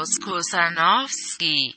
[0.00, 1.74] Klaus Kusanowski.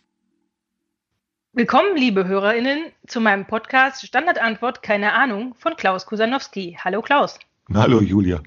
[1.52, 6.78] Willkommen, liebe HörerInnen, zu meinem Podcast Standardantwort Keine Ahnung von Klaus Kusanowski.
[6.82, 7.38] Hallo Klaus.
[7.74, 8.42] Hallo Julia.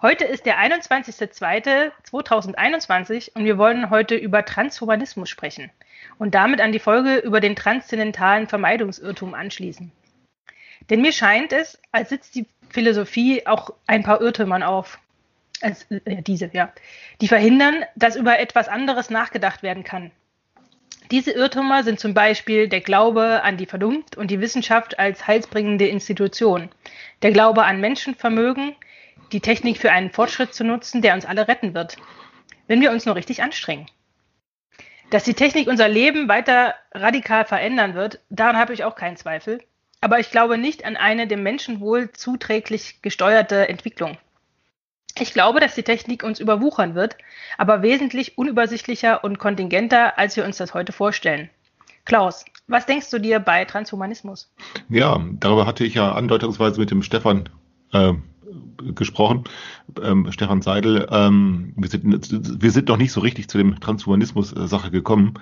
[0.00, 5.70] Heute ist der 21.02.2021 und wir wollen heute über Transhumanismus sprechen
[6.16, 9.92] und damit an die Folge über den transzendentalen Vermeidungsirrtum anschließen.
[10.88, 14.98] Denn mir scheint es, als sitzt die Philosophie auch ein paar Irrtümern auf.
[15.62, 16.72] Äh, diese, ja.
[17.20, 20.10] Die verhindern, dass über etwas anderes nachgedacht werden kann.
[21.10, 25.86] Diese Irrtümer sind zum Beispiel der Glaube an die Vernunft und die Wissenschaft als heilsbringende
[25.86, 26.70] Institution,
[27.22, 28.74] der Glaube an Menschenvermögen,
[29.32, 31.96] die Technik für einen Fortschritt zu nutzen, der uns alle retten wird,
[32.66, 33.86] wenn wir uns nur richtig anstrengen.
[35.10, 39.60] Dass die Technik unser Leben weiter radikal verändern wird, daran habe ich auch keinen Zweifel.
[40.00, 44.16] Aber ich glaube nicht an eine dem Menschenwohl zuträglich gesteuerte Entwicklung.
[45.18, 47.16] Ich glaube, dass die Technik uns überwuchern wird,
[47.58, 51.50] aber wesentlich unübersichtlicher und kontingenter, als wir uns das heute vorstellen.
[52.04, 54.52] Klaus, was denkst du dir bei Transhumanismus?
[54.88, 57.48] Ja, darüber hatte ich ja andeutungsweise mit dem Stefan
[57.92, 58.14] äh,
[58.94, 59.44] gesprochen,
[60.02, 61.06] ähm, Stefan Seidel.
[61.10, 65.34] Ähm, wir, sind, wir sind noch nicht so richtig zu dem Transhumanismus-Sache gekommen.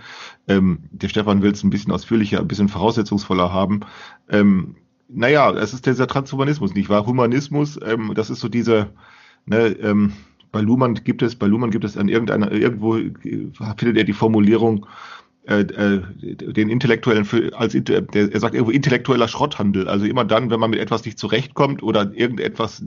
[0.49, 3.81] Ähm, der Stefan will es ein bisschen ausführlicher, ein bisschen voraussetzungsvoller haben.
[4.29, 4.77] Ähm,
[5.09, 7.07] naja, es ist dieser Transhumanismus, nicht wahr?
[7.07, 8.91] Humanismus, ähm, das ist so diese,
[9.47, 10.13] ne, ähm,
[10.53, 14.87] bei Luhmann gibt es, bei Luhmann gibt es an irgendeiner, irgendwo findet er die Formulierung,
[15.47, 19.89] äh, äh, den intellektuellen als er sagt irgendwo intellektueller Schrotthandel.
[19.89, 22.85] Also immer dann, wenn man mit etwas nicht zurechtkommt oder irgendetwas,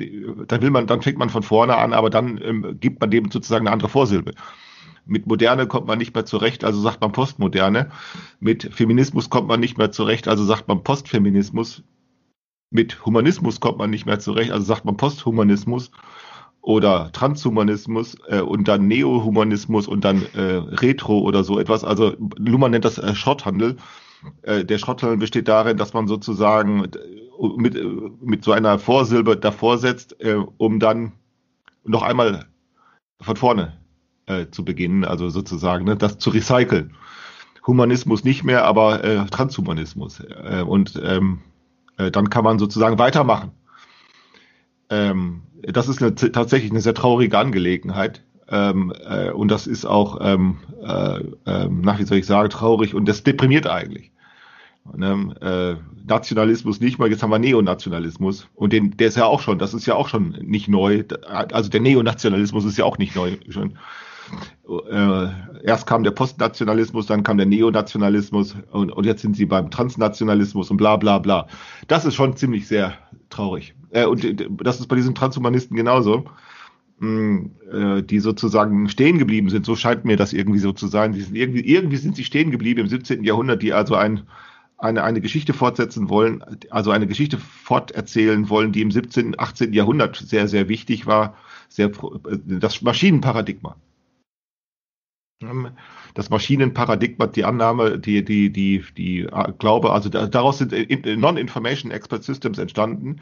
[0.48, 3.31] dann will man, dann fängt man von vorne an, aber dann ähm, gibt man dem
[3.31, 4.34] sozusagen eine andere Vorsilbe.
[5.06, 7.90] Mit Moderne kommt man nicht mehr zurecht, also sagt man Postmoderne.
[8.40, 11.84] Mit Feminismus kommt man nicht mehr zurecht, also sagt man Postfeminismus.
[12.69, 15.92] Mit Humanismus kommt man nicht mehr zurecht, also sagt man Posthumanismus
[16.63, 21.84] oder Transhumanismus äh, und dann Neohumanismus und dann äh, Retro oder so etwas.
[21.84, 23.75] Also Luhmann nennt das äh, Schrotthandel.
[24.44, 27.85] Äh, der Schrotthandel besteht darin, dass man sozusagen äh, mit, äh,
[28.22, 31.12] mit so einer Vorsilbe davor setzt, äh, um dann
[31.84, 32.46] noch einmal
[33.19, 33.78] von vorne
[34.28, 36.95] äh, zu beginnen, also sozusagen ne, das zu recyceln.
[37.68, 40.22] Humanismus nicht mehr, aber äh, Transhumanismus.
[40.22, 41.41] Äh, und ähm,
[41.97, 43.51] äh, dann kann man sozusagen weitermachen.
[44.90, 48.24] Ähm, das ist eine, tatsächlich eine sehr traurige Angelegenheit.
[48.50, 52.94] Ähm, äh, und das ist auch, ähm, äh, äh, nach wie soll ich sagen, traurig
[52.94, 54.12] und das deprimiert eigentlich.
[54.96, 55.34] Ne?
[55.41, 59.57] Äh, Nationalismus nicht mal, jetzt haben wir Neonationalismus und den, der ist ja auch schon,
[59.57, 61.03] das ist ja auch schon nicht neu.
[61.25, 63.78] Also der Neonationalismus ist ja auch nicht neu schon.
[64.89, 65.28] Äh,
[65.63, 70.72] erst kam der Postnationalismus, dann kam der Neonationalismus und, und jetzt sind sie beim Transnationalismus
[70.72, 71.47] und bla bla bla.
[71.88, 72.94] Das ist schon ziemlich sehr
[73.29, 73.75] traurig.
[73.91, 76.25] Äh, und äh, das ist bei diesen Transhumanisten genauso,
[77.00, 79.66] mm, äh, die sozusagen stehen geblieben sind.
[79.66, 81.13] So scheint mir das irgendwie so zu sein.
[81.13, 83.23] Sind irgendwie, irgendwie sind sie stehen geblieben im 17.
[83.23, 84.23] Jahrhundert, die also ein,
[84.78, 89.73] eine, eine Geschichte fortsetzen wollen, also eine Geschichte forterzählen wollen, die im 17., 18.
[89.73, 91.35] Jahrhundert sehr, sehr wichtig war,
[91.69, 93.75] sehr, äh, das Maschinenparadigma.
[96.14, 100.74] Das Maschinenparadigma, die Annahme, die, die, die, die äh, Glaube, also daraus sind
[101.06, 103.20] Non-Information Expert Systems entstanden.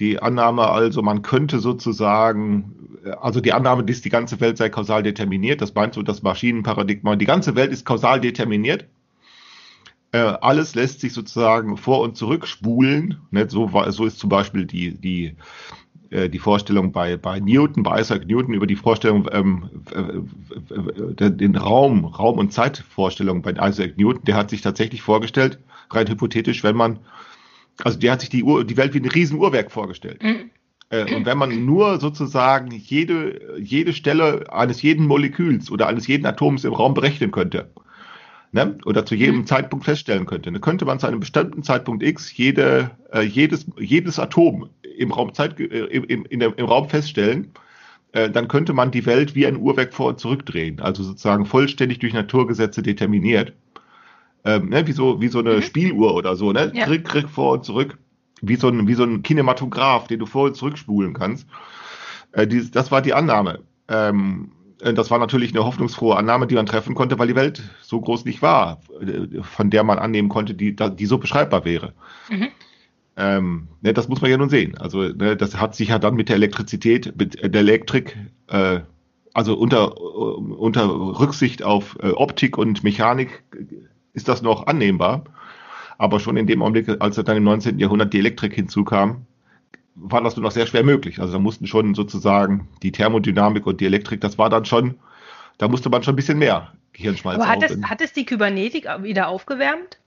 [0.00, 4.70] Die Annahme also, man könnte sozusagen, äh, also die Annahme, dass die ganze Welt sei
[4.70, 8.86] kausal determiniert, das meint so das Maschinenparadigma, die ganze Welt ist kausal determiniert.
[10.12, 13.20] Äh, alles lässt sich sozusagen vor und zurück spulen.
[13.30, 13.48] Ne?
[13.48, 15.34] So, so ist zum Beispiel die, die, äh,
[16.10, 21.56] die Vorstellung bei, bei Newton, bei Isaac Newton über die Vorstellung, ähm, äh, äh, den
[21.56, 25.60] Raum, Raum- und Zeitvorstellung bei Isaac Newton, der hat sich tatsächlich vorgestellt,
[25.90, 26.98] rein hypothetisch, wenn man,
[27.84, 30.22] also der hat sich die, Uhr, die Welt wie ein Riesenuhrwerk vorgestellt.
[30.22, 30.50] Mhm.
[30.90, 36.26] Äh, und wenn man nur sozusagen jede, jede Stelle eines jeden Moleküls oder eines jeden
[36.26, 37.70] Atoms im Raum berechnen könnte,
[38.52, 38.76] ne?
[38.84, 39.46] oder zu jedem mhm.
[39.46, 44.18] Zeitpunkt feststellen könnte, dann könnte man zu einem bestimmten Zeitpunkt X jede, äh, jedes, jedes
[44.18, 44.68] Atom
[45.00, 47.52] im Raum, Zeit, äh, im, in der, im Raum feststellen,
[48.12, 52.00] äh, dann könnte man die Welt wie ein Uhrwerk vor und zurückdrehen, also sozusagen vollständig
[52.00, 53.54] durch Naturgesetze determiniert.
[54.44, 54.86] Ähm, ne?
[54.86, 55.62] wie, so, wie so eine mhm.
[55.62, 56.70] Spieluhr oder so, ne?
[56.74, 56.84] Ja.
[56.84, 57.98] Krieg, krieg vor und zurück.
[58.42, 61.46] Wie so, ein, wie so ein Kinematograph, den du vor und zurück spulen kannst.
[62.32, 63.60] Äh, die, das war die Annahme.
[63.88, 67.62] Ähm, äh, das war natürlich eine hoffnungsfrohe Annahme, die man treffen konnte, weil die Welt
[67.82, 71.92] so groß nicht war, äh, von der man annehmen konnte, die, die so beschreibbar wäre.
[72.30, 72.48] Mhm.
[73.16, 74.78] Ähm, ne, das muss man ja nun sehen.
[74.78, 78.16] Also ne, das hat sich ja dann mit der Elektrizität, mit der Elektrik,
[78.48, 78.80] äh,
[79.32, 83.42] also unter, unter Rücksicht auf äh, Optik und Mechanik
[84.12, 85.24] ist das noch annehmbar.
[85.98, 87.78] Aber schon in dem Augenblick, als dann im 19.
[87.78, 89.26] Jahrhundert die Elektrik hinzukam,
[89.94, 91.20] war das nur noch sehr schwer möglich.
[91.20, 94.94] Also da mussten schon sozusagen die Thermodynamik und die Elektrik, das war dann schon,
[95.58, 98.86] da musste man schon ein bisschen mehr Gehirnschmalz Aber hat es, hat es die Kybernetik
[99.02, 99.99] wieder aufgewärmt?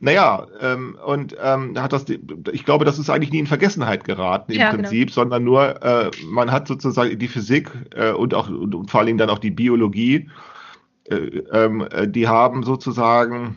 [0.00, 2.06] Naja, ähm, und ähm, hat das,
[2.52, 4.82] ich glaube, das ist eigentlich nie in Vergessenheit geraten im Ja, genau.
[4.82, 9.00] Prinzip, sondern nur, äh, man hat sozusagen die Physik äh, und auch und, und vor
[9.00, 10.30] allen Dingen dann auch die Biologie,
[11.10, 13.56] äh, ähm, äh, die haben sozusagen,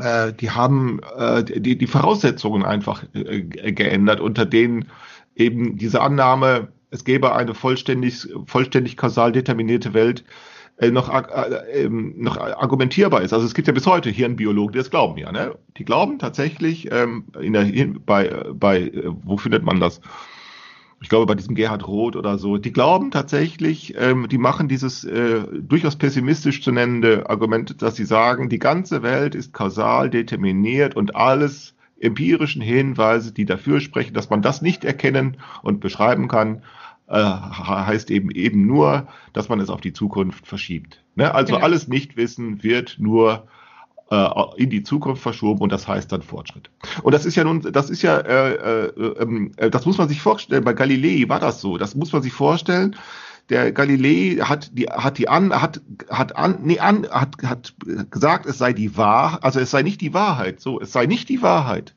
[0.00, 4.88] äh, die haben äh, die, die Voraussetzungen einfach äh, ge- geändert, unter denen
[5.34, 10.24] eben diese Annahme, es gäbe eine vollständig, vollständig kausal determinierte Welt,
[10.78, 13.32] äh, noch, äh, ähm, noch argumentierbar ist.
[13.32, 15.32] Also es gibt ja bis heute Hirnbiologen, die das glauben ja.
[15.32, 15.56] Ne?
[15.78, 20.00] Die glauben tatsächlich, ähm, in der Hirn, bei, äh, bei äh, wo findet man das?
[21.00, 25.04] Ich glaube bei diesem Gerhard Roth oder so, die glauben tatsächlich, ähm, die machen dieses
[25.04, 30.96] äh, durchaus pessimistisch zu nennende Argument, dass sie sagen, die ganze Welt ist kausal determiniert
[30.96, 36.62] und alles empirischen Hinweise, die dafür sprechen, dass man das nicht erkennen und beschreiben kann,
[37.08, 41.02] äh, heißt eben eben nur, dass man es auf die Zukunft verschiebt.
[41.14, 41.32] Ne?
[41.34, 41.64] Also Genau.
[41.64, 43.46] alles Nichtwissen wird nur
[44.10, 46.70] äh, in die Zukunft verschoben und das heißt dann Fortschritt.
[47.02, 50.08] Und das ist ja nun, das ist ja, äh, äh, ähm, äh, das muss man
[50.08, 50.64] sich vorstellen.
[50.64, 51.78] Bei Galilei war das so.
[51.78, 52.96] Das muss man sich vorstellen.
[53.48, 55.80] Der Galilei hat die, hat die an, hat,
[56.10, 57.74] hat an, nee, an, hat, hat
[58.10, 61.28] gesagt, es sei die Wahrheit, also es sei nicht die Wahrheit, so, es sei nicht
[61.28, 61.94] die Wahrheit,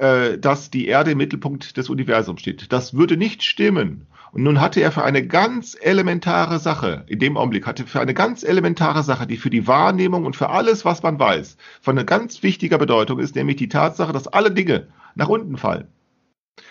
[0.00, 2.72] äh, dass die Erde im Mittelpunkt des Universums steht.
[2.72, 4.06] Das würde nicht stimmen.
[4.32, 8.00] Und nun hatte er für eine ganz elementare Sache, in dem Augenblick hatte er für
[8.00, 11.98] eine ganz elementare Sache, die für die Wahrnehmung und für alles, was man weiß, von
[11.98, 14.86] einer ganz wichtiger Bedeutung ist, nämlich die Tatsache, dass alle Dinge
[15.16, 15.88] nach unten fallen,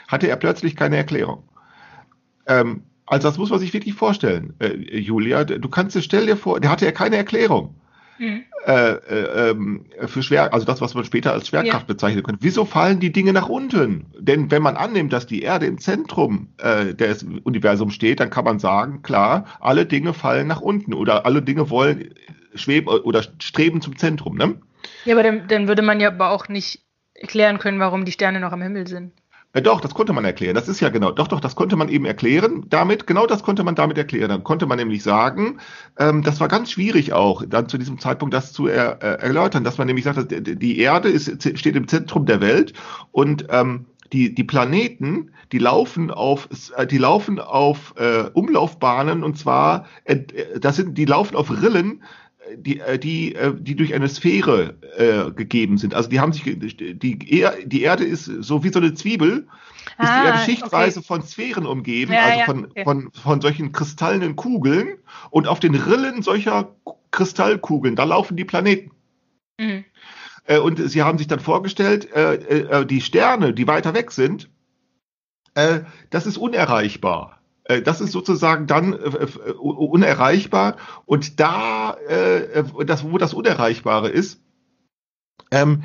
[0.07, 1.43] hatte er plötzlich keine Erklärung.
[2.47, 5.43] Ähm, also das muss man sich wirklich vorstellen, äh, Julia.
[5.43, 7.75] Du kannst dir, stell dir vor, der hatte ja keine Erklärung
[8.19, 8.43] Mhm.
[8.67, 9.55] äh, äh,
[10.07, 11.93] für schwer, also das, was man später als Schwerkraft Ja.
[11.93, 12.43] bezeichnen könnte.
[12.43, 14.07] Wieso fallen die Dinge nach unten?
[14.19, 18.45] Denn wenn man annimmt, dass die Erde im Zentrum äh, des Universums steht, dann kann
[18.45, 22.13] man sagen, klar, alle Dinge fallen nach unten oder alle Dinge wollen
[22.55, 24.35] schweben oder streben zum Zentrum.
[24.35, 24.59] Ne?
[25.05, 26.81] Ja, aber dann, dann würde man ja aber auch nicht
[27.13, 29.13] erklären können, warum die Sterne noch am Himmel sind.
[29.53, 30.53] Äh, doch, das konnte man erklären.
[30.53, 32.65] Das ist ja genau, doch, doch, das konnte man eben erklären.
[32.69, 34.29] Damit, genau das konnte man damit erklären.
[34.29, 35.59] Dann konnte man nämlich sagen,
[35.97, 39.63] ähm, das war ganz schwierig auch, dann zu diesem Zeitpunkt das zu er, äh, erläutern,
[39.63, 42.73] dass man nämlich sagt, die- die Erde ist, steht im Zentrum der Welt
[43.11, 46.47] und ähm, die, die Planeten, die laufen auf,
[46.77, 50.17] äh, die laufen auf äh, Umlaufbahnen und zwar, äh,
[50.59, 52.03] das sind, die laufen auf Rillen,
[52.55, 55.93] die, äh, die, äh, die durch eine Sphäre äh, gegeben sind.
[55.93, 59.99] Also die haben sich, die, Er- die Erde ist so wie so eine Zwiebel, ist
[59.99, 62.83] die Ah, Erde schichtweise von Sphären umgeben, Ja, also ja, von, okay.
[62.83, 64.97] von, von solchen kristallenen Kugeln
[65.29, 66.75] und auf den Rillen solcher
[67.11, 68.91] Kristallkugeln, da laufen die Planeten.
[69.59, 69.83] Mhm.
[70.45, 74.49] Äh, und sie haben sich dann vorgestellt, äh, äh, die Sterne, die weiter weg sind,
[75.55, 75.81] äh,
[76.11, 77.38] das ist unerreichbar.
[77.69, 80.75] Äh, Das ist sozusagen dann äh, äh, unerreichbar.
[81.05, 81.95] Und da,
[82.85, 84.41] das, wo das Unerreichbare ist,
[85.51, 85.83] ähm,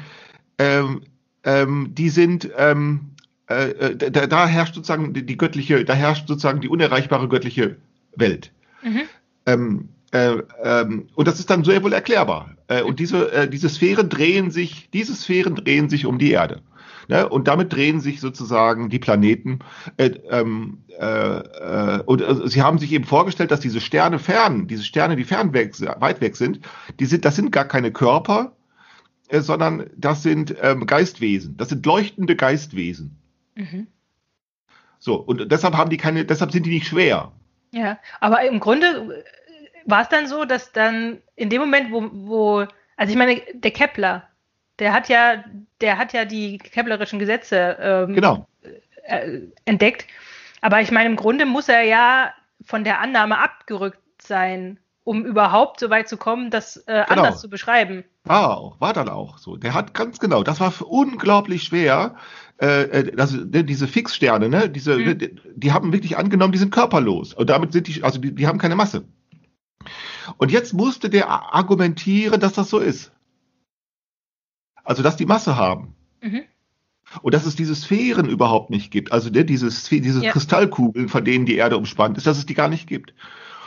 [0.59, 1.03] ähm,
[1.45, 3.13] ähm, die sind, ähm,
[3.47, 7.77] äh, da, da herrscht sozusagen die, die göttliche, da herrscht sozusagen die unerreichbare göttliche
[8.17, 8.53] Welt.
[8.83, 9.03] Mhm.
[9.47, 12.57] Ähm, äh, ähm, und das ist dann sehr wohl erklärbar.
[12.69, 16.63] Äh, und diese, äh, diese Sphären drehen sich, diese Sphären drehen sich um die Erde.
[17.09, 17.29] Ne?
[17.29, 19.61] Und damit drehen sich sozusagen die Planeten.
[19.97, 24.67] Äh, ähm, äh, äh, und äh, sie haben sich eben vorgestellt, dass diese Sterne fern,
[24.67, 26.61] diese Sterne, die fern weg, weit weg sind,
[27.01, 28.57] die sind, das sind gar keine Körper,
[29.29, 31.57] äh, sondern das sind ähm, Geistwesen.
[31.57, 33.19] Das sind leuchtende Geistwesen.
[33.55, 33.87] Mhm.
[34.99, 37.33] So, und deshalb haben die keine, deshalb sind die nicht schwer.
[37.73, 39.25] Ja, aber im Grunde äh,
[39.85, 43.71] war es dann so, dass dann in dem Moment, wo, wo, also ich meine, der
[43.71, 44.29] Kepler,
[44.79, 45.45] der hat ja,
[45.81, 48.47] der hat ja die keplerischen Gesetze ähm, Genau.
[49.05, 50.07] äh, entdeckt.
[50.61, 52.33] Aber ich meine, im Grunde muss er ja
[52.65, 57.23] von der Annahme abgerückt sein, um überhaupt so weit zu kommen, das äh, Genau.
[57.23, 58.05] anders zu beschreiben.
[58.25, 59.57] War auch, war dann auch so.
[59.57, 62.15] Der hat ganz genau, das war unglaublich schwer.
[62.59, 65.19] Äh, äh, das, ne, diese Fixsterne, ne, diese, Mhm.
[65.19, 67.35] die, die haben wirklich angenommen, die sind körperlos.
[67.35, 69.05] Und damit sind die, also die, die haben keine Masse.
[70.39, 73.13] Und jetzt musste der argumentieren, dass das so ist.
[74.85, 75.95] Also, dass die Masse haben.
[76.23, 76.43] Mhm.
[77.23, 79.13] Und dass es diese Sphären überhaupt nicht gibt.
[79.13, 80.33] Also ne, diese, diese Ja.
[80.33, 83.15] Kristallkugeln, von denen die Erde umspannt ist, dass es die gar nicht gibt.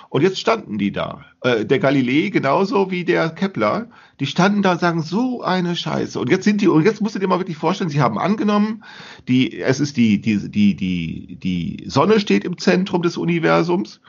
[0.09, 1.25] Und jetzt standen die da.
[1.41, 6.19] Äh, der Galilei genauso wie der Kepler, die standen da und sagen, so eine Scheiße.
[6.19, 8.83] Und jetzt sind die, und jetzt musst du dir mal wirklich vorstellen, sie haben angenommen,
[9.27, 13.99] die, es ist die, die, die, die, die Sonne steht im Zentrum des Universums.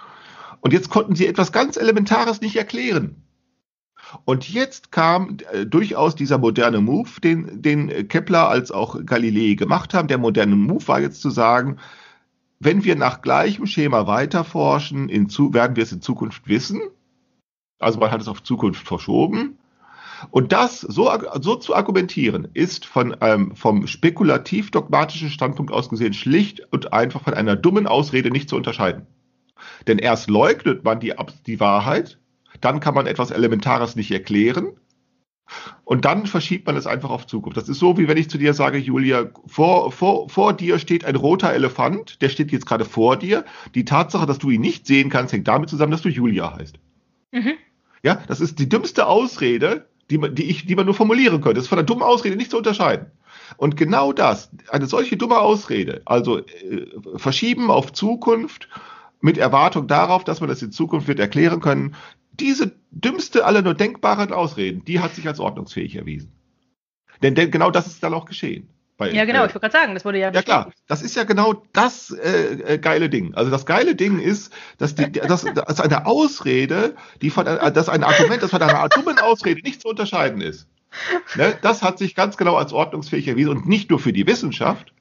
[0.60, 3.16] Und jetzt konnten sie etwas ganz Elementares nicht erklären.
[4.24, 9.94] Und jetzt kam äh, durchaus dieser moderne Move, den, den Kepler als auch Galilei gemacht
[9.94, 10.08] haben.
[10.08, 11.78] Der moderne Move war jetzt zu sagen,
[12.60, 16.80] wenn wir nach gleichem Schema weiterforschen, in werden wir es in Zukunft wissen.
[17.78, 19.58] Also man hat es auf Zukunft verschoben.
[20.30, 26.60] Und das so, so zu argumentieren, ist von, ähm, vom spekulativ-dogmatischen Standpunkt aus gesehen schlicht
[26.72, 29.06] und einfach von einer dummen Ausrede nicht zu unterscheiden.
[29.86, 31.14] Denn erst leugnet man die,
[31.46, 32.18] die Wahrheit,
[32.60, 34.72] dann kann man etwas Elementares nicht erklären
[35.84, 37.56] und dann verschiebt man es einfach auf Zukunft.
[37.56, 41.04] Das ist so, wie wenn ich zu dir sage, Julia, vor, vor, vor dir steht
[41.04, 43.44] ein roter Elefant, der steht jetzt gerade vor dir.
[43.74, 46.78] Die Tatsache, dass du ihn nicht sehen kannst, hängt damit zusammen, dass du Julia heißt.
[47.32, 47.54] Mhm.
[48.02, 51.54] Ja, das ist die dümmste Ausrede, die man, die ich, die man nur formulieren könnte.
[51.54, 53.10] Das ist von einer dummen Ausrede nicht zu unterscheiden.
[53.56, 56.86] Und genau das, eine solche dumme Ausrede, also äh,
[57.16, 58.68] verschieben auf Zukunft
[59.20, 61.96] mit Erwartung darauf, dass man das in Zukunft wird erklären können,
[62.40, 66.32] diese dümmste aller nur denkbaren Ausreden, die hat sich als ordnungsfähig erwiesen.
[67.22, 68.68] Denn, denn genau das ist dann auch geschehen.
[68.96, 70.32] Bei, ja, genau, äh, ich wollte gerade sagen, das wurde ja.
[70.32, 73.32] Ja, klar, das ist ja genau das äh, äh, geile Ding.
[73.34, 77.72] Also das geile Ding ist, dass die, das, das ist eine Ausrede, die von äh,
[77.72, 80.66] das ist ein Argument, das von einer dummen Ausrede nicht zu unterscheiden ist.
[81.36, 81.56] Ne?
[81.62, 84.92] Das hat sich ganz genau als ordnungsfähig erwiesen und nicht nur für die Wissenschaft,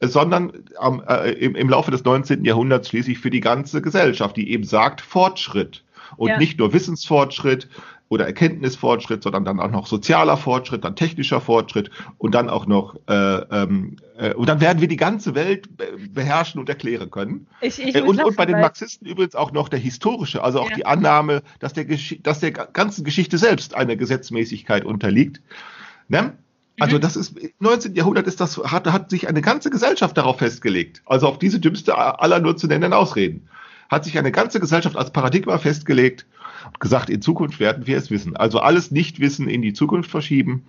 [0.00, 0.52] sondern
[0.82, 2.44] ähm, äh, im, im Laufe des 19.
[2.44, 5.84] Jahrhunderts schließlich für die ganze Gesellschaft, die eben sagt, Fortschritt.
[6.16, 6.38] Und ja.
[6.38, 7.68] nicht nur Wissensfortschritt
[8.08, 12.96] oder Erkenntnisfortschritt, sondern dann auch noch sozialer Fortschritt, dann technischer Fortschritt und dann auch noch,
[13.06, 15.68] äh, ähm, äh, und dann werden wir die ganze Welt
[16.14, 17.46] beherrschen und erklären können.
[17.60, 20.70] Ich, ich äh, und, und bei den Marxisten übrigens auch noch der historische, also auch
[20.70, 20.76] ja.
[20.76, 21.84] die Annahme, dass der,
[22.22, 25.42] dass der ganzen Geschichte selbst einer Gesetzmäßigkeit unterliegt.
[26.08, 26.32] Ne?
[26.80, 27.00] Also mhm.
[27.02, 27.94] das ist, im 19.
[27.94, 31.02] Jahrhundert ist das, hat, hat sich eine ganze Gesellschaft darauf festgelegt.
[31.04, 33.48] Also auf diese dümmste aller nur zu nennen Ausreden
[33.88, 36.26] hat sich eine ganze Gesellschaft als Paradigma festgelegt
[36.66, 38.36] und gesagt, in Zukunft werden wir es wissen.
[38.36, 40.66] Also alles Nichtwissen in die Zukunft verschieben.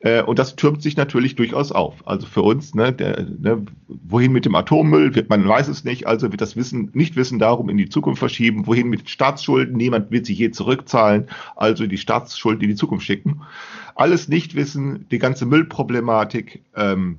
[0.00, 2.06] Äh, und das türmt sich natürlich durchaus auf.
[2.06, 6.06] Also für uns, ne, der, ne, wohin mit dem Atommüll, wird, man weiß es nicht,
[6.06, 8.66] also wird das Wissen, Nichtwissen darum in die Zukunft verschieben.
[8.66, 13.42] Wohin mit Staatsschulden, niemand wird sie je zurückzahlen, also die Staatsschulden in die Zukunft schicken.
[13.94, 17.18] Alles Nichtwissen, die ganze Müllproblematik, ähm,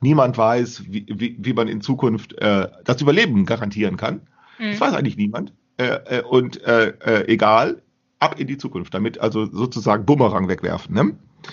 [0.00, 4.22] niemand weiß, wie, wie, wie man in Zukunft äh, das Überleben garantieren kann.
[4.62, 4.70] Mhm.
[4.70, 5.52] Das weiß eigentlich niemand.
[5.76, 7.82] Äh, äh, und äh, äh, egal,
[8.20, 10.94] ab in die Zukunft, damit also sozusagen Bumerang wegwerfen.
[10.94, 11.04] Ne?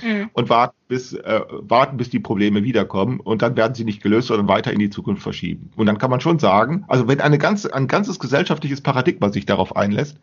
[0.03, 0.29] Mhm.
[0.33, 4.27] Und warten bis, äh, warten, bis die Probleme wiederkommen und dann werden sie nicht gelöst,
[4.27, 5.71] sondern weiter in die Zukunft verschieben.
[5.75, 9.47] Und dann kann man schon sagen, also wenn eine ganze, ein ganzes gesellschaftliches Paradigma sich
[9.47, 10.19] darauf einlässt,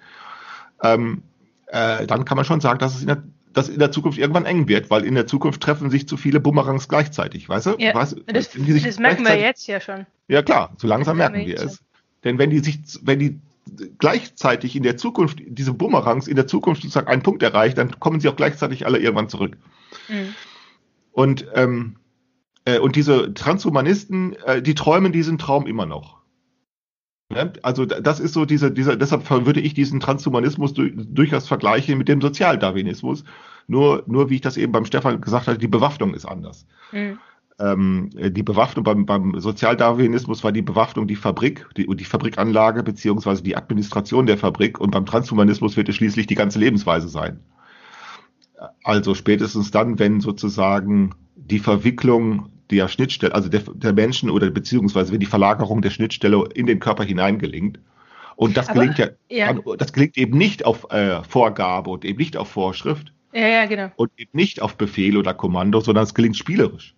[0.84, 1.22] ähm,
[1.66, 4.44] äh, dann kann man schon sagen, dass es in der, dass in der Zukunft irgendwann
[4.44, 7.74] eng wird, weil in der Zukunft treffen sich zu viele Bumerangs gleichzeitig, weißt du?
[7.78, 10.06] Ja, weißt, das, das merken wir jetzt ja schon.
[10.28, 11.82] Ja klar, so langsam merken wir es.
[12.26, 13.38] Denn wenn die sich, wenn die
[13.98, 18.18] gleichzeitig in der Zukunft, diese Bumerangs in der Zukunft sozusagen einen Punkt erreicht, dann kommen
[18.18, 19.56] sie auch gleichzeitig alle irgendwann zurück.
[20.08, 20.34] Mhm.
[21.12, 21.96] Und, ähm,
[22.64, 26.16] äh, und diese Transhumanisten, äh, die träumen diesen Traum immer noch.
[27.32, 31.96] Ja, also das ist so diese, dieser, deshalb würde ich diesen Transhumanismus du, durchaus vergleichen
[31.96, 33.22] mit dem Sozialdarwinismus.
[33.68, 36.66] Nur, nur wie ich das eben beim Stefan gesagt habe, die Bewaffnung ist anders.
[36.90, 37.18] Mhm
[37.58, 43.42] ähm, die Bewaffnung beim, beim Sozialdarwinismus war die Bewaffnung die Fabrik, die, die Fabrikanlage beziehungsweise
[43.42, 47.40] die Administration der Fabrik und beim Transhumanismus wird es schließlich die ganze Lebensweise sein.
[48.82, 55.12] Also spätestens dann, wenn sozusagen die Verwicklung der Schnittstelle, also der, der Menschen oder beziehungsweise
[55.12, 57.78] wenn die Verlagerung der Schnittstelle in den Körper hineingelingt.
[58.34, 62.18] Und das Aber, gelingt ja, ja, das gelingt eben nicht auf äh, Vorgabe und eben
[62.18, 63.12] nicht auf Vorschrift.
[63.32, 63.90] Ja, ja, genau.
[63.96, 66.95] Und eben nicht auf Befehl oder Kommando, sondern es gelingt spielerisch.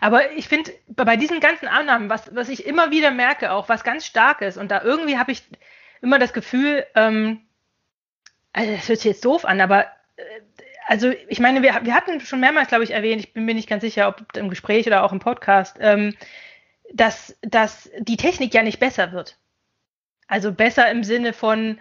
[0.00, 3.84] Aber ich finde, bei diesen ganzen Annahmen, was, was ich immer wieder merke, auch was
[3.84, 5.42] ganz stark ist, und da irgendwie habe ich
[6.00, 7.40] immer das Gefühl, ähm,
[8.52, 10.22] also das hört sich jetzt doof an, aber äh,
[10.86, 13.68] also ich meine, wir, wir hatten schon mehrmals, glaube ich, erwähnt, ich bin mir nicht
[13.68, 16.14] ganz sicher, ob im Gespräch oder auch im Podcast, ähm,
[16.92, 19.38] dass, dass die Technik ja nicht besser wird.
[20.26, 21.78] Also besser im Sinne von,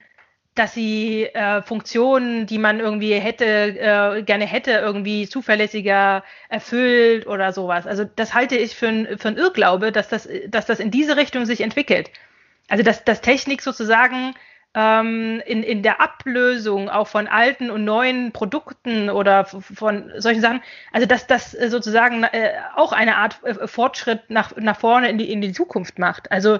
[0.55, 7.51] dass sie äh, Funktionen, die man irgendwie hätte, äh, gerne hätte, irgendwie zuverlässiger erfüllt oder
[7.53, 7.88] sowas.
[7.88, 11.17] Also das halte ich für ein, für ein Irrglaube, dass das, dass das in diese
[11.17, 12.12] Richtung sich entwickelt.
[12.69, 14.36] Also dass, dass Technik sozusagen
[14.75, 20.62] ähm, in, in der Ablösung auch von alten und neuen Produkten oder von solchen Sachen,
[20.91, 25.31] also dass das sozusagen äh, auch eine Art äh, Fortschritt nach, nach vorne in die,
[25.31, 26.31] in die Zukunft macht.
[26.31, 26.60] Also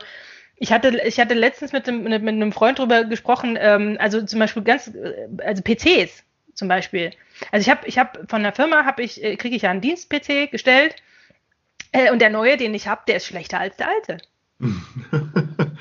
[0.56, 4.40] ich hatte, ich hatte letztens mit einem, mit einem Freund drüber gesprochen, ähm, also zum
[4.40, 7.12] Beispiel ganz, äh, also PCs zum Beispiel.
[7.52, 9.82] Also ich habe, ich habe von der Firma habe ich, äh, kriege ich ja einen
[9.82, 10.96] Dienst-PC gestellt
[11.92, 14.18] äh, und der neue, den ich habe, der ist schlechter als der alte.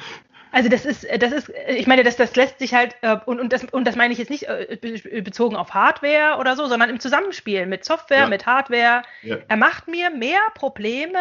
[0.54, 3.54] Also das ist, das ist, ich meine, das, das lässt sich halt, äh, und, und,
[3.54, 6.90] das, und das meine ich jetzt nicht äh, be- bezogen auf Hardware oder so, sondern
[6.90, 8.28] im Zusammenspiel mit Software, Ja.
[8.28, 9.00] mit Hardware.
[9.22, 9.38] Ja.
[9.48, 11.18] Er macht mir mehr Probleme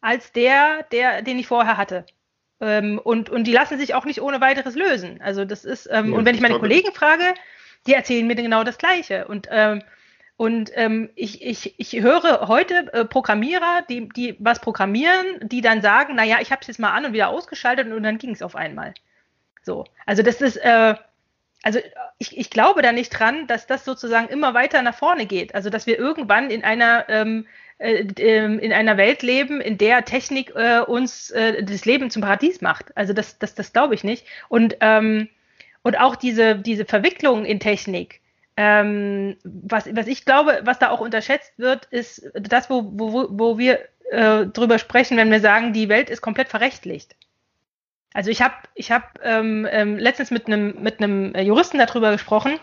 [0.00, 2.06] als der, der, den ich vorher hatte.
[2.60, 5.20] Ähm, und, und die lassen sich auch nicht ohne weiteres lösen.
[5.22, 6.58] Also das ist, ähm, Ja, und wenn ich meine.
[6.58, 7.34] Kollegen frage,
[7.86, 9.26] die erzählen mir genau das Gleiche.
[9.28, 9.82] Und, ähm,
[10.36, 15.82] und ähm, ich, ich, ich höre heute äh, Programmierer, die, die was programmieren, die dann
[15.82, 18.42] sagen, naja, ich habe es jetzt mal an und wieder ausgeschaltet und dann ging es
[18.42, 18.94] auf einmal.
[19.62, 19.84] So.
[20.04, 20.94] Also das ist, äh,
[21.62, 21.80] also
[22.18, 25.54] ich, ich glaube da nicht dran, dass das sozusagen immer weiter nach vorne geht.
[25.54, 27.46] Also dass wir irgendwann in einer ähm, äh, ähm,
[27.78, 32.96] in einer Welt leben, in der Technik äh, uns äh, das Leben zum Paradies macht.
[32.96, 34.26] Also das, das, das glaube ich nicht.
[34.48, 35.28] Und, ähm,
[35.82, 38.20] und auch diese, diese Verwicklung in Technik,
[38.56, 43.58] ähm, was, was ich glaube, was da auch unterschätzt wird, ist das, wo, wo, wo
[43.58, 43.80] wir
[44.10, 47.14] äh, drüber sprechen, wenn wir sagen, die Welt ist komplett verrechtlicht.
[48.14, 51.00] Also ich habe ich hab, ähm, ähm, letztens mit einem mit
[51.46, 52.58] Juristen darüber gesprochen,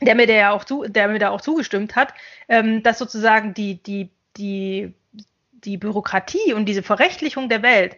[0.00, 2.14] der mir der ja auch zu, der mir da auch zugestimmt hat,
[2.48, 4.94] ähm, dass sozusagen die die die
[5.64, 7.96] die Bürokratie und diese Verrechtlichung der Welt,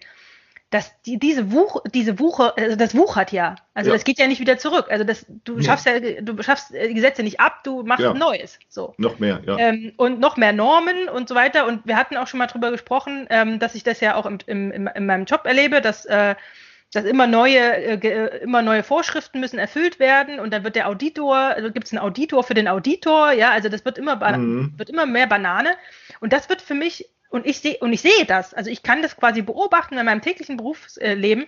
[0.71, 3.57] dass die, diese Wuch, diese Wuche, also das wuchert ja.
[3.75, 3.95] Also Ja.
[3.95, 4.87] das geht ja nicht wieder zurück.
[4.91, 5.62] Also das, du Ja.
[5.62, 8.15] schaffst ja, du schaffst äh, die Gesetze nicht ab, du machst Ja.
[8.15, 8.59] neues.
[8.69, 8.95] So.
[8.97, 9.59] Noch mehr, ja.
[9.59, 11.67] Ähm, und noch mehr Normen und so weiter.
[11.67, 14.39] Und wir hatten auch schon mal drüber gesprochen, ähm, dass ich das ja auch im,
[14.47, 16.35] im, im, in meinem Job erlebe, dass, äh,
[16.93, 20.89] dass immer neue, äh, äh, immer neue Vorschriften müssen erfüllt werden und dann wird der
[20.89, 24.75] Auditor, also gibt es einen Auditor für den Auditor, ja, also das wird immer, Mhm.
[24.77, 25.71] wird immer mehr Banane.
[26.21, 29.03] Und das wird für mich, und ich sehe, und ich sehe das, also ich kann
[29.03, 31.47] das quasi beobachten in meinem täglichen Berufsleben,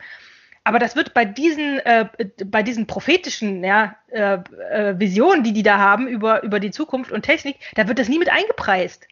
[0.64, 2.08] aber das wird bei diesen, äh,
[2.46, 4.38] bei diesen prophetischen ja, äh,
[4.70, 8.08] äh, Visionen, die die da haben über, über die Zukunft und Technik, da wird das
[8.08, 9.06] nie mit eingepreist.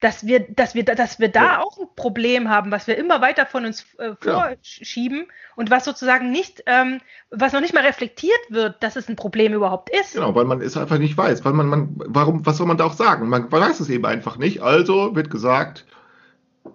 [0.00, 1.62] Dass wir, dass wir, dass wir da Ja.
[1.62, 4.54] auch ein Problem haben, was wir immer weiter von uns äh, Ja.
[4.58, 9.16] vorschieben und was sozusagen nicht, ähm, was noch nicht mal reflektiert wird, dass es ein
[9.16, 10.12] Problem überhaupt ist.
[10.12, 11.46] Genau, weil man es einfach nicht weiß.
[11.46, 13.26] Weil man, man, warum, was soll man da auch sagen?
[13.28, 14.60] Man weiß es eben einfach nicht.
[14.60, 15.86] Also wird gesagt,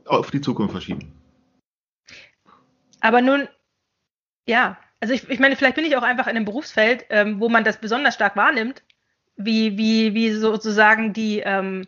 [0.05, 1.13] auf die Zukunft verschieben.
[3.01, 3.47] Aber nun,
[4.47, 7.49] ja, also ich, ich meine, vielleicht bin ich auch einfach in einem Berufsfeld, ähm, wo
[7.49, 8.83] man das besonders stark wahrnimmt,
[9.35, 11.85] wie, wie, wie sozusagen die, ähm,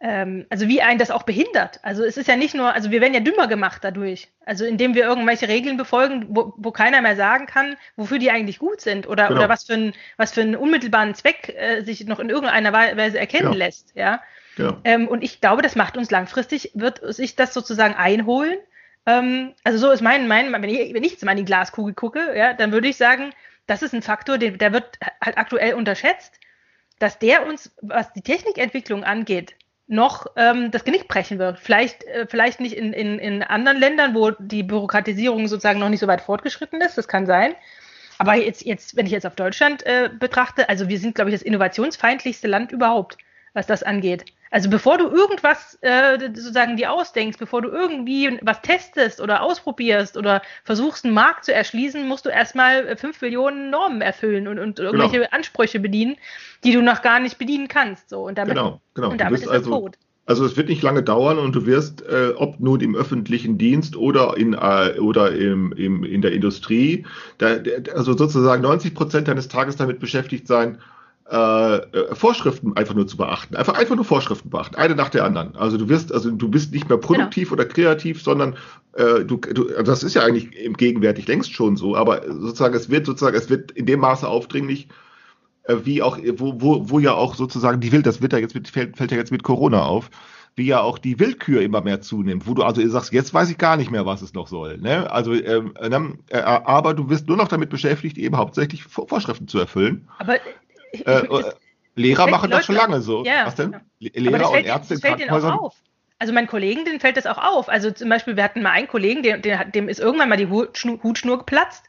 [0.00, 1.78] ähm, also wie einen das auch behindert.
[1.82, 4.28] Also es ist ja nicht nur, also wir werden ja dümmer gemacht dadurch.
[4.46, 8.58] Also indem wir irgendwelche Regeln befolgen, wo, wo keiner mehr sagen kann, wofür die eigentlich
[8.58, 9.40] gut sind oder, Genau.
[9.40, 12.96] oder was für ein, was für einen unmittelbaren Zweck äh, sich noch in irgendeiner Wei-
[12.96, 13.58] Weise erkennen Ja.
[13.58, 14.22] lässt, ja.
[14.56, 14.78] Genau.
[14.84, 18.58] Ähm, und ich glaube, das macht uns langfristig, wird sich das sozusagen einholen.
[19.06, 21.94] Ähm, also so ist mein, mein wenn, ich, wenn ich jetzt mal in die Glaskugel
[21.94, 23.32] gucke, ja, dann würde ich sagen,
[23.66, 26.40] das ist ein Faktor, der, der wird halt aktuell unterschätzt,
[26.98, 29.54] dass der uns, was die Technikentwicklung angeht,
[29.90, 31.58] noch ähm, das Genick brechen wird.
[31.58, 36.00] Vielleicht, äh, vielleicht nicht in, in, in anderen Ländern, wo die Bürokratisierung sozusagen noch nicht
[36.00, 37.54] so weit fortgeschritten ist, das kann sein.
[38.18, 41.34] Aber jetzt, jetzt wenn ich jetzt auf Deutschland äh, betrachte, also wir sind, glaube ich,
[41.34, 43.18] das innovationsfeindlichste Land überhaupt,
[43.52, 44.26] was das angeht.
[44.50, 50.16] Also bevor du irgendwas äh, sozusagen dir ausdenkst, bevor du irgendwie was testest oder ausprobierst
[50.16, 54.58] oder versuchst, einen Markt zu erschließen, musst du erstmal äh, fünf Millionen Normen erfüllen und,
[54.58, 56.16] und irgendwelche Ansprüche bedienen,
[56.64, 58.08] die du noch gar nicht bedienen kannst.
[58.08, 58.26] So.
[58.26, 59.10] Und damit, Genau, genau.
[59.10, 59.98] und Du damit bist ist also, tot.
[60.26, 63.94] also es wird nicht lange dauern und du wirst, äh, ob nun im öffentlichen Dienst
[63.96, 67.06] oder in, äh, oder im, im, in der Industrie,
[67.38, 67.58] da,
[67.94, 70.78] also sozusagen 90 Prozent deines Tages damit beschäftigt sein,
[71.30, 73.54] äh, äh, Vorschriften einfach nur zu beachten.
[73.54, 75.54] Einfach, einfach nur Vorschriften beachten, eine nach der anderen.
[75.54, 78.56] Also du wirst, also du bist nicht mehr produktiv oder kreativ, sondern
[78.94, 82.90] äh, du, du, das ist ja eigentlich im gegenwärtig längst schon so, aber sozusagen es
[82.90, 84.88] wird sozusagen, es wird in dem Maße aufdringlich,
[85.64, 88.56] äh, wie auch, wo, wo, wo ja auch sozusagen die Wild, das wird ja jetzt
[88.56, 90.10] mit, fällt, fällt ja jetzt mit Corona auf,
[90.56, 93.56] wie ja auch die Willkür immer mehr zunimmt, wo du also sagst, jetzt weiß ich
[93.58, 94.78] gar nicht mehr, was es noch soll.
[94.78, 95.08] Ne?
[95.10, 95.74] Also, ähm,
[96.26, 100.08] äh, aber du wirst nur noch damit beschäftigt, eben hauptsächlich Vor- Vorschriften zu erfüllen.
[100.18, 100.34] Aber
[100.92, 101.52] ich, Äh, äh,
[101.96, 103.24] Lehrer machen das Leute- schon lange so.
[103.24, 103.74] Ja, was denn?
[103.74, 105.58] Aber Lehrer und fällt, Ärzte in denen auch Krankenhäusern.
[105.58, 105.76] auf.
[106.18, 107.68] Also meinen Kollegen, denen fällt das auch auf.
[107.68, 111.02] Also zum Beispiel, wir hatten mal einen Kollegen, dem, dem, ist irgendwann mal die Hutschnur,
[111.02, 111.84] Hutschnur geplatzt.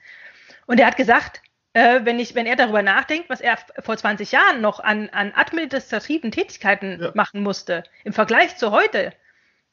[0.67, 1.41] Und der hat gesagt,
[1.73, 5.33] äh, wenn, ich, wenn er darüber nachdenkt, was er vor 20 Jahren noch an, an
[5.35, 7.11] administrativen Tätigkeiten Ja.
[7.13, 9.07] machen musste, im Vergleich zu heute,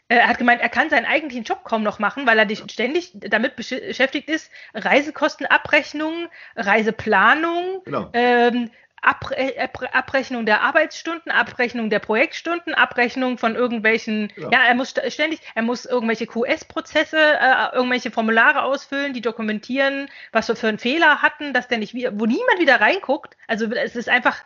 [0.08, 2.62] äh, er hat gemeint, er kann seinen eigentlichen Job kaum noch machen, weil er dich
[2.70, 8.10] ständig damit besch- beschäftigt ist, Reisekostenabrechnung, Reiseplanung, Genau.
[8.12, 8.70] ähm,
[9.02, 14.50] Abre Abre Abrechnung der Arbeitsstunden, Abrechnung der Projektstunden, Abrechnung von irgendwelchen, Genau.
[14.50, 20.08] ja, er muss st- ständig, er muss irgendwelche QS-Prozesse, äh, irgendwelche Formulare ausfüllen, die dokumentieren,
[20.32, 23.36] was wir für einen Fehler hatten, dass der nicht wieder, wo niemand wieder reinguckt.
[23.46, 24.42] Also es ist einfach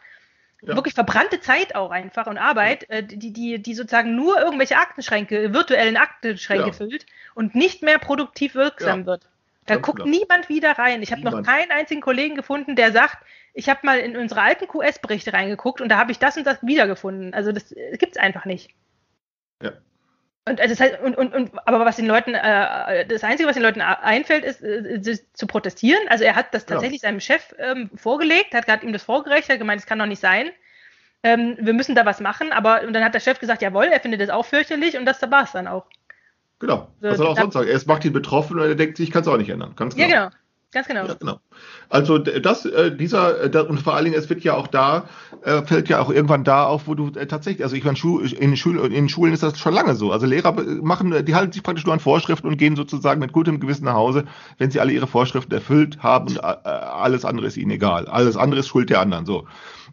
[0.64, 0.76] Ja.
[0.76, 5.52] wirklich verbrannte Zeit auch einfach und Arbeit, äh, die, die, die sozusagen nur irgendwelche Aktenschränke,
[5.52, 6.72] virtuellen Aktenschränke Ja.
[6.72, 9.06] füllt und nicht mehr produktiv wirksam Ja.
[9.06, 9.22] wird.
[9.66, 10.10] Da guckt genau.
[10.10, 11.02] niemand wieder rein.
[11.02, 13.18] Ich habe noch keinen einzigen Kollegen gefunden, der sagt,
[13.54, 16.58] ich habe mal in unsere alten QS-Berichte reingeguckt und da habe ich das und das
[16.62, 17.34] wiedergefunden.
[17.34, 18.70] Also das äh, gibt's einfach nicht.
[19.62, 19.72] Ja.
[20.44, 23.54] Und, also das heißt, und, und, und, aber was den Leuten, äh, das Einzige, was
[23.54, 26.00] den Leuten einfällt, ist, äh, sich zu protestieren.
[26.08, 26.76] Also er hat das Genau.
[26.76, 30.06] tatsächlich seinem Chef ähm, vorgelegt, hat gerade ihm das vorgerechnet, hat gemeint, das kann doch
[30.06, 30.50] nicht sein.
[31.22, 34.00] Ähm, wir müssen da was machen, aber und dann hat der Chef gesagt, jawohl, er
[34.00, 35.86] findet das auch fürchterlich und das war es dann auch.
[36.58, 36.88] Genau.
[37.00, 37.68] Was soll er auch sonst sagen?
[37.68, 39.74] Er macht ihn betroffen und er denkt sich, ich kann es auch nicht ändern.
[39.76, 40.28] Ganz Ja, genau.
[40.72, 41.06] Ganz genau.
[41.06, 41.38] Ja, genau.
[41.90, 45.04] Also das, äh, dieser, äh, da, und vor allen Dingen, es wird ja auch da,
[45.42, 47.98] äh, fällt ja auch irgendwann da auf, wo du äh, tatsächlich, also ich meine,
[48.38, 50.12] in, Schul in Schulen ist das schon lange so.
[50.12, 53.60] Also Lehrer machen, die halten sich praktisch nur an Vorschriften und gehen sozusagen mit gutem
[53.60, 54.24] Gewissen nach Hause,
[54.56, 58.06] wenn sie alle ihre Vorschriften erfüllt haben und äh, alles andere ist ihnen egal.
[58.06, 59.26] Alles andere ist Schuld der anderen.
[59.26, 59.46] So.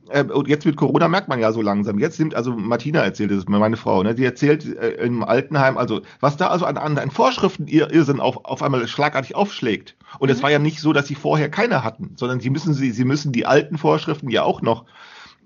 [0.09, 1.99] Äh, Und jetzt mit Corona merkt man ja so langsam.
[1.99, 6.01] Jetzt nimmt, also Martina erzählt es, meine Frau, ne, die erzählt äh, im Altenheim, also
[6.19, 9.95] was da also an, an, an Vorschriften ihr Irrsinn auf, auf einmal schlagartig aufschlägt.
[10.19, 12.91] Und es war ja nicht so, dass sie vorher keine hatten, sondern sie müssen sie,
[12.91, 14.85] sie müssen die alten Vorschriften ja auch noch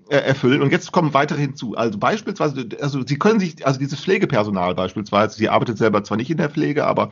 [0.08, 0.62] äh, erfüllen.
[0.62, 1.74] Und jetzt kommen weitere hinzu.
[1.76, 6.30] Also beispielsweise, also sie können sich, also dieses Pflegepersonal beispielsweise, sie arbeitet selber zwar nicht
[6.30, 7.10] in der Pflege, aber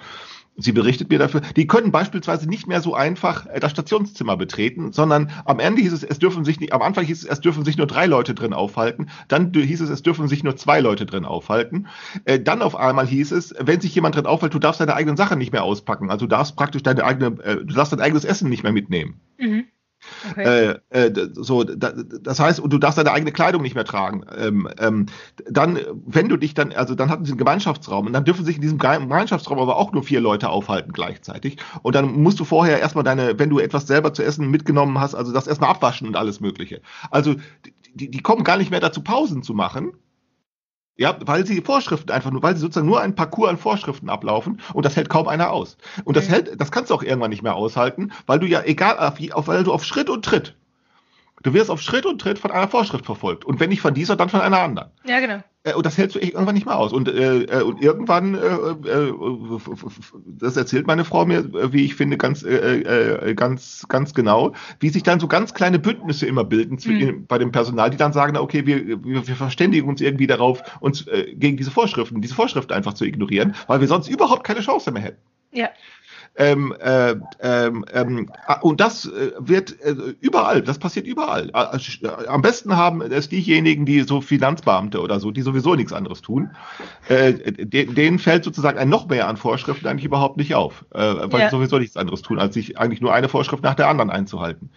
[0.57, 4.93] sie berichtet mir dafür, die können beispielsweise nicht mehr so einfach äh, das Stationszimmer betreten,
[4.93, 7.65] sondern am Ende hieß es, es dürfen sich nicht, am Anfang hieß es, es dürfen
[7.65, 11.07] sich nur drei Leute drin aufhalten, dann hieß es, es dürfen sich nur zwei Leute
[11.07, 11.87] drin aufhalten.
[12.25, 15.17] Äh, dann auf einmal hieß es, wenn sich jemand drin aufhält, du darfst deine eigenen
[15.17, 16.11] Sachen nicht mehr auspacken.
[16.11, 19.21] Also du darfst praktisch deine eigene, äh, du darfst dein eigenes Essen nicht mehr mitnehmen.
[19.38, 19.65] Mhm.
[20.31, 20.75] Okay.
[20.90, 24.25] Äh, äh, so, da, das heißt, und du darfst deine eigene Kleidung nicht mehr tragen.
[24.37, 25.07] Ähm, ähm,
[25.48, 28.57] dann, wenn du dich dann, also dann hatten sie einen Gemeinschaftsraum und dann dürfen sich
[28.57, 31.57] in diesem Ge- Gemeinschaftsraum aber auch nur vier Leute aufhalten gleichzeitig.
[31.83, 35.14] Und dann musst du vorher erstmal deine, wenn du etwas selber zu essen mitgenommen hast,
[35.14, 36.81] also das erstmal abwaschen und alles Mögliche.
[37.11, 37.35] Also
[37.94, 39.92] die, die kommen gar nicht mehr dazu, Pausen zu machen.
[41.03, 44.61] Ja, weil sie Vorschriften einfach nur, weil sie sozusagen nur ein Parcours an Vorschriften ablaufen
[44.73, 45.77] und das hält kaum einer aus.
[46.05, 49.01] Und das hält, das kannst du auch irgendwann nicht mehr aushalten, weil du ja egal,
[49.01, 50.55] auf, auf, weil du auf Schritt und Tritt,
[51.43, 54.15] du wirst auf Schritt und Tritt von einer Vorschrift verfolgt und wenn nicht von dieser,
[54.15, 54.91] dann von einer anderen.
[55.05, 55.43] ja, genau.
[55.64, 56.92] Äh, und das hältst du echt irgendwann nicht mehr aus.
[56.92, 58.38] Und, äh, äh, und irgendwann, äh,
[58.88, 59.14] äh,
[60.27, 65.03] das erzählt meine Frau mir, wie ich finde, ganz, äh, ganz, ganz genau, wie sich
[65.03, 67.27] dann so ganz kleine Bündnisse immer bilden Mhm.
[67.27, 71.07] bei dem Personal, die dann sagen, okay, wir, wir, wir verständigen uns irgendwie darauf, uns
[71.35, 75.03] gegen diese Vorschriften, diese Vorschriften einfach zu ignorieren, weil wir sonst überhaupt keine Chance mehr
[75.03, 75.18] hätten.
[75.53, 75.68] Ja.
[76.35, 81.51] Ähm, äh, ähm, ähm, ah, und das äh, wird äh, überall, das passiert überall.
[81.51, 86.23] Äh, Am besten haben es diejenigen, die so Finanzbeamte oder so, die sowieso nichts anderes
[86.23, 86.49] tun.
[87.09, 90.99] Äh, de- denen fällt sozusagen ein noch mehr an Vorschriften eigentlich überhaupt nicht auf, äh,
[91.01, 91.51] weil Ja.
[91.51, 94.71] sie sowieso nichts anderes tun, als sich eigentlich nur eine Vorschrift nach der anderen einzuhalten.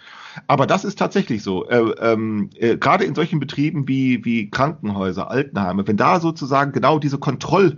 [0.48, 1.70] Aber das ist tatsächlich so.
[1.70, 7.00] Äh, ähm, äh, Gerade in solchen Betrieben wie, wie Krankenhäuser, Altenheime, wenn da sozusagen genau
[7.00, 7.78] diese Kontroll,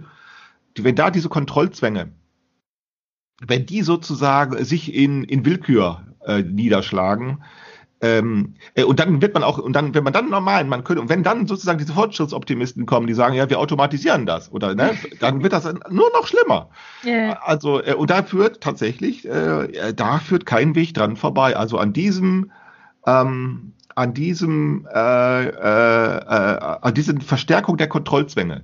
[0.80, 2.10] wenn da diese Kontrollzwänge
[3.46, 7.44] wenn die sozusagen sich in, in Willkür äh, niederschlagen,
[8.00, 11.02] ähm, äh, und dann wird man auch, und dann, wenn man dann normal, man könnte,
[11.02, 14.92] und wenn dann sozusagen diese Fortschrittsoptimisten kommen, die sagen, ja, wir automatisieren das, oder ne,
[15.20, 16.70] dann wird das nur noch schlimmer.
[17.04, 17.40] Ja.
[17.42, 21.58] Also, äh, und da führt tatsächlich, äh, da führt kein Weg dran vorbei.
[21.58, 22.52] Also an diesem,
[23.08, 28.64] ähm, an diesem, äh, äh, äh, an diesen Verstärkung der Kontrollzwänge.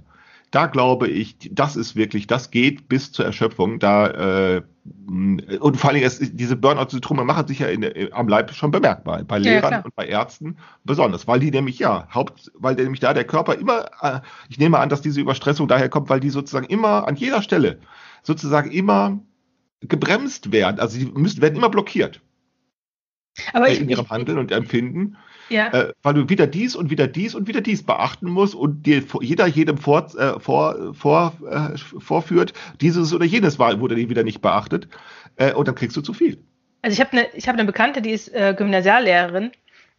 [0.54, 3.80] Da glaube ich, das ist wirklich, das geht bis zur Erschöpfung.
[3.80, 4.62] Da äh,
[5.08, 8.70] und vor allen Dingen, es, diese Burnout-Syndrome machen sich ja in, äh, am Leib schon
[8.70, 9.24] bemerkbar.
[9.24, 9.86] Bei Ja, Lehrern klar.
[9.86, 13.86] und bei Ärzten besonders, weil die nämlich ja, Haupt, weil nämlich da der Körper immer,
[14.02, 17.42] äh, ich nehme an, dass diese Überstressung daher kommt, weil die sozusagen immer an jeder
[17.42, 17.80] Stelle
[18.22, 19.20] sozusagen immer
[19.82, 20.80] gebremst werden.
[20.80, 22.22] Also die müssen, werden immer blockiert
[23.54, 25.18] Aber äh, ich, in ihrem ich, Handeln und Empfinden,
[25.50, 25.68] ja.
[25.74, 29.04] äh, weil du wieder dies und wieder dies und wieder dies beachten musst und dir
[29.22, 34.24] jeder jedem vor, äh, vor, vor, äh, vorführt, dieses oder jenes war, wurde dir wieder
[34.24, 34.88] nicht beachtet
[35.36, 36.38] äh, und dann kriegst du zu viel.
[36.82, 39.52] Also ich habe eine ich hab ne Bekannte, die ist äh, Gymnasiallehrerin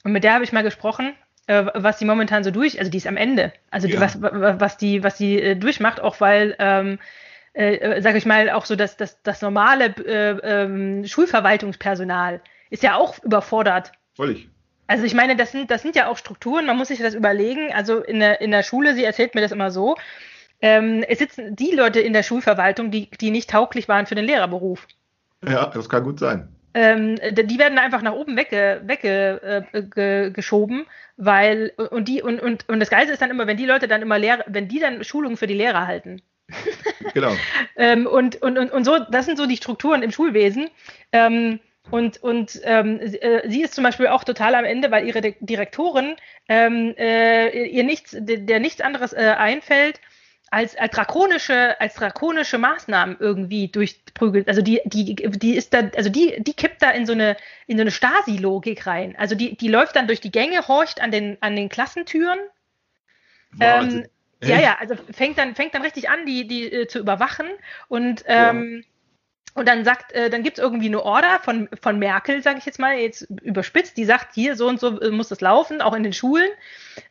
[0.04, 1.12] und mit der habe ich mal gesprochen,
[1.46, 4.00] äh, was die momentan so durch, also die ist am Ende, also die, Ja.
[4.00, 6.98] was, wa- was die, was die durchmacht, auch weil, ähm,
[7.54, 12.83] äh, äh, sag ich mal, auch so das, das, das normale äh, ähm, Schulverwaltungspersonal ist
[12.83, 13.92] ja auch überfordert.
[14.14, 14.48] Völlig.
[14.87, 17.73] Also ich meine, das sind, das sind ja auch Strukturen, man muss sich das überlegen.
[17.73, 19.97] Also in der, in der Schule, sie erzählt mir das immer so,
[20.61, 24.25] ähm, es sitzen die Leute in der Schulverwaltung, die, die nicht tauglich waren für den
[24.25, 24.87] Lehrerberuf.
[25.47, 26.49] Ja, das kann gut sein.
[26.75, 32.40] Ähm, die werden einfach nach oben wegge, wegge, äh, ge, geschoben, weil und die und,
[32.40, 34.81] und, und das Geilste ist dann immer, wenn die Leute dann immer Lehrer, wenn die
[34.81, 36.20] dann Schulungen für die Lehrer halten.
[37.14, 37.33] Genau.
[37.77, 40.68] Ähm, und, und, und, und so, das sind so die Strukturen im Schulwesen.
[41.11, 41.59] Ähm,
[41.90, 45.20] und und ähm, sie, äh, sie ist zum Beispiel auch total am Ende, weil ihre
[45.20, 46.16] Di- Direktorin
[46.49, 50.01] ähm, äh, ihr nichts, der, der nichts anderes äh, einfällt,
[50.51, 54.47] als, als drakonische, als drakonische Maßnahmen irgendwie durchprügelt.
[54.47, 57.77] Also die, die, die ist da, also die, die kippt da in so eine, in
[57.77, 59.16] so eine Stasi-Logik rein.
[59.18, 62.38] Also die, die läuft dann durch die Gänge, horcht an den, an den Klassentüren.
[63.59, 64.07] Ähm,
[64.42, 67.47] ja, ja, also fängt dann, fängt dann richtig an, die, die äh, zu überwachen
[67.88, 68.85] und ähm,
[69.55, 72.67] und dann sagt, äh, dann gibt es irgendwie eine Order von, von Merkel, sage ich
[72.67, 75.95] jetzt mal, jetzt überspitzt, die sagt, hier so und so äh, muss das laufen, auch
[75.95, 76.49] in den Schulen.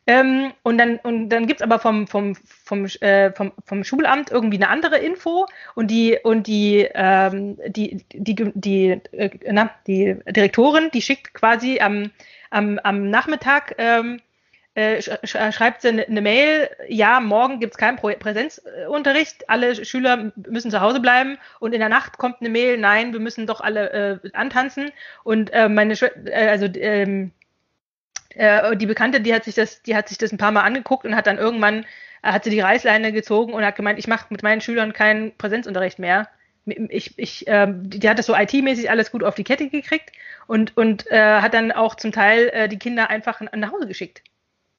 [0.06, 4.30] Ähm, und dann, und dann gibt es aber vom, vom, vom, äh, vom, vom Schulamt
[4.30, 9.72] irgendwie eine andere Info und die, und die, ähm, die, die, die, die, äh, na,
[9.88, 12.12] die Direktorin, die schickt quasi am,
[12.50, 14.20] am, am Nachmittag ähm,
[14.76, 20.82] äh, schreibt sie eine Mail, ja, morgen gibt es keinen Präsenzunterricht, alle Schüler müssen zu
[20.82, 24.30] Hause bleiben und in der Nacht kommt eine Mail, nein, wir müssen doch alle äh,
[24.34, 24.92] antanzen
[25.24, 27.32] und äh, meine, Sch äh, also ähm,
[28.36, 31.06] äh, die Bekannte, die hat sich das, die hat sich das ein paar Mal angeguckt
[31.06, 31.86] und hat dann irgendwann,
[32.24, 35.38] äh, hat sie die Reißleine gezogen und hat gemeint, ich mache mit meinen Schülern keinen
[35.38, 36.30] Präsenzunterricht mehr.
[36.66, 40.12] Ich, ich, äh, die hat das so IT-mäßig alles gut auf die Kette gekriegt
[40.48, 44.24] und, und äh, hat dann auch zum Teil äh, die Kinder einfach nach Hause geschickt.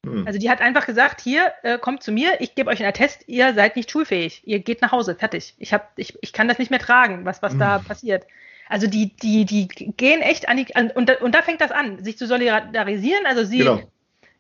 [0.05, 0.27] Hm.
[0.27, 3.25] Also die hat einfach gesagt, hier, äh, kommt zu mir, ich gebe euch einen Attest,
[3.27, 5.55] ihr seid nicht schulfähig, ihr geht nach Hause, fertig.
[5.59, 7.59] Ich, hab, ich, ich kann das nicht mehr tragen, was, was hm.
[7.59, 8.27] da passiert.
[8.69, 11.71] Also die, die, die gehen echt an die, an, und, da, und da fängt das
[11.71, 13.27] an, sich zu solidarisieren.
[13.27, 13.81] Also sie, genau.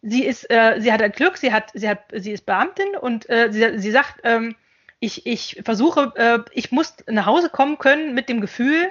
[0.03, 3.29] sie ist, äh, sie hat halt Glück, sie hat, sie hat, sie ist Beamtin und
[3.29, 4.55] äh, sie, sie sagt, ähm,
[5.01, 8.89] ich, ich versuche, äh, ich muss nach Hause kommen können mit dem Gefühl,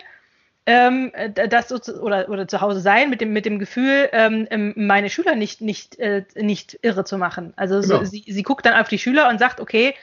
[0.65, 1.11] ähm,
[1.49, 5.35] das oder, oder zu Hause sein mit dem, mit dem Gefühl, ähm, ähm, meine Schüler
[5.35, 7.53] nicht, nicht, äh, nicht irre zu machen.
[7.55, 7.99] Also genau.
[7.99, 9.93] so, sie, sie guckt dann auf die Schüler und sagt, okay,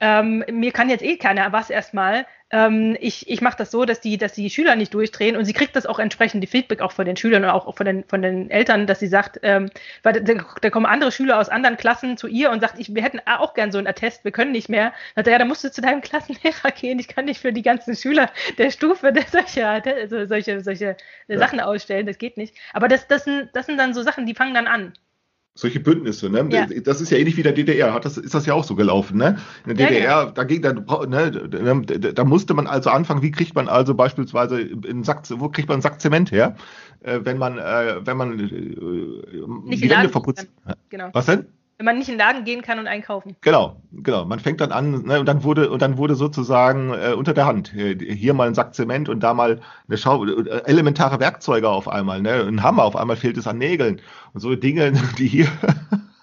[0.00, 2.26] ähm, mir kann jetzt eh keiner was erstmal.
[2.50, 5.52] Ähm, ich ich mache das so, dass die, dass die Schüler nicht durchdrehen und sie
[5.52, 8.22] kriegt das auch entsprechend die Feedback auch von den Schülern und auch von den, von
[8.22, 9.68] den Eltern, dass sie sagt, ähm,
[10.04, 13.02] weil da, da, kommen andere Schüler aus anderen Klassen zu ihr und sagt, ich, wir
[13.02, 14.92] hätten auch gern so einen Attest, wir können nicht mehr.
[15.16, 17.52] Dann sagt er, ja, da musst du zu deinem Klassenlehrer gehen, ich kann nicht für
[17.52, 21.38] die ganzen Schüler der Stufe der solche, also solche, solche ja.
[21.38, 22.54] Sachen ausstellen, das geht nicht.
[22.72, 24.92] Aber das, das, sind, das sind dann so Sachen, die fangen dann an
[25.56, 26.46] solche Bündnisse, ne?
[26.52, 26.66] Ja.
[26.66, 29.16] Das ist ja ähnlich wie der DDR, hat das, ist das ja auch so gelaufen,
[29.16, 29.38] ne?
[29.66, 30.30] In der DDR, ja, ja.
[30.30, 35.02] Da, ging, da, ne, da musste man also anfangen, wie kriegt man also beispielsweise einen
[35.02, 36.56] Sack, wo kriegt man einen Sack Zement her,
[37.00, 38.42] äh, wenn man, äh, wenn man äh,
[39.68, 40.46] Nicht die Wände verputzt.
[40.90, 41.08] Genau.
[41.14, 41.46] Was denn?
[41.78, 43.36] Wenn man nicht in den Laden gehen kann und einkaufen.
[43.42, 44.24] Genau, genau.
[44.24, 47.46] Man fängt dann an ne, und dann wurde und dann wurde sozusagen äh, unter der
[47.46, 51.68] Hand äh, hier mal ein Sack Zement und da mal eine Schau äh, elementare Werkzeuge
[51.68, 52.84] auf einmal, ne, ein Hammer.
[52.84, 54.00] Auf einmal fehlt es an Nägeln
[54.32, 55.48] und so Dinge, die hier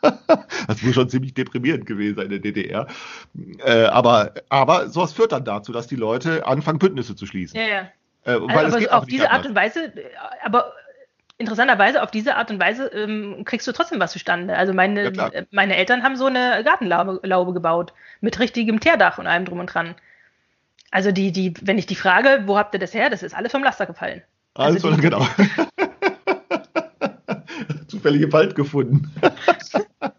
[0.68, 2.88] das muss schon ziemlich deprimierend gewesen sein in der DDR.
[3.64, 7.60] Äh, aber, aber sowas führt dann dazu, dass die Leute anfangen, Bündnisse zu schließen.
[7.60, 7.88] Ja, ja.
[8.26, 10.04] Äh, also, auf diese Art und Weise, äh,
[10.44, 10.74] aber
[11.38, 14.56] interessanterweise auf diese Art und Weise ähm, kriegst du trotzdem was zustande.
[14.56, 19.18] Also meine, ja, äh, meine Eltern haben so eine Gartenlaube Laube gebaut mit richtigem Teerdach
[19.18, 19.96] und allem drum und dran.
[20.92, 23.52] Also die, die, wenn ich die frage, wo habt ihr das her, das ist alles
[23.52, 24.22] vom Laster gefallen.
[24.54, 25.28] Also, also die, genau.
[27.88, 29.12] Zufällig im Wald gefunden.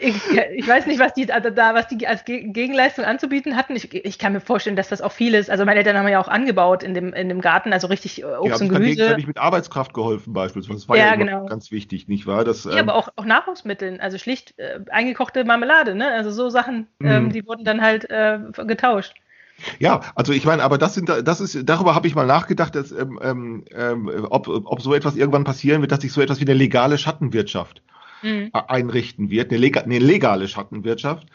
[0.00, 0.16] ich,
[0.56, 3.76] ich, weiß nicht, was die also da, was die als Gegenleistung anzubieten hatten.
[3.76, 6.28] Ich, ich, kann mir vorstellen, dass das auch vieles, also meine Eltern haben ja auch
[6.28, 8.96] angebaut in dem, in dem Garten, also richtig äh, Obst ja, und Gemüse.
[8.96, 10.80] gegenseitig mit Arbeitskraft geholfen beispielsweise.
[10.80, 11.46] Das war ja, ja genau.
[11.46, 12.44] ganz wichtig, nicht wahr?
[12.44, 16.08] Das, ja, ähm, aber auch, auch Nahrungsmitteln, also schlicht äh, eingekochte Marmelade, ne?
[16.08, 17.32] Also so Sachen, ähm, mhm.
[17.32, 19.14] die wurden dann halt äh, getauscht.
[19.78, 22.92] Ja, also ich meine, aber das sind, das ist, darüber habe ich mal nachgedacht, dass,
[22.92, 26.44] ähm, ähm, ähm, ob, ob so etwas irgendwann passieren wird, dass sich so etwas wie
[26.44, 27.82] eine legale Schattenwirtschaft
[28.22, 28.50] mhm.
[28.52, 31.26] einrichten wird, eine, eine legale Schattenwirtschaft.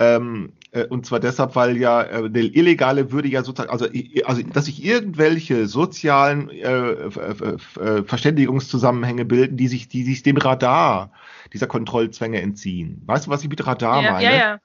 [0.00, 3.86] Ähm, äh, und zwar deshalb, weil ja äh, eine illegale würde ja sozusagen, also,
[4.24, 11.10] also dass sich irgendwelche sozialen äh, äh, Verständigungszusammenhänge bilden, die sich, die sich dem Radar
[11.52, 13.02] dieser Kontrollzwänge entziehen.
[13.06, 14.24] Weißt du, was ich mit Radar ja, meine?
[14.24, 14.58] Ja, ja.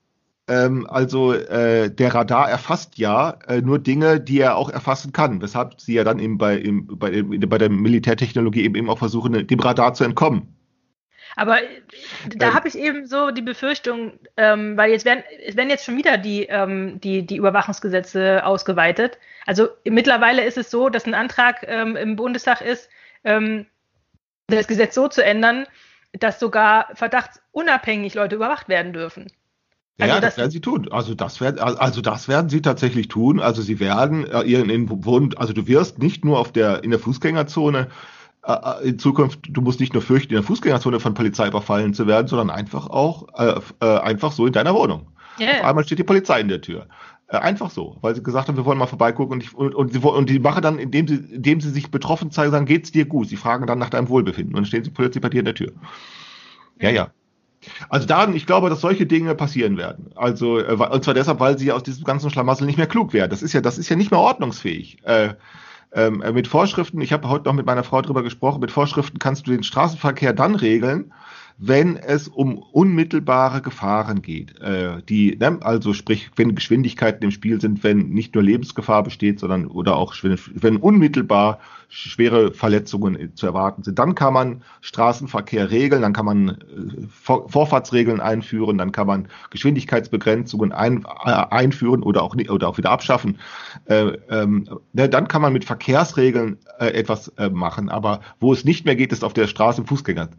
[0.47, 5.41] Ähm, also äh, der Radar erfasst ja äh, nur Dinge, die er auch erfassen kann,
[5.41, 9.47] weshalb sie ja dann eben bei, im, bei, bei der Militärtechnologie eben, eben auch versuchen,
[9.47, 10.53] dem Radar zu entkommen.
[11.35, 11.67] Aber äh,
[12.35, 15.97] da habe ich eben so die Befürchtung, ähm, weil jetzt werden, es werden jetzt schon
[15.97, 19.17] wieder die, ähm, die, die Überwachungsgesetze ausgeweitet.
[19.45, 22.89] Also mittlerweile ist es so, dass ein Antrag ähm, im Bundestag ist,
[23.23, 23.65] ähm,
[24.47, 25.65] das Gesetz so zu ändern,
[26.13, 29.31] dass sogar verdachtsunabhängig Leute überwacht werden dürfen.
[29.99, 30.87] Also ja, das, das, werden sie tun.
[30.91, 33.39] Also das werden, also das werden sie tatsächlich tun.
[33.39, 34.89] Also sie werden äh, ihren in,
[35.37, 37.89] also du wirst nicht nur auf der in der Fußgängerzone
[38.83, 42.27] in Zukunft, du musst nicht nur fürchten, in der Fußgängerzone von Polizei überfallen zu werden,
[42.27, 45.07] sondern einfach auch äh, äh, einfach so in deiner Wohnung.
[45.39, 45.59] Yeah.
[45.59, 46.87] Auf einmal steht die Polizei in der Tür.
[47.27, 49.93] Äh, einfach so, weil sie gesagt haben, wir wollen mal vorbeigucken und, ich, und, und,
[49.93, 53.05] sie, und die machen dann, indem sie, indem sie sich betroffen zeigen, sagen, geht's dir
[53.05, 53.29] gut?
[53.29, 55.55] Sie fragen dann nach deinem Wohlbefinden und dann stehen sie plötzlich bei dir in der
[55.55, 55.71] Tür.
[56.79, 57.11] Ja, ja.
[57.87, 60.11] Also da, ich glaube, dass solche Dinge passieren werden.
[60.15, 63.31] Also, äh, und zwar deshalb, weil sie aus diesem ganzen Schlamassel nicht mehr klug werden.
[63.31, 64.97] Das ist ja, das ist ja nicht mehr ordnungsfähig.
[65.03, 65.35] Äh,
[65.93, 69.19] ähm, äh, mit Vorschriften, ich habe heute noch mit meiner Frau drüber gesprochen, mit Vorschriften
[69.19, 71.13] kannst du den Straßenverkehr dann regeln,
[71.57, 74.59] wenn es um unmittelbare Gefahren geht.
[74.59, 79.39] Äh, die, ne, also sprich, wenn Geschwindigkeiten im Spiel sind, wenn nicht nur Lebensgefahr besteht,
[79.39, 81.59] sondern oder auch wenn unmittelbar
[81.93, 83.99] schwere Verletzungen zu erwarten sind.
[83.99, 89.27] Dann kann man Straßenverkehr regeln, dann kann man äh, Vor Vorfahrtsregeln einführen, dann kann man
[89.51, 93.37] Geschwindigkeitsbegrenzungen ein, äh, einführen oder auch, oder auch wieder abschaffen.
[93.85, 97.89] Äh, ähm, ne, dann kann man mit Verkehrsregeln äh, etwas äh, machen.
[97.89, 99.83] Aber wo es nicht mehr geht, ist auf der Straße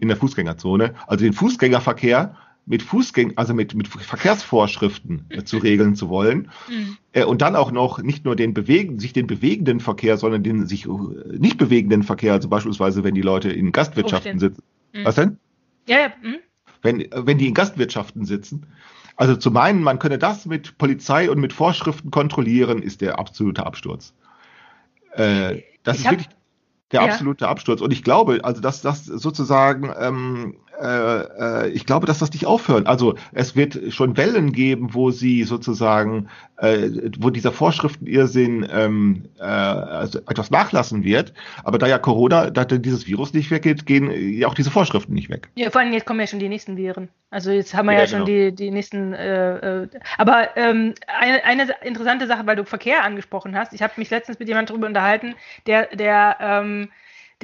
[0.00, 0.94] in der Fußgängerzone.
[1.06, 2.34] Also den Fußgängerverkehr
[2.66, 6.50] mit Fußgängern, also mit, mit Verkehrsvorschriften äh, zu regeln zu wollen.
[6.68, 6.96] Mhm.
[7.12, 10.66] Äh, und dann auch noch nicht nur den bewegen, sich den bewegenden Verkehr, sondern den
[10.66, 10.90] sich äh,
[11.36, 14.62] nicht bewegenden Verkehr, also beispielsweise, wenn die Leute in Gastwirtschaften sitzen.
[14.92, 15.04] Mhm.
[15.04, 15.38] Was denn?
[15.86, 16.12] Ja, ja.
[16.22, 16.36] Mhm.
[16.82, 18.66] Wenn, äh, wenn die in Gastwirtschaften sitzen.
[19.16, 23.64] Also zu meinen, man könne das mit Polizei und mit Vorschriften kontrollieren, ist der absolute
[23.64, 24.12] Absturz.
[25.12, 26.28] Äh, das ich ist wirklich
[26.90, 27.12] der ja.
[27.12, 27.80] absolute Absturz.
[27.80, 32.46] Und ich glaube, also dass das sozusagen ähm, äh, äh, ich glaube, dass das nicht
[32.46, 32.86] aufhören.
[32.86, 39.44] Also es wird schon Wellen geben, wo sie sozusagen, äh, wo dieser Vorschriftenirrsinn ähm, äh,
[39.44, 41.32] also etwas nachlassen wird.
[41.62, 45.30] Aber da ja Corona, da dieses Virus nicht weggeht, gehen ja auch diese Vorschriften nicht
[45.30, 45.48] weg.
[45.54, 47.08] Ja, vor allem jetzt kommen ja schon die nächsten Viren.
[47.30, 48.50] Also jetzt haben wir ja, ja schon genau.
[48.50, 49.12] die, die nächsten.
[49.12, 53.72] Äh, äh, aber ähm, eine, eine interessante Sache, weil du Verkehr angesprochen hast.
[53.72, 55.34] Ich habe mich letztens mit jemandem darüber unterhalten,
[55.66, 56.88] der, der ähm,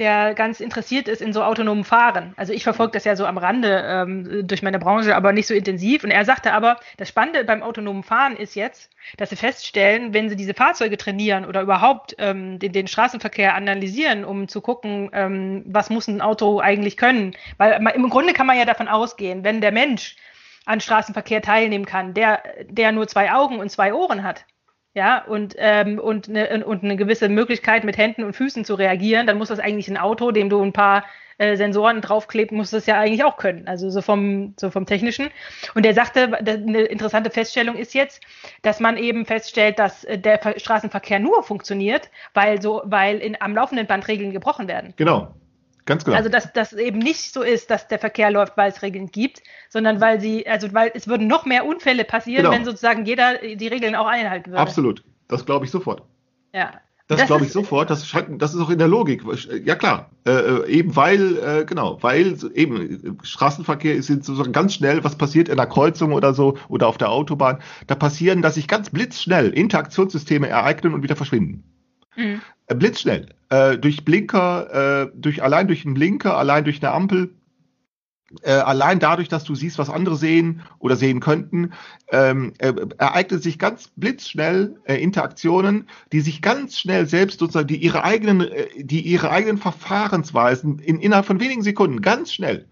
[0.01, 2.33] der ganz interessiert ist in so autonomen Fahren.
[2.35, 5.53] Also ich verfolge das ja so am Rande ähm, durch meine Branche, aber nicht so
[5.53, 6.03] intensiv.
[6.03, 10.27] Und er sagte aber, das Spannende beim autonomen Fahren ist jetzt, dass sie feststellen, wenn
[10.27, 15.63] sie diese Fahrzeuge trainieren oder überhaupt ähm, den, den Straßenverkehr analysieren, um zu gucken, ähm,
[15.67, 17.35] was muss ein Auto eigentlich können.
[17.57, 20.15] Weil im Grunde kann man ja davon ausgehen, wenn der Mensch
[20.65, 24.45] an Straßenverkehr teilnehmen kann, der, der nur zwei Augen und zwei Ohren hat,
[24.93, 29.25] ja, und, ähm, und, eine, und eine gewisse Möglichkeit mit Händen und Füßen zu reagieren,
[29.25, 31.05] dann muss das eigentlich ein Auto, dem du ein paar
[31.37, 35.29] äh, Sensoren draufklebst, muss das ja eigentlich auch können, also so vom, so vom Technischen.
[35.75, 38.21] Und er sagte, eine interessante Feststellung ist jetzt,
[38.61, 43.55] dass man eben feststellt, dass äh, der Straßenverkehr nur funktioniert, weil so, weil in, am
[43.55, 44.93] laufenden Band Regeln gebrochen werden.
[44.97, 45.33] Genau.
[45.85, 46.17] Ganz genau.
[46.17, 49.41] Also dass das eben nicht so ist, dass der Verkehr läuft, weil es Regeln gibt,
[49.69, 52.55] sondern weil sie, also weil es würden noch mehr Unfälle passieren, genau.
[52.55, 54.61] wenn sozusagen jeder die Regeln auch einhalten würde.
[54.61, 55.03] Absolut.
[55.27, 56.03] Das glaube ich sofort.
[56.53, 56.71] Ja.
[57.07, 57.89] Das, das glaube ich sofort.
[57.89, 59.23] Das, das ist auch in der Logik.
[59.65, 65.03] Ja klar, äh, äh, eben weil äh, genau, weil eben Straßenverkehr ist sozusagen ganz schnell.
[65.03, 67.61] Was passiert in der Kreuzung oder so oder auf der Autobahn?
[67.87, 71.65] Da passieren, dass sich ganz blitzschnell Interaktionssysteme ereignen und wieder verschwinden.
[72.15, 72.41] Mhm.
[72.71, 73.27] Äh, blitzschnell.
[73.49, 77.33] Äh, durch Blinker, äh, durch, allein durch einen Blinker, allein durch eine Ampel,
[78.43, 81.73] äh, allein dadurch, dass du siehst, was andere sehen oder sehen könnten,
[82.13, 87.75] ähm, äh, ereignet sich ganz blitzschnell äh, Interaktionen, die sich ganz schnell selbst sozusagen, die
[87.75, 92.67] ihre eigenen, äh, die ihre eigenen Verfahrensweisen in, innerhalb von wenigen Sekunden ganz schnell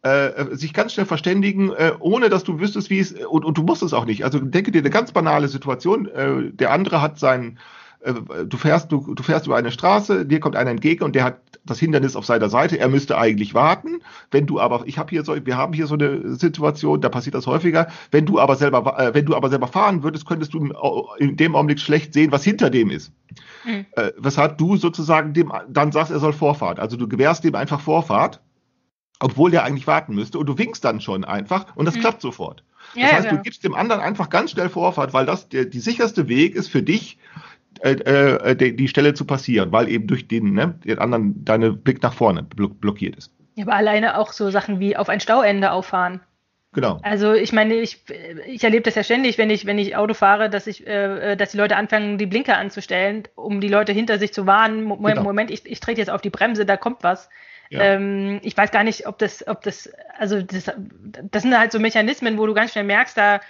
[0.00, 3.82] äh, sich ganz schnell verständigen, ohne dass du wüsstest, wie es, und, und du musst
[3.82, 4.24] es auch nicht.
[4.24, 6.08] Also denke dir eine ganz banale Situation,
[6.54, 7.58] der andere hat seinen
[8.04, 11.40] du fährst, du, du fährst über eine Straße, dir kommt einer entgegen und der hat
[11.64, 12.78] das Hindernis auf seiner Seite.
[12.78, 14.02] Er müsste eigentlich warten.
[14.30, 17.34] Wenn du aber, ich habe hier so, wir haben hier so eine Situation, da passiert
[17.34, 17.88] das häufiger.
[18.10, 20.72] Wenn du aber selber, äh, wenn du aber selber fahren würdest, könntest du
[21.18, 23.12] in dem Augenblick schlecht sehen, was hinter dem ist.
[23.64, 23.86] Mhm.
[23.92, 26.80] Äh, weshalb du sozusagen dem dann sagst, er soll Vorfahrt.
[26.80, 28.40] Also du gewährst dem einfach Vorfahrt,
[29.20, 30.38] obwohl der eigentlich warten müsste.
[30.38, 32.00] Und du winkst dann schon einfach und das mhm.
[32.00, 32.64] klappt sofort.
[32.94, 33.36] Das ja, heißt, ja.
[33.36, 36.68] du gibst dem anderen einfach ganz schnell Vorfahrt, weil das der, die sicherste Weg ist
[36.68, 37.18] für dich,
[37.80, 41.72] äh, äh, die, die, Stelle zu passieren, weil eben durch den, ne, den anderen deine
[41.72, 43.32] Blick nach vorne blockiert ist.
[43.54, 46.20] Ja, aber alleine auch so Sachen wie auf ein Stauende auffahren.
[46.74, 47.00] Genau.
[47.02, 48.02] Also ich meine, ich,
[48.46, 51.50] ich erlebe das ja ständig, wenn ich, wenn ich Auto fahre, dass ich, äh, dass
[51.50, 54.84] die Leute anfangen, die Blinker anzustellen, um die Leute hinter sich zu warnen.
[54.84, 55.22] Mo genau.
[55.22, 57.28] Moment, ich, ich trete jetzt auf die Bremse, da kommt was.
[57.68, 57.80] Ja.
[57.82, 60.70] Ähm, ich weiß gar nicht, ob das, ob das, also das,
[61.30, 63.40] das sind halt so Mechanismen, wo du ganz schnell merkst, da,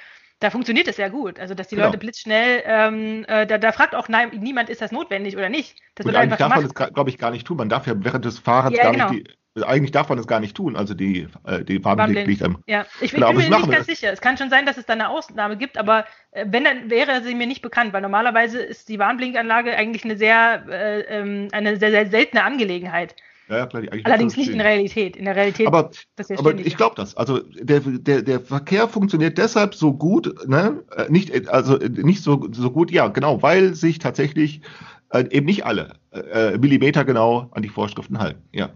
[0.43, 1.39] da funktioniert es sehr gut.
[1.39, 1.89] Also, dass die genau.
[1.89, 5.77] Leute blitzschnell, ähm, äh, da, da, fragt auch nein, niemand, ist das notwendig oder nicht.
[5.95, 6.75] Das wird einfach darf gemacht.
[6.75, 7.57] man das, glaube ich, gar nicht tun.
[7.57, 9.11] Man darf ja während des Fahrens ja, gar genau.
[9.11, 12.63] nicht die, eigentlich darf man das gar nicht tun, also die, äh, die am.
[12.67, 14.11] Ja, ich, genau, bin mir nicht ganz sicher.
[14.11, 17.23] Es kann schon sein, dass es da eine Ausnahme gibt, aber äh, wenn, dann wäre
[17.23, 21.77] sie mir nicht bekannt, weil normalerweise ist die Warnblinkanlage eigentlich eine sehr, äh, ähm, eine
[21.77, 23.15] sehr, sehr seltene Angelegenheit.
[23.53, 25.17] Ja, ja, klar, Allerdings nicht in der Realität.
[25.17, 25.67] In der Realität.
[25.67, 25.91] Aber,
[26.37, 27.17] aber ich glaube das.
[27.17, 30.83] Also der, der, der Verkehr funktioniert deshalb so gut, ne?
[30.97, 34.63] Äh, nicht, also nicht so, so gut, ja, genau, weil sich tatsächlich
[35.11, 38.43] äh, eben nicht alle äh, Millimeter genau an die Vorschriften halten.
[38.53, 38.71] Ja.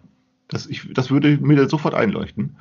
[0.49, 2.57] Das, ich, das würde mir sofort einleuchten.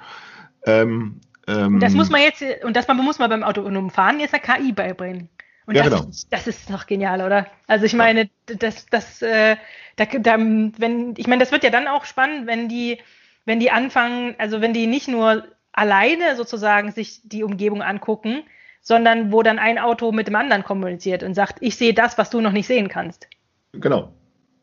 [0.65, 4.33] Ähm, Ähm, Das muss man jetzt, und das man muss man beim autonomen Fahren jetzt
[4.33, 5.29] eine KI beibringen.
[5.65, 6.11] Und Ja, das, genau.
[6.29, 7.47] das ist doch genial, oder?
[7.67, 9.57] Also ich meine, das, das, äh,
[9.95, 12.99] da, da, wenn, ich meine, das wird ja dann auch spannend, wenn die,
[13.45, 18.43] wenn die anfangen, also wenn die nicht nur alleine sozusagen sich die Umgebung angucken,
[18.81, 22.29] sondern wo dann ein Auto mit dem anderen kommuniziert und sagt, ich sehe das, was
[22.29, 23.27] du noch nicht sehen kannst.
[23.73, 24.13] Genau.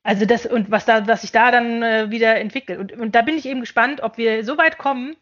[0.05, 2.79] Also das und was da, was sich da dann äh, wieder entwickelt.
[2.79, 5.17] Und, und da bin ich eben gespannt, ob wir so weit kommen,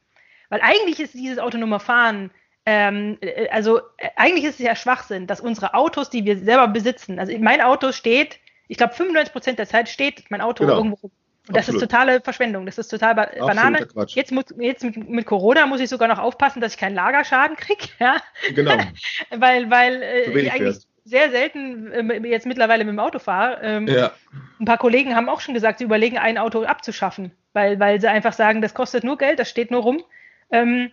[0.48, 2.30] weil eigentlich ist dieses autonome Fahren,
[2.70, 6.68] ähm, äh, also äh, eigentlich ist es ja Schwachsinn, dass unsere Autos, die wir selber
[6.68, 10.76] besitzen, also mein Auto steht, ich glaube 95 Prozent der Zeit steht mein Auto Genau.
[10.76, 11.10] irgendwo rum.
[11.48, 11.82] Und das Absolut.
[11.82, 13.86] ist totale Verschwendung, das ist total ba Absoluter Banane.
[13.86, 14.14] Quatsch.
[14.14, 17.56] Jetzt, muss, jetzt mit, mit Corona muss ich sogar noch aufpassen, dass ich keinen Lagerschaden
[17.56, 18.16] kriege, ja,
[18.54, 18.76] Genau.
[19.30, 23.58] weil, weil äh, ich eigentlich sehr selten äh, jetzt mittlerweile mit dem Auto fahre.
[23.62, 24.12] Ähm, Ja.
[24.60, 28.08] ein paar Kollegen haben auch schon gesagt, sie überlegen, ein Auto abzuschaffen, weil, weil sie
[28.08, 30.04] einfach sagen, das kostet nur Geld, das steht nur rum.
[30.52, 30.90] Ähm, äh,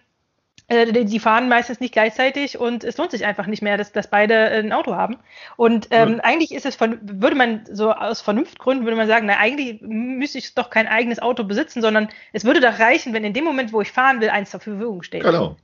[0.70, 4.10] die, die fahren meistens nicht gleichzeitig und es lohnt sich einfach nicht mehr, dass, dass
[4.10, 5.18] beide äh, ein Auto haben.
[5.56, 6.24] Und ähm, Ja.
[6.24, 10.38] eigentlich ist es von, würde man so aus Vernunftgründen würde man sagen, na eigentlich müsste
[10.40, 13.72] ich doch kein eigenes Auto besitzen, sondern es würde doch reichen, wenn in dem Moment,
[13.72, 15.24] wo ich fahren will, eins zur Verfügung steht.
[15.24, 15.56] Genau.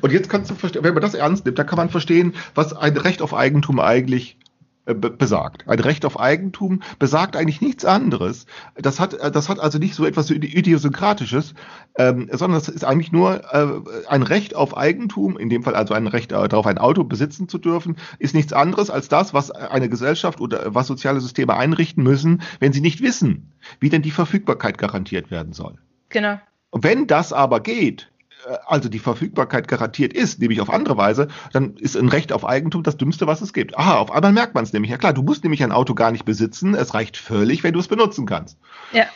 [0.00, 2.72] Und jetzt kannst du verstehen, wenn man das ernst nimmt, dann kann man verstehen, was
[2.72, 4.43] ein Recht auf Eigentum eigentlich äh,
[4.84, 5.66] besagt.
[5.66, 8.46] Ein Recht auf Eigentum besagt eigentlich nichts anderes.
[8.74, 11.54] Das hat, äh, das hat also nicht so etwas Idiosynkratisches,
[11.96, 15.94] ähm, sondern es ist eigentlich nur äh, ein Recht auf Eigentum, in dem Fall also
[15.94, 19.50] ein Recht äh, darauf, ein Auto besitzen zu dürfen, ist nichts anderes als das, was
[19.50, 24.02] eine Gesellschaft oder äh, was soziale Systeme einrichten müssen, wenn sie nicht wissen, wie denn
[24.02, 25.78] die Verfügbarkeit garantiert werden soll.
[26.10, 26.38] Genau.
[26.70, 28.13] Und wenn das aber geht, äh,
[28.66, 32.82] also die Verfügbarkeit garantiert ist, nämlich auf andere Weise, dann ist ein Recht auf Eigentum
[32.82, 33.76] das Dümmste, was es gibt.
[33.78, 34.90] Aha, auf einmal merkt man es nämlich.
[34.90, 36.74] Ja klar, du musst nämlich ein Auto gar nicht besitzen.
[36.74, 38.58] Es reicht völlig, wenn du es benutzen kannst.
[38.92, 39.06] Ja.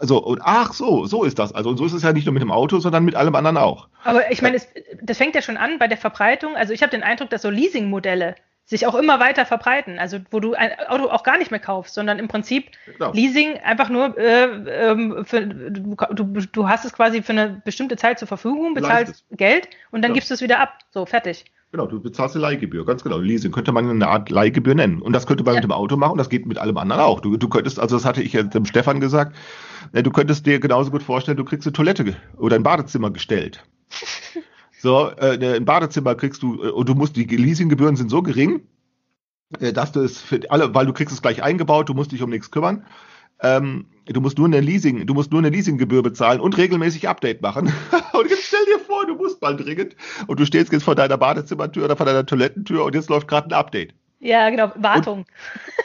[0.00, 1.52] So, und ach so, so ist das.
[1.52, 3.56] Also, und so ist es ja nicht nur mit dem Auto, sondern mit allem anderen
[3.56, 3.88] auch.
[4.02, 4.68] Aber ich meine, es,
[5.00, 6.56] das fängt ja schon an bei der Verbreitung.
[6.56, 8.34] Also ich habe den Eindruck, dass so Leasing-Modelle
[8.66, 9.98] sich auch immer weiter verbreiten.
[9.98, 13.12] Also wo du ein Auto auch gar nicht mehr kaufst, sondern im Prinzip Genau.
[13.12, 15.94] Leasing einfach nur, äh, ähm, für, du,
[16.24, 20.14] du, hast es quasi für eine bestimmte Zeit zur Verfügung, bezahlst Geld und dann Ja.
[20.14, 20.78] gibst du es wieder ab.
[20.90, 21.44] So, fertig.
[21.72, 23.18] Genau, du bezahlst eine Leihgebühr, ganz genau.
[23.18, 25.02] Leasing könnte man eine Art Leihgebühr nennen.
[25.02, 25.58] Und das könnte man Ja.
[25.58, 27.20] mit dem Auto machen, das geht mit allem anderen auch.
[27.20, 29.34] Du, du könntest, also das hatte ich ja dem Stefan gesagt,
[29.92, 33.62] äh, du könntest dir genauso gut vorstellen, du kriegst eine Toilette oder ein Badezimmer gestellt.
[34.84, 38.68] So, äh, ein Badezimmer kriegst du, äh, und du musst, die Leasinggebühren sind so gering,
[39.58, 42.22] äh, dass du es für alle, weil du kriegst es gleich eingebaut, du musst dich
[42.22, 42.84] um nichts kümmern.
[43.40, 47.40] Ähm, du musst nur eine Leasing, du musst nur eine Leasinggebühr bezahlen und regelmäßig Update
[47.40, 47.72] machen.
[48.12, 51.16] und jetzt stell dir vor, du musst mal dringend und du stehst jetzt vor deiner
[51.16, 53.94] Badezimmertür oder vor deiner Toilettentür und jetzt läuft gerade ein Update.
[54.24, 54.72] Ja, genau.
[54.76, 55.26] Wartung.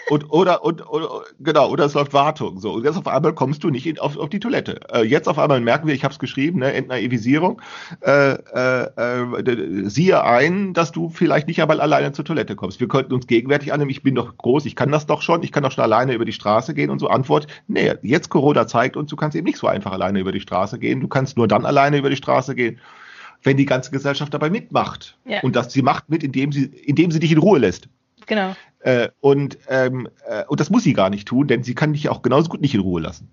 [0.10, 2.62] Und, oder, und, oder, genau, oder es läuft Wartung.
[2.62, 4.80] So, und jetzt auf einmal kommst du nicht in, auf, auf die Toilette.
[4.94, 7.62] Äh, jetzt auf einmal merken wir, ich habe es geschrieben, ne, Entnaivisierung.
[8.00, 12.80] Äh, äh, äh, siehe ein, dass du vielleicht nicht einmal alleine zur Toilette kommst.
[12.80, 15.52] Wir könnten uns gegenwärtig annehmen, ich bin doch groß, ich kann das doch schon, ich
[15.52, 17.10] kann doch schon alleine über die Straße gehen und so.
[17.10, 20.40] Antwort, nee, jetzt Corona zeigt uns, du kannst eben nicht so einfach alleine über die
[20.40, 21.02] Straße gehen.
[21.02, 22.80] Du kannst nur dann alleine über die Straße gehen,
[23.44, 25.18] wenn die ganze Gesellschaft dabei mitmacht.
[25.26, 25.42] Ja.
[25.42, 27.90] Und das sie macht mit, indem sie, indem sie dich in Ruhe lässt.
[28.30, 28.56] Genau.
[28.80, 32.08] Äh, und, ähm, äh, und das muss sie gar nicht tun, denn sie kann dich
[32.08, 33.30] auch genauso gut nicht in Ruhe lassen.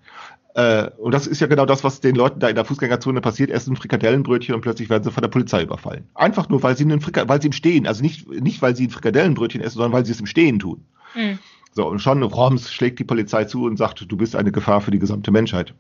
[0.55, 3.51] Äh, und das ist ja genau das, was den Leuten da in der Fußgängerzone passiert.
[3.51, 6.09] Essen ein Frikadellenbrötchen und plötzlich werden sie von der Polizei überfallen.
[6.14, 8.86] Einfach nur, weil sie, einen Frika weil sie im Stehen, also nicht, nicht weil sie
[8.86, 10.82] ein Frikadellenbrötchen essen, sondern weil sie es im Stehen tun.
[11.14, 11.38] Mhm.
[11.72, 14.90] So, und schon Roms schlägt die Polizei zu und sagt, du bist eine Gefahr für
[14.90, 15.74] die gesamte Menschheit.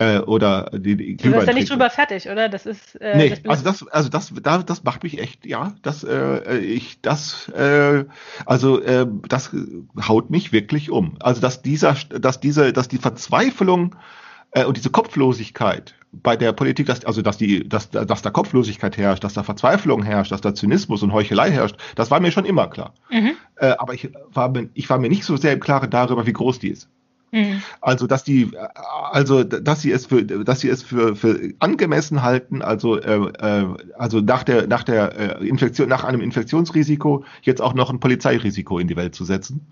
[0.00, 2.48] Äh, oder die, die Du wirst da nicht drüber fertig, oder?
[2.48, 2.94] Das ist.
[3.00, 6.58] Äh, Nee, das also das, also das, da, das macht mich echt, ja, das, äh,
[6.58, 8.04] ich, das, äh,
[8.46, 9.50] also äh, das
[10.06, 11.16] haut mich wirklich um.
[11.20, 13.96] Also dass dieser, dass diese, dass die Verzweiflung
[14.52, 18.96] äh, und diese Kopflosigkeit bei der Politik, dass, also dass die, dass, dass da Kopflosigkeit
[18.96, 22.44] herrscht, dass da Verzweiflung herrscht, dass da Zynismus und Heuchelei herrscht, das war mir schon
[22.44, 22.94] immer klar.
[23.10, 23.32] Mhm.
[23.56, 26.32] Äh, aber ich war mir, ich war mir nicht so sehr im Klaren darüber, wie
[26.32, 26.88] groß die ist.
[27.30, 27.62] Mhm.
[27.80, 28.50] Also, dass die,
[29.10, 33.66] also, dass sie es für, dass sie es für, für angemessen halten, also, äh, äh,
[33.98, 38.78] also nach der, nach der äh, Infektion, nach einem Infektionsrisiko jetzt auch noch ein Polizeirisiko
[38.78, 39.66] in die Welt zu setzen.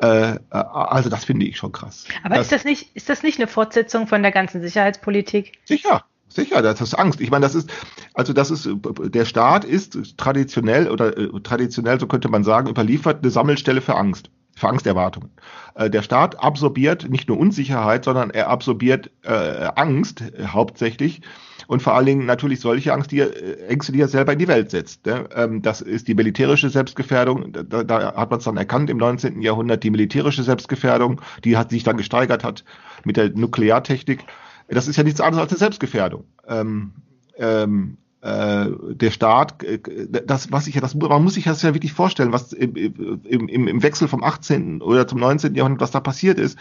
[0.00, 2.04] Äh, äh, also, das finde ich schon krass.
[2.22, 5.58] Aber ist das nicht, ist das nicht eine Fortsetzung von der ganzen Sicherheitspolitik?
[5.64, 7.20] Sicher, sicher, das ist Angst.
[7.20, 7.70] Ich meine, das ist,
[8.14, 13.22] also das ist, der Staat ist traditionell oder äh, traditionell, so könnte man sagen, überliefert
[13.22, 15.30] eine Sammelstelle für Angst, für Angsterwartungen.
[15.74, 19.30] Äh, der Staat absorbiert nicht nur Unsicherheit, sondern er absorbiert äh,
[19.76, 21.22] Angst äh, hauptsächlich
[21.68, 24.38] und vor allen Dingen natürlich solche Angst, die er, äh, Ängste, die er selber in
[24.38, 25.04] die Welt setzt.
[25.06, 25.28] Ne?
[25.34, 27.52] Ähm, das ist die militärische Selbstgefährdung.
[27.52, 29.42] Da, da hat man es dann erkannt im 19.
[29.42, 32.64] Jahrhundert, die militärische Selbstgefährdung, die hat sich dann gesteigert hat
[33.04, 34.24] mit der Nukleartechnik.
[34.68, 36.24] Das ist ja nichts anderes als eine Selbstgefährdung.
[36.46, 36.92] Ähm,
[37.36, 41.74] ähm, äh, der Staat, äh, das, was ich ja, das, man muss sich das ja
[41.74, 44.82] wirklich vorstellen, was im, im, im Wechsel vom 18.
[44.82, 45.54] oder zum 19.
[45.54, 46.58] Jahrhundert, was da passiert ist.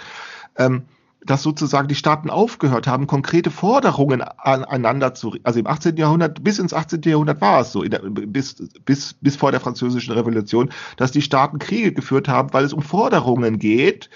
[0.55, 0.83] Ähm,
[1.25, 5.97] dass sozusagen die Staaten aufgehört haben, konkrete Forderungen aneinander zu, also im 18.
[5.97, 7.01] Jahrhundert, bis ins 18.
[7.01, 8.55] Jahrhundert war es so, der, bis,
[8.85, 12.81] bis, bis vor der französischen Revolution, dass die Staaten Kriege geführt haben, weil es um
[12.81, 14.09] Forderungen geht,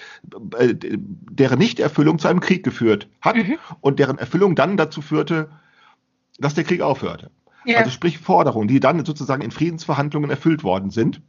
[0.58, 3.58] äh, deren Nichterfüllung zu einem Krieg geführt hat mhm.
[3.80, 5.50] und deren Erfüllung dann dazu führte,
[6.42, 7.30] dass der Krieg aufhörte.
[7.64, 7.78] Ja.
[7.78, 11.22] Also sprich Forderungen, die dann sozusagen in Friedensverhandlungen erfüllt worden sind.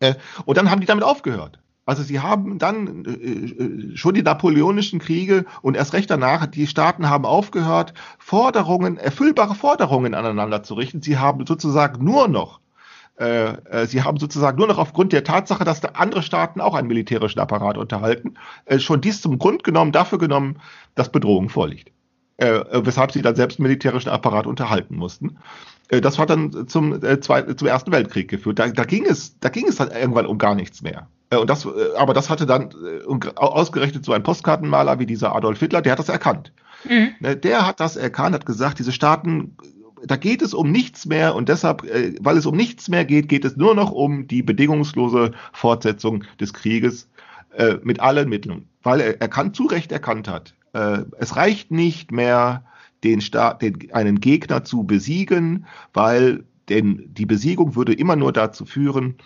[0.00, 1.58] Äh, und dann haben die damit aufgehört.
[1.84, 6.66] Also sie haben dann äh, äh, schon die napoleonischen Kriege und erst recht danach, die
[6.66, 11.02] Staaten haben aufgehört, Forderungen, erfüllbare Forderungen aneinander zu richten.
[11.02, 12.60] Sie haben sozusagen nur noch,
[13.16, 16.88] äh, sie haben sozusagen nur noch aufgrund der Tatsache, dass da andere Staaten auch einen
[16.88, 18.34] militärischen Apparat unterhalten,
[18.64, 20.60] äh, schon dies zum Grund genommen, dafür genommen,
[20.94, 21.90] dass Bedrohung vorliegt.
[22.38, 25.36] Äh, weshalb sie dann selbst militärischen Apparat unterhalten mussten.
[25.88, 28.58] das hat dann zum, zweiten, zum Ersten Weltkrieg geführt.
[28.58, 31.06] Da, da, ging es, da ging es dann irgendwann um gar nichts mehr.
[31.32, 35.34] Äh, und das, äh, aber das hatte dann äh, ausgerechnet so ein Postkartenmaler wie dieser
[35.34, 36.52] Adolf Hitler, der hat das erkannt.
[36.88, 37.10] Mhm.
[37.20, 39.56] Ne, der hat das erkannt, hat gesagt, diese Staaten,
[40.04, 41.84] da geht es um nichts mehr und deshalb,
[42.20, 46.52] weil es um nichts mehr geht, geht es nur noch um die bedingungslose Fortsetzung des
[46.52, 47.08] Krieges
[47.82, 50.54] mit allen Mitteln, weil er, er kann zu Recht erkannt hat.
[50.72, 52.64] Es reicht nicht mehr,
[53.04, 58.64] den Staat, den, einen Gegner zu besiegen, weil denn die Besiegung würde immer nur dazu
[58.64, 59.16] führen,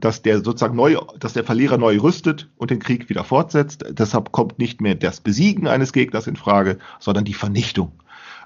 [0.00, 3.84] dass der sozusagen neu, dass der Verlierer neu rüstet und den Krieg wieder fortsetzt.
[3.90, 7.92] Deshalb kommt nicht mehr das Besiegen eines Gegners in Frage, sondern die Vernichtung.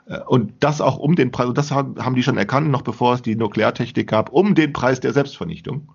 [0.07, 3.23] Äh, und das auch um den Preis, das haben die schon erkannt, noch bevor es
[3.23, 5.89] die Nukleartechnik gab, um den Preis der Selbstvernichtung.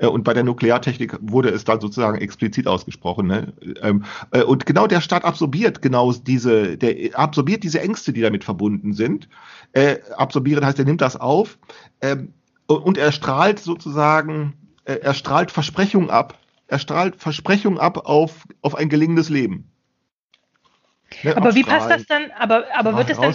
[0.00, 3.26] Äh, und bei der Nukleartechnik wurde es dann sozusagen explizit ausgesprochen.
[3.26, 3.52] Ne?
[3.82, 8.44] Ähm, äh, und genau der Staat absorbiert genau diese, der absorbiert diese Ängste, die damit
[8.44, 9.28] verbunden sind.
[10.16, 11.56] Absorbieren heißt, er nimmt das auf
[12.00, 12.34] ähm,
[12.66, 14.54] und er strahlt sozusagen
[14.90, 16.38] äh, er strahlt Versprechungen ab.
[16.66, 19.70] Er strahlt Versprechungen ab auf, auf ein gelingendes Leben.
[21.22, 22.30] Ne, aber wie passt das dann?
[22.38, 23.34] Aber, aber wird es dann.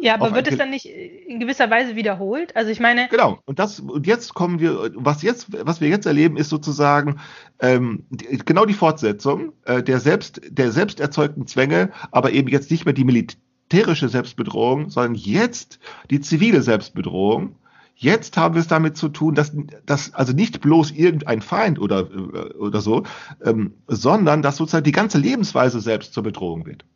[0.00, 2.56] Ja, aber wird es dann nicht in gewisser Weise wiederholt?
[2.56, 3.08] Also ich meine.
[3.08, 3.38] Genau.
[3.44, 7.20] Und das und jetzt kommen wir, was jetzt, was wir jetzt erleben, ist sozusagen
[7.60, 12.70] ähm, die, genau die Fortsetzung äh, der selbst der selbst erzeugten Zwänge, aber eben jetzt
[12.70, 15.78] nicht mehr die militärische Selbstbedrohung, sondern jetzt
[16.10, 17.56] die zivile Selbstbedrohung.
[17.94, 19.52] Jetzt haben wir es damit zu tun, dass,
[19.84, 23.02] dass also nicht bloß irgendein Feind oder, äh, oder so,
[23.44, 26.86] ähm, sondern dass sozusagen die ganze Lebensweise selbst zur Bedrohung wird.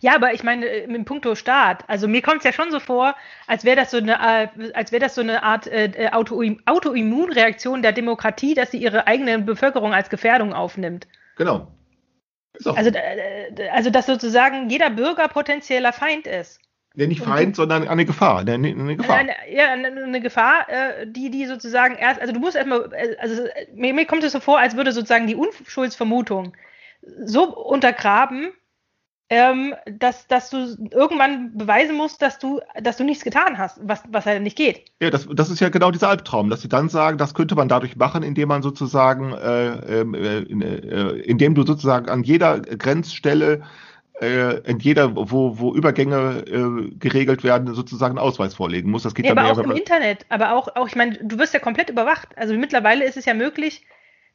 [0.00, 2.80] Ja, aber ich meine, äh, im Punkto Staat, also mir kommt es ja schon so
[2.80, 3.14] vor,
[3.46, 7.92] als wäre das so eine, äh, als wäre das so eine Art äh, Autoimmunreaktion der
[7.92, 11.06] Demokratie, dass sie ihre eigene Bevölkerung als Gefährdung aufnimmt.
[11.36, 11.72] Genau.
[12.64, 12.90] Also,
[13.70, 16.58] also, dass sozusagen jeder Bürger potenzieller Feind ist.
[16.94, 18.38] Ja, nicht Feind, und, sondern eine Gefahr.
[18.38, 19.16] Eine, eine Gefahr.
[19.16, 23.16] Eine, ja, eine, eine Gefahr, äh, die, die sozusagen erst, also du musst erstmal, äh,
[23.18, 23.44] also
[23.74, 26.56] mir, mir kommt es so vor, als würde sozusagen die Unschuldsvermutung
[27.02, 28.50] so untergraben,
[29.28, 34.02] ähm, dass, dass du irgendwann beweisen musst, dass du, dass du nichts getan hast, was,
[34.08, 34.84] was halt nicht geht.
[35.00, 37.68] Ja, das, das ist ja genau dieser Albtraum, dass sie dann sagen, das könnte man
[37.68, 43.62] dadurch machen, indem man sozusagen, äh, ähm, äh, äh, indem du sozusagen an jeder Grenzstelle
[44.20, 49.02] äh, in jeder, wo, wo Übergänge äh, geregelt werden, sozusagen einen Ausweis vorlegen muss.
[49.02, 50.24] Das geht ja, dann aber auch im Internet.
[50.28, 52.28] Aber auch, auch, ich meine, du wirst ja komplett überwacht.
[52.36, 53.84] Also mittlerweile ist es ja möglich,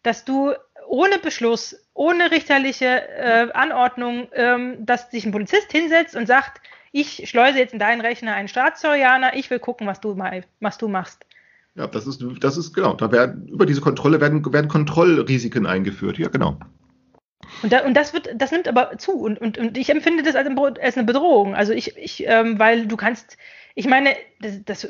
[0.04, 0.54] dass du
[0.92, 6.62] ohne Beschluss, ohne richterliche äh, Anordnung, ähm, dass sich ein Polizist hinsetzt und sagt,
[6.92, 10.78] ich schleuse jetzt in deinen Rechner einen Staatstrojaner, ich will gucken, was du, mal, was
[10.78, 11.26] du machst.
[11.76, 12.94] Ja, das ist, das ist genau.
[12.96, 16.18] Da werden über diese Kontrolle werden, werden Kontrollrisiken eingeführt.
[16.18, 16.58] Ja, genau.
[17.64, 20.36] Und, da, und, das wird, das nimmt aber zu und, und, und ich empfinde das
[20.36, 20.50] als,
[20.82, 21.56] als eine Bedrohung.
[21.56, 23.38] Also ich, ich ähm, weil du kannst,
[23.76, 24.88] ich meine, das, das,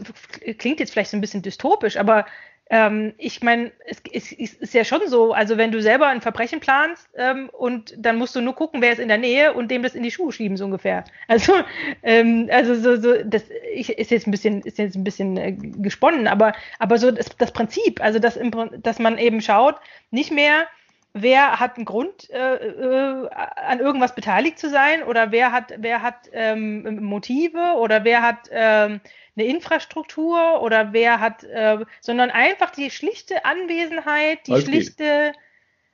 [0.57, 2.25] klingt jetzt vielleicht so ein bisschen dystopisch, aber
[2.73, 6.21] ähm, ich meine, es, es, es, ist ja schon so, also wenn du selber ein
[6.21, 9.69] Verbrechen planst ähm, und dann musst du nur gucken, wer ist in der Nähe und
[9.69, 11.03] dem das in die Schuhe schieben, so ungefähr.
[11.27, 11.53] Also,
[12.03, 13.43] ähm, also so, so, das
[13.75, 17.51] ist jetzt ein bisschen, ist jetzt ein bisschen äh, gesponnen, aber, aber so das, das
[17.51, 18.51] Prinzip, also dass, im,
[18.81, 19.75] dass man eben schaut,
[20.09, 20.65] nicht mehr
[21.13, 26.01] wer hat einen Grund, äh, äh, an irgendwas beteiligt zu sein oder wer hat, wer
[26.01, 29.01] hat ähm, Motive oder wer hat ähm,
[29.35, 35.33] eine Infrastruktur oder wer hat, äh, sondern einfach die schlichte Anwesenheit, die Alles schlichte,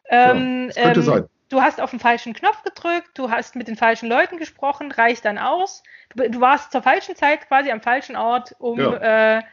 [0.10, 4.10] ähm, ja, ähm, du hast auf den falschen Knopf gedrückt, du hast mit den falschen
[4.10, 5.84] Leuten gesprochen, reicht dann aus.
[6.16, 9.38] Du, du warst zur falschen Zeit quasi am falschen Ort, um ja.
[9.38, 9.44] äh,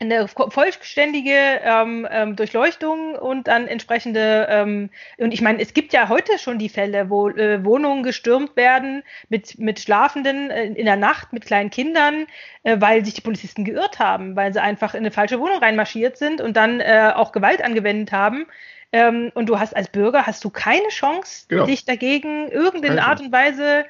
[0.00, 6.08] eine vollständige ähm, ähm, Durchleuchtung und dann entsprechende, ähm, und ich meine, es gibt ja
[6.08, 10.96] heute schon die Fälle, wo äh, Wohnungen gestürmt werden mit, mit Schlafenden äh, in der
[10.96, 12.26] Nacht, mit kleinen Kindern,
[12.64, 16.16] äh, weil sich die Polizisten geirrt haben, weil sie einfach in eine falsche Wohnung reinmarschiert
[16.16, 18.46] sind und dann äh, auch Gewalt angewendet haben.
[18.92, 21.66] Ähm, und du hast als Bürger hast du keine Chance, Genau.
[21.66, 23.84] dich dagegen irgendeine Art und Weise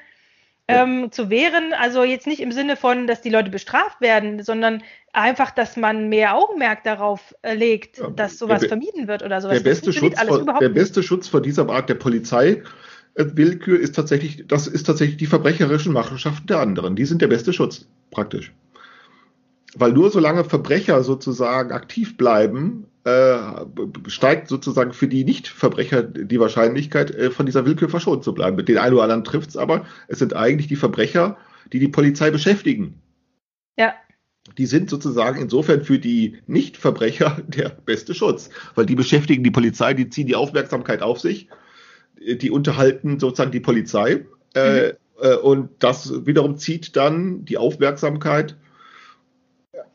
[0.67, 1.73] ähm, zu wehren.
[1.73, 4.83] Also jetzt nicht im Sinne von, dass die Leute bestraft werden, sondern
[5.15, 9.57] einfach, dass man mehr Augenmerk darauf äh, legt, Ja, dass sowas vermieden wird oder sowas.
[9.57, 14.67] Der beste, Schutz vor, der beste Schutz vor dieser Art der Polizeiwillkür ist tatsächlich, das
[14.67, 16.95] ist tatsächlich die verbrecherischen Machenschaften der anderen.
[16.95, 18.53] Die sind der beste Schutz, praktisch.
[19.75, 23.37] Weil nur solange Verbrecher sozusagen aktiv bleiben, äh,
[24.07, 28.55] steigt sozusagen für die Nicht-Verbrecher die Wahrscheinlichkeit, äh, von dieser Willkür verschont zu bleiben.
[28.55, 29.85] Mit den einen oder anderen trifft es aber.
[30.07, 31.37] Es sind eigentlich die Verbrecher,
[31.71, 33.01] die die Polizei beschäftigen.
[33.77, 33.93] Ja,
[34.57, 39.93] Die sind sozusagen insofern für die Nichtverbrecher der beste Schutz, weil die beschäftigen die Polizei,
[39.93, 41.49] die ziehen die Aufmerksamkeit auf sich,
[42.19, 48.55] die unterhalten sozusagen die Polizei äh, äh, und das wiederum zieht dann die Aufmerksamkeit,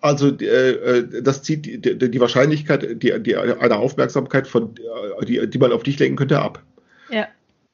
[0.01, 4.74] also äh, äh, das zieht die, die, die Wahrscheinlichkeit die, die, einer Aufmerksamkeit von
[5.20, 6.62] äh, die, die man auf dich lenken könnte ab.
[7.11, 7.28] ja.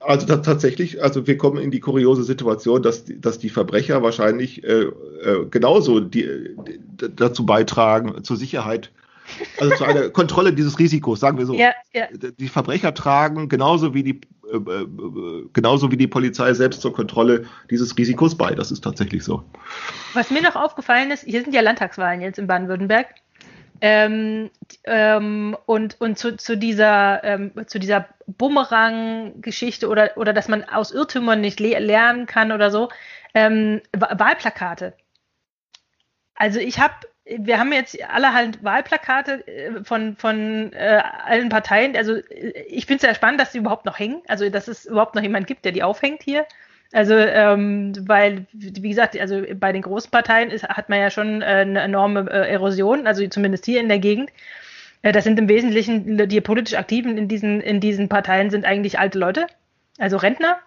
[0.06, 4.02] Also ta- tatsächlich, also wir kommen in die kuriose Situation, dass, die- dass die Verbrecher
[4.02, 6.80] wahrscheinlich äh, äh, genauso die, die,
[7.14, 8.92] dazu beitragen, zur Sicherheit,
[9.58, 11.54] also zu einer Kontrolle dieses Risikos, sagen wir so.
[11.54, 12.06] Ja, ja.
[12.38, 14.20] Die Verbrecher tragen genauso wie die
[14.52, 14.86] äh, äh,
[15.52, 18.54] genauso wie die Polizei selbst zur Kontrolle dieses Risikos bei.
[18.54, 19.42] Das ist tatsächlich so.
[20.14, 23.06] Was mir noch aufgefallen ist, hier sind ja Landtagswahlen jetzt in Baden-Württemberg.
[23.80, 24.50] Ähm,
[24.84, 31.40] ähm, und und zu, zu dieser, ähm, dieser Bumerang-Geschichte oder, oder dass man aus Irrtümern
[31.40, 32.88] nicht le lernen kann oder so,
[33.34, 34.94] ähm, Wa- Wahlplakate.
[36.34, 41.96] Also ich habe, wir haben jetzt allerhand Wahlplakate äh, von, von äh, allen Parteien.
[41.96, 44.22] Also äh, ich finde es sehr spannend, dass sie überhaupt noch hängen.
[44.28, 46.46] Also dass es überhaupt noch jemand gibt, der die aufhängt hier.
[46.92, 51.42] Also, ähm, weil, wie gesagt, also bei den großen Parteien ist, hat man ja schon
[51.42, 54.30] äh, eine enorme äh, Erosion, also zumindest hier in der Gegend.
[55.02, 58.98] Äh, das sind im Wesentlichen die politisch Aktiven in diesen, in diesen Parteien sind eigentlich
[58.98, 59.46] alte Leute,
[59.98, 60.58] also Rentner,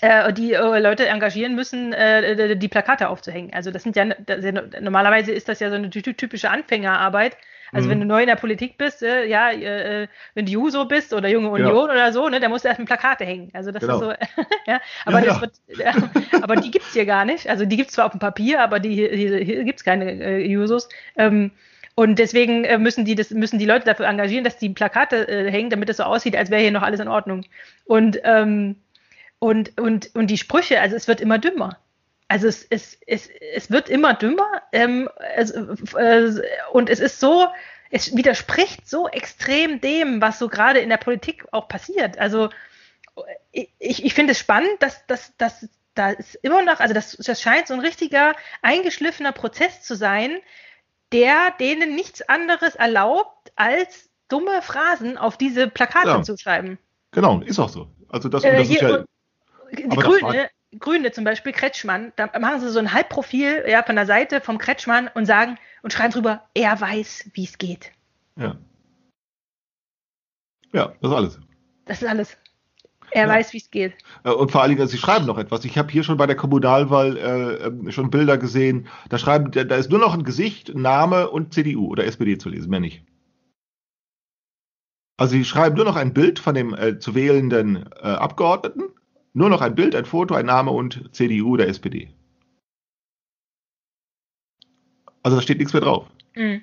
[0.00, 3.52] äh, die äh, Leute engagieren müssen, äh, die Plakate aufzuhängen.
[3.54, 4.44] Also das sind ja, das
[4.80, 7.36] normalerweise ist das ja so eine ty- typische Anfängerarbeit.
[7.72, 7.90] Also Mhm.
[7.92, 11.28] wenn du neu in der Politik bist, äh, ja, äh, wenn du Juso bist oder
[11.28, 11.48] Junge.
[11.50, 13.50] Union oder so, ne, da musst du erstmal Plakate hängen.
[13.54, 13.94] Also das Genau.
[13.94, 14.10] ist so,
[14.66, 15.40] ja, aber Ja, das ja.
[15.40, 15.94] wird, ja,
[16.42, 17.48] aber die gibt's hier gar nicht.
[17.48, 20.46] Also die gibt's zwar auf dem Papier, aber die hier, hier, hier gibt's keine äh,
[20.46, 20.88] Jusos.
[21.16, 21.50] Ähm,
[21.94, 25.50] und deswegen äh, müssen die das müssen die Leute dafür engagieren, dass die Plakate äh,
[25.50, 27.44] hängen, damit es so aussieht, als wäre hier noch alles in Ordnung.
[27.84, 28.76] Und ähm,
[29.38, 31.78] und und und die Sprüche, also es wird immer dümmer.
[32.32, 35.06] Also es, es, es, es wird immer dümmer ähm,
[35.36, 36.32] es, äh,
[36.72, 37.46] und es ist so,
[37.90, 42.16] es widerspricht so extrem dem, was so gerade in der Politik auch passiert.
[42.18, 42.48] Also
[43.50, 47.42] ich, ich finde es spannend, dass, dass, dass da ist immer noch, also das, das
[47.42, 50.38] scheint so ein richtiger eingeschliffener Prozess zu sein,
[51.12, 56.22] der denen nichts anderes erlaubt, als dumme Phrasen auf diese Plakate Ja.
[56.22, 56.78] zu schreiben.
[57.10, 57.88] Genau, ist auch so.
[58.08, 59.04] Also das, Äh, das ist ja,
[59.76, 60.48] die das
[60.78, 64.58] Grüne, zum Beispiel, Kretschmann, da machen sie so ein Halbprofil ja, von der Seite vom
[64.58, 67.92] Kretschmann und sagen und schreiben drüber, er weiß, wie es geht.
[68.36, 68.56] ja.
[70.74, 71.40] Ja, das ist alles.
[71.84, 72.38] Das ist alles.
[73.10, 73.28] Er Ja.
[73.34, 73.92] weiß, wie es geht.
[74.24, 75.66] Äh, Und vor allen Dingen, Sie schreiben noch etwas.
[75.66, 78.88] Ich habe hier schon bei der Kommunalwahl äh, ähm, schon Bilder gesehen.
[79.10, 82.48] Da schreiben, da da ist nur noch ein Gesicht, Name und CDU oder SPD zu
[82.48, 83.04] lesen, mehr nicht.
[85.18, 88.84] Also Sie schreiben nur noch ein Bild von dem äh, zu wählenden äh, Abgeordneten,
[89.34, 92.12] nur noch ein Bild, ein Foto, ein Name und CDU oder SPD.
[95.22, 96.06] Also da steht nichts mehr drauf.
[96.34, 96.62] Mhm.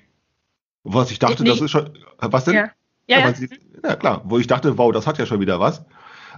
[0.83, 1.49] Was ich dachte, Nee.
[1.49, 1.97] das ist schon.
[2.19, 2.55] Was denn?
[2.55, 2.71] Ja.
[3.07, 5.83] Ja, Ja, sieht, ja, klar, wo ich dachte, wow, das hat ja schon wieder was.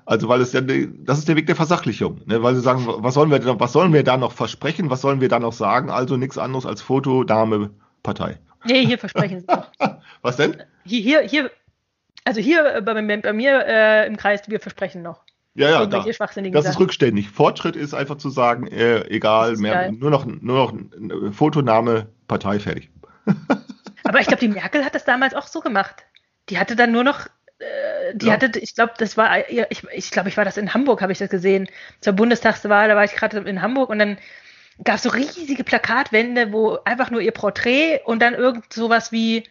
[0.06, 2.42] Also, weil es ja, ne- das ist der Weg der Versachlichung, ne?
[2.42, 5.20] weil sie sagen, was sollen wir, denn- was sollen wir da noch versprechen, was sollen
[5.22, 5.90] wir da noch sagen?
[5.90, 7.72] Also nichts anderes als Foto, Name,
[8.04, 8.40] Partei.
[8.66, 9.48] Nee, hier versprechen sie.
[10.22, 10.64] Was denn?
[10.86, 11.52] Hier, hier, hier
[12.24, 15.26] also hier äh, bei, bei, bei mir äh, im Kreis, wir versprechen noch.
[15.54, 16.78] Ja, ja, da, das ist Sachen.
[16.78, 17.30] rückständig.
[17.30, 19.92] Fortschritt ist einfach zu sagen, äh, egal, ist mehr, geil.
[19.92, 22.90] nur noch, nur noch ein Foto, Name, Partei, fertig.
[24.04, 26.06] Aber ich glaube, die Merkel hat das damals auch so gemacht.
[26.50, 27.28] Die hatte dann nur noch,
[27.60, 28.34] äh, die Ja.
[28.34, 31.20] hatte, ich glaube, das war, ich, ich glaube, ich war das in Hamburg, habe ich
[31.20, 31.68] das gesehen.
[32.00, 34.18] Zur Bundestagswahl, da war ich gerade in Hamburg und dann
[34.84, 39.44] gab es so riesige Plakatwände, wo einfach nur ihr Porträt und dann irgend sowas wie,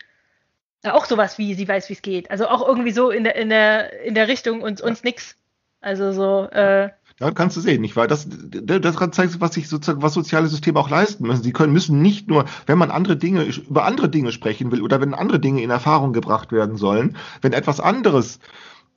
[0.82, 2.30] auch sowas wie, sie weiß, wie es geht.
[2.30, 5.36] Also auch irgendwie so in der, in der, in der Richtung uns, uns nix.
[5.80, 8.08] Also so, äh, Ja, kannst du sehen, nicht wahr?
[8.08, 11.42] Das, das zeigt, was sich sozusagen, was soziale Systeme auch leisten müssen.
[11.42, 15.00] Sie können, müssen nicht nur, wenn man andere Dinge, über andere Dinge sprechen will oder
[15.00, 18.40] wenn andere Dinge in Erfahrung gebracht werden sollen, wenn etwas anderes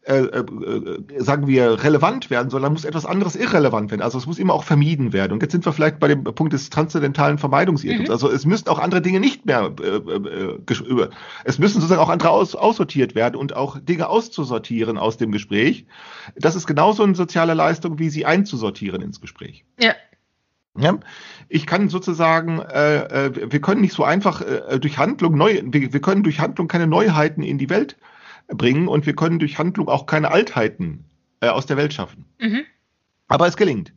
[0.06, 4.02] äh, äh, äh, sagen wir, relevant werden soll, dann muss etwas anderes irrelevant werden.
[4.02, 5.32] Also es muss immer auch vermieden werden.
[5.32, 8.10] Und jetzt sind wir vielleicht bei dem Punkt des transzendentalen Vermeidungsirrtums.
[8.10, 8.12] Mhm.
[8.12, 11.10] Also es müssen auch andere Dinge nicht mehr, äh, äh, äh
[11.46, 15.86] es müssen sozusagen auch andere aus, aussortiert werden und auch Dinge auszusortieren aus dem Gespräch.
[16.36, 19.64] Das ist genauso eine soziale Leistung, wie sie einzusortieren ins Gespräch.
[19.80, 19.94] Ja.
[20.76, 20.98] Ja,
[21.50, 25.94] ich kann sozusagen, äh, äh, wir können nicht so einfach äh, durch Handlung neu, wir,
[25.94, 27.96] wir können durch Handlung keine Neuheiten in die Welt
[28.48, 31.06] bringen und wir können durch Handlung auch keine Altheiten
[31.42, 32.26] äh, aus der Welt schaffen.
[32.40, 32.62] Mhm.
[33.28, 33.94] Aber es gelingt.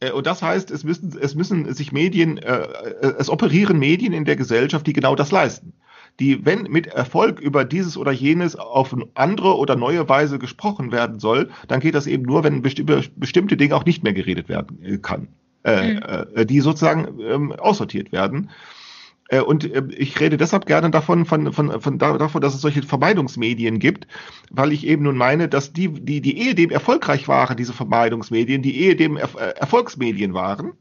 [0.00, 4.12] Äh, und das heißt, es müssen, es müssen sich Medien, äh, äh, es operieren Medien
[4.12, 5.74] in der Gesellschaft, die genau das leisten.
[6.18, 11.18] Die, wenn mit Erfolg über dieses oder jenes auf andere oder neue Weise gesprochen werden
[11.18, 14.82] soll, dann geht das eben nur, wenn über bestimmte Dinge auch nicht mehr geredet werden
[14.82, 15.28] äh, kann,
[15.64, 16.02] äh, mhm.
[16.34, 18.50] äh, die sozusagen ähm, aussortiert werden.
[19.30, 22.82] Äh, und äh, ich rede deshalb gerne davon, von, von, von, davon, dass es solche
[22.82, 24.06] Vermeidungsmedien gibt,
[24.50, 28.76] weil ich eben nun meine, dass die, die, die ehedem erfolgreich waren, diese Vermeidungsmedien, die
[28.76, 30.72] ehedem er, äh, Erfolgsmedien waren,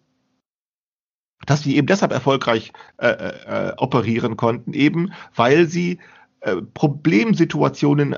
[1.45, 5.99] dass die eben deshalb erfolgreich äh, äh, operieren konnten, eben weil sie
[6.73, 8.15] Problemsituationen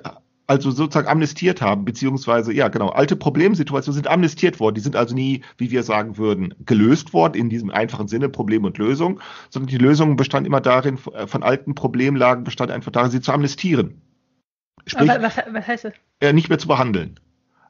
[0.47, 4.75] also sozusagen amnestiert haben, beziehungsweise, ja genau, alte Problemsituationen sind amnestiert worden.
[4.75, 8.65] Die sind also nie, wie wir sagen würden, gelöst worden in diesem einfachen Sinne Problem
[8.65, 9.19] und Lösung,
[9.49, 13.31] sondern die Lösung bestand immer darin, äh, von alten Problemlagen bestand einfach darin, sie zu
[13.31, 14.01] amnestieren.
[14.85, 15.93] Sprich, was, was heißt das?
[16.19, 17.19] Äh, nicht mehr zu behandeln.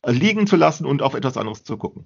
[0.01, 2.05] Also liegen zu lassen und auf etwas anderes zu gucken.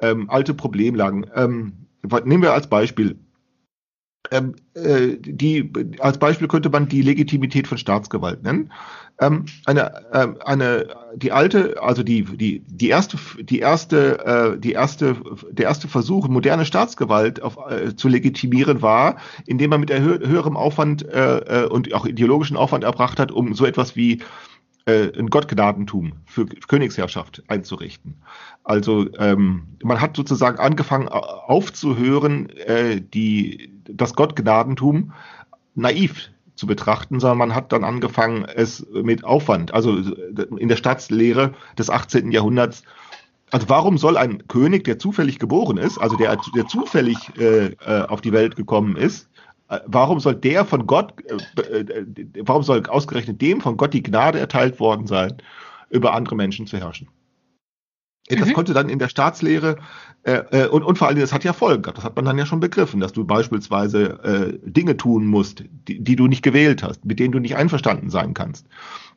[0.00, 1.26] Ähm, alte Problemlagen.
[1.34, 1.86] Ähm,
[2.24, 3.18] nehmen wir als Beispiel
[4.30, 8.72] ähm, äh, die, als Beispiel könnte man die Legitimität von Staatsgewalt nennen.
[9.20, 14.18] Ähm, eine, äh, eine, die alte, also die, die, die erste, die erste,
[14.54, 15.16] äh, die erste,
[15.50, 19.16] der erste Versuch, moderne Staatsgewalt auf, äh, zu legitimieren war,
[19.46, 23.66] indem man mit höherem Aufwand äh, äh, und auch ideologischen Aufwand erbracht hat, um so
[23.66, 24.20] etwas wie
[24.88, 28.16] äh, ein Gottgnadentum für Königsherrschaft einzurichten.
[28.64, 35.12] Also ähm, man hat sozusagen angefangen aufzuhören, äh, die, das Gottgnadentum
[35.74, 39.98] naiv zu betrachten, sondern man hat dann angefangen, es mit Aufwand, also
[40.56, 42.32] in der Staatslehre des 18.
[42.32, 42.82] Jahrhunderts,
[43.50, 48.06] also warum soll ein König, der zufällig geboren ist, also der, der zufällig äh, äh
[48.08, 49.37] auf die Welt gekommen ist, äh,
[49.86, 51.14] warum soll der von Gott,
[51.58, 52.06] äh, äh,
[52.40, 55.36] warum soll ausgerechnet dem von Gott die Gnade erteilt worden sein,
[55.90, 57.08] über andere Menschen zu herrschen?
[58.30, 58.52] Das mhm.
[58.52, 59.78] konnte dann in der Staatslehre
[60.24, 61.96] äh, und, und vor allem, das hat ja Folgen gehabt.
[61.96, 66.00] Das hat man dann ja schon begriffen, dass du beispielsweise äh, Dinge tun musst, die,
[66.00, 68.66] die du nicht gewählt hast, mit denen du nicht einverstanden sein kannst.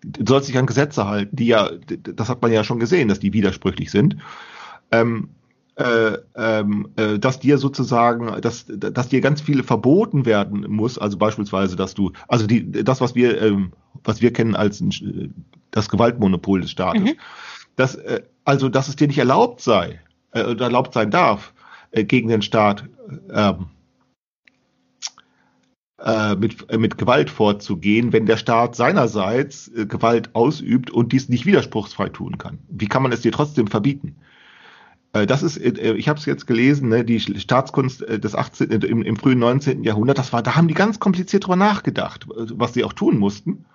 [0.03, 3.19] Du sollst dich an Gesetze halten, die ja, das hat man ja schon gesehen, dass
[3.19, 4.15] die widersprüchlich sind.
[4.91, 5.29] Ähm,
[5.81, 11.17] äh, ähm, äh, dass dir sozusagen, dass, dass dir ganz viel verboten werden muss, also
[11.17, 13.73] beispielsweise, dass du, also die, das, was wir, ähm,
[14.03, 15.33] was wir kennen als ein,
[15.71, 17.13] das Gewaltmonopol des Staates, mhm.
[17.75, 19.99] dass, äh, also, dass es dir nicht erlaubt sei,
[20.31, 21.53] äh, oder erlaubt sein darf,
[21.91, 22.85] äh, gegen den Staat
[23.31, 23.67] ähm,
[26.03, 31.29] äh, mit, äh, mit Gewalt vorzugehen, wenn der Staat seinerseits äh, Gewalt ausübt und dies
[31.29, 32.59] nicht widerspruchsfrei tun kann.
[32.69, 34.15] Wie kann man es dir trotzdem verbieten?
[35.13, 38.69] Äh, das ist, äh, ich habe es jetzt gelesen, ne, die Staatskunst äh, des 18.
[38.69, 39.83] Im, im frühen 19.
[39.83, 43.65] Jahrhundert, das war, da haben die ganz kompliziert drüber nachgedacht, was sie auch tun mussten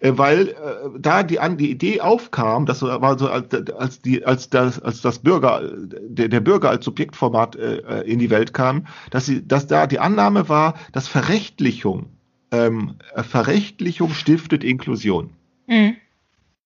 [0.00, 0.54] weil
[0.96, 5.60] da die, die Idee aufkam, das war so als, die, als, das, als das Bürger,
[5.74, 9.98] der, der Bürger als Subjektformat äh, in die Welt kam, dass, sie, dass da die
[9.98, 12.10] Annahme war, dass Verrechtlichung,
[12.52, 15.30] ähm, Verrechtlichung stiftet Inklusion.
[15.66, 15.96] Mhm.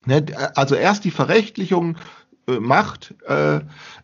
[0.05, 1.99] Ne, also erst die Verrechtlichung äh,
[2.47, 3.61] macht, äh,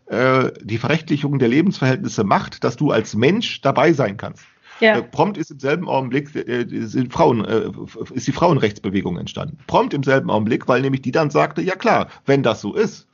[0.07, 4.45] äh, die Verrechtlichung der Lebensverhältnisse macht, dass du als Mensch dabei sein kannst.
[4.81, 4.99] Ja.
[4.99, 7.71] Äh, prompt ist im selben Augenblick äh, sind Frauen, äh,
[8.15, 9.59] ist die Frauenrechtsbewegung entstanden.
[9.67, 13.09] Prompt im selben Augenblick, weil nämlich die dann sagte, ja klar, wenn das so ist,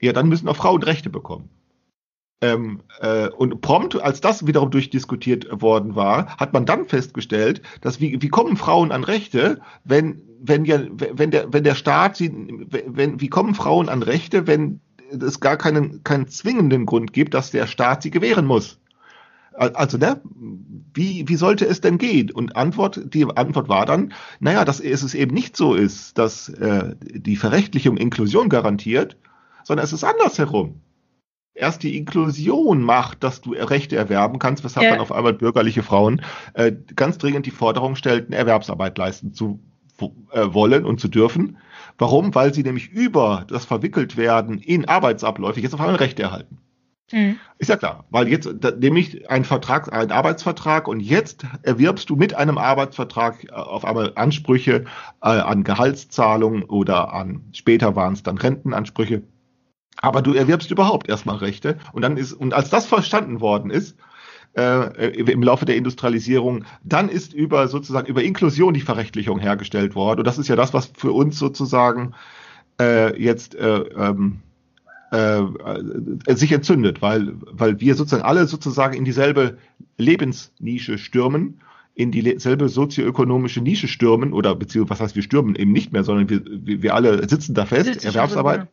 [0.00, 1.48] ja, dann müssen auch Frauen Rechte bekommen.
[2.42, 8.00] Ähm, äh, und prompt, als das wiederum durchdiskutiert worden war, hat man dann festgestellt, dass
[8.00, 12.30] wie, wie kommen Frauen an Rechte, wenn, wenn ja, wenn der, wenn der Staat sie,
[12.32, 14.80] wenn, wie kommen Frauen an Rechte, wenn
[15.10, 18.78] es gar keinen, keinen zwingenden Grund gibt, dass der Staat sie gewähren muss?
[19.52, 20.22] Also, ne,
[20.94, 22.30] wie, wie sollte es denn gehen?
[22.30, 26.94] Und Antwort, die Antwort war dann, naja, dass es eben nicht so ist, dass äh,
[27.00, 29.18] die Verrechtlichung Inklusion garantiert,
[29.64, 30.80] sondern es ist andersherum
[31.54, 34.90] erst die Inklusion macht, dass du Rechte erwerben kannst, weshalb ja.
[34.92, 36.22] dann auf einmal bürgerliche Frauen
[36.54, 39.60] äh, ganz dringend die Forderung stellten, Erwerbsarbeit leisten zu
[39.98, 40.06] äh,
[40.52, 41.58] wollen und zu dürfen,
[42.00, 42.34] Warum?
[42.34, 46.56] Weil sie nämlich über das Verwickeltwerden in Arbeitsabläufe jetzt auf einmal Rechte erhalten.
[47.12, 47.36] Mhm.
[47.58, 52.16] Ist ja klar, weil jetzt da, nämlich ein Vertrag, ein Arbeitsvertrag und jetzt erwirbst du
[52.16, 54.86] mit einem Arbeitsvertrag äh, auf einmal Ansprüche
[55.22, 59.22] äh, an Gehaltszahlungen oder an später waren es dann Rentenansprüche.
[60.02, 63.96] Aber du erwirbst überhaupt erstmal Rechte und dann ist und als das verstanden worden ist,
[64.56, 70.20] äh, im Laufe der Industrialisierung, dann ist über sozusagen über Inklusion die Verrechtlichung hergestellt worden.
[70.20, 72.14] Und das ist ja das, was für uns sozusagen
[72.80, 74.40] äh, jetzt äh, ähm,
[75.12, 75.42] äh,
[76.34, 79.58] sich entzündet, weil, weil wir sozusagen alle sozusagen in dieselbe
[79.98, 81.60] Lebensnische stürmen,
[81.94, 86.28] in dieselbe sozioökonomische Nische stürmen, oder beziehungsweise was heißt, wir stürmen eben nicht mehr, sondern
[86.28, 86.42] wir,
[86.82, 88.68] wir alle sitzen da fest, Erwerbsarbeit.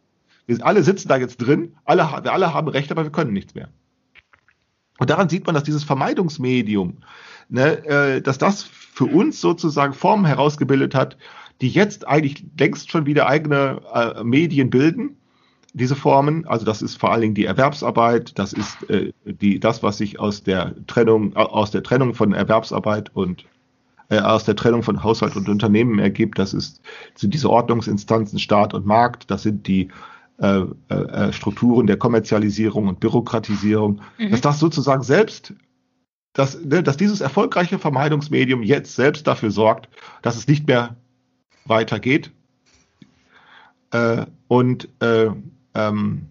[0.48, 3.54] Wir alle sitzen da jetzt drin, alle, wir alle haben Recht, aber wir können nichts
[3.54, 3.70] mehr.
[4.98, 6.98] Und daran sieht man, dass dieses Vermeidungsmedium,
[7.50, 11.18] ne, äh, dass das für uns sozusagen Formen herausgebildet hat,
[11.62, 15.18] die jetzt eigentlich längst schon wieder eigene äh, Medien bilden,
[15.74, 16.48] diese Formen.
[16.48, 20.20] Also das ist vor allen Dingen die Erwerbsarbeit, das ist äh, die, das, was sich
[20.20, 23.46] aus der Trennung, aus der Trennung von Erwerbsarbeit und
[24.10, 26.40] äh, aus der Trennung von Haushalt und Unternehmen ergibt.
[26.40, 26.82] Das ist,
[27.16, 29.90] sind diese Ordnungsinstanzen Staat und Markt, das sind die
[30.40, 34.32] äh, äh, Strukturen der Kommerzialisierung und Bürokratisierung, mhm.
[34.32, 35.54] dass das sozusagen selbst,
[36.34, 39.90] dass, ne, dass dieses erfolgreiche Vermeidungsmedium jetzt selbst dafür sorgt,
[40.22, 40.96] dass es nicht mehr
[41.66, 42.32] weitergeht
[43.92, 45.30] äh, und äh,
[45.74, 46.28] ähm,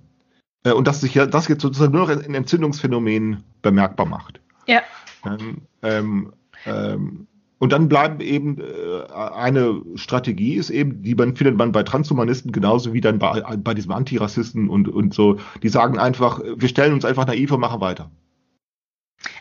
[0.62, 4.40] äh, und dass sich ja das jetzt sozusagen nur noch in Entzündungsphänomenen bemerkbar macht.
[4.66, 4.82] Ja.
[5.24, 6.32] Ähm, ähm,
[6.64, 7.26] ähm
[7.59, 12.52] und dann bleiben eben äh, eine Strategie ist eben, die man findet man bei Transhumanisten
[12.52, 15.38] genauso wie dann bei, bei diesem Antirassisten und, und so.
[15.62, 18.11] Die sagen einfach, wir stellen uns einfach naiv und machen weiter.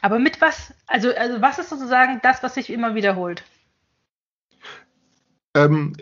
[0.02, 0.74] Aber mit was?
[0.88, 3.44] Also, also was ist sozusagen das, was sich immer wiederholt?
[5.54, 5.94] Ähm,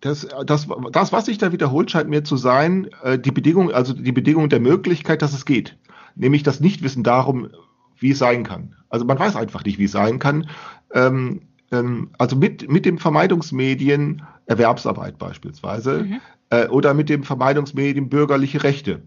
[0.00, 3.92] das, das, das, was sich da wiederholt, scheint mir zu sein, äh, die Bedingung, also
[3.92, 5.76] die Bedingung der Möglichkeit, dass es geht.
[6.14, 7.50] Nämlich das Nichtwissen darum,
[7.98, 8.76] wie es sein kann.
[8.88, 10.48] Also man weiß einfach nicht, wie es sein kann.
[10.92, 16.20] Ähm, ähm, also mit, mit dem Vermeidungsmedien Erwerbsarbeit beispielsweise mhm.
[16.50, 19.02] äh, oder mit dem Vermeidungsmedium bürgerliche Rechte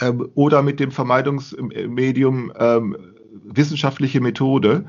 [0.00, 2.96] ähm, oder mit dem Vermeidungsmedium ähm,
[3.44, 4.86] wissenschaftliche Methode.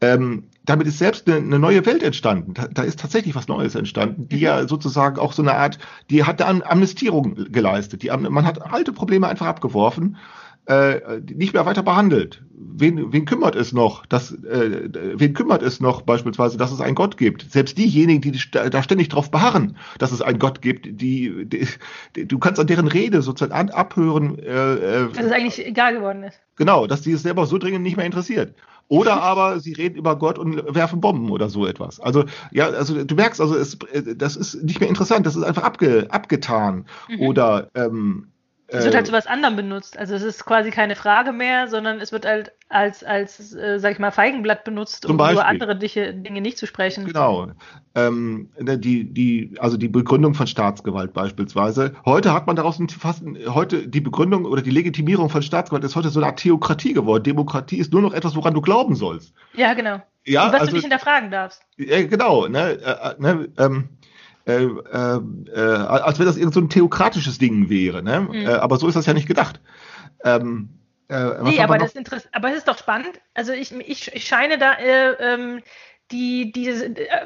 [0.00, 2.54] Ähm, damit ist selbst eine, eine neue Welt entstanden.
[2.54, 4.42] Da, da, ist tatsächlich was Neues entstanden, die mhm.
[4.42, 5.78] ja sozusagen auch so eine Art,
[6.10, 8.02] die hat eine Amnestierung geleistet.
[8.02, 10.16] Die, man hat alte Probleme einfach abgeworfen
[10.66, 12.42] äh, nicht mehr weiter behandelt.
[12.54, 16.94] Wen, wen kümmert es noch, dass, äh, wen kümmert es noch beispielsweise, dass es einen
[16.94, 17.50] Gott gibt?
[17.50, 21.66] Selbst diejenigen, die da ständig drauf beharren, dass es einen Gott gibt, die, die,
[22.16, 24.38] die du kannst an deren Rede sozusagen abhören.
[24.38, 26.40] Äh, äh, dass es eigentlich egal geworden ist.
[26.56, 28.54] Genau, dass die es selber so dringend nicht mehr interessiert.
[28.88, 31.98] Oder aber sie reden über Gott und werfen Bomben oder so etwas.
[31.98, 35.42] Also ja, also du merkst, also es, äh, das ist nicht mehr interessant, das ist
[35.42, 36.86] einfach abge, abgetan.
[37.08, 37.20] Mhm.
[37.20, 38.28] Oder ähm,
[38.72, 39.98] es wird halt zu was anderem benutzt.
[39.98, 43.92] Also es ist quasi keine Frage mehr, sondern es wird halt als, als äh, sag
[43.92, 47.04] ich mal, Feigenblatt benutzt, um über andere Dinge nicht zu sprechen.
[47.04, 47.48] Genau.
[47.94, 51.94] Ähm, ne, die, die, also die Begründung von Staatsgewalt beispielsweise.
[52.06, 56.08] Heute hat man daraus fast, heute die Begründung oder die Legitimierung von Staatsgewalt ist heute
[56.08, 57.24] so eine Art Theokratie geworden.
[57.24, 59.34] Demokratie ist nur noch etwas, woran du glauben sollst.
[59.54, 60.00] Ja, genau.
[60.24, 61.62] Ja, Und was also, du nicht hinterfragen darfst.
[61.76, 62.46] Ja, genau.
[62.46, 63.88] Ne, äh, äh ne, ähm,
[64.46, 65.20] äh, äh,
[65.54, 68.02] äh, als wenn das irgend so ein theokratisches Ding wäre.
[68.02, 68.20] Ne?
[68.20, 68.34] Mhm.
[68.34, 69.60] Äh, aber so ist das ja nicht gedacht.
[70.24, 70.68] Ähm,
[71.08, 73.20] äh, nee, aber das ist aber es ist doch spannend.
[73.34, 75.62] Also ich, ich, ich scheine da äh, ähm,
[76.10, 76.68] die, die,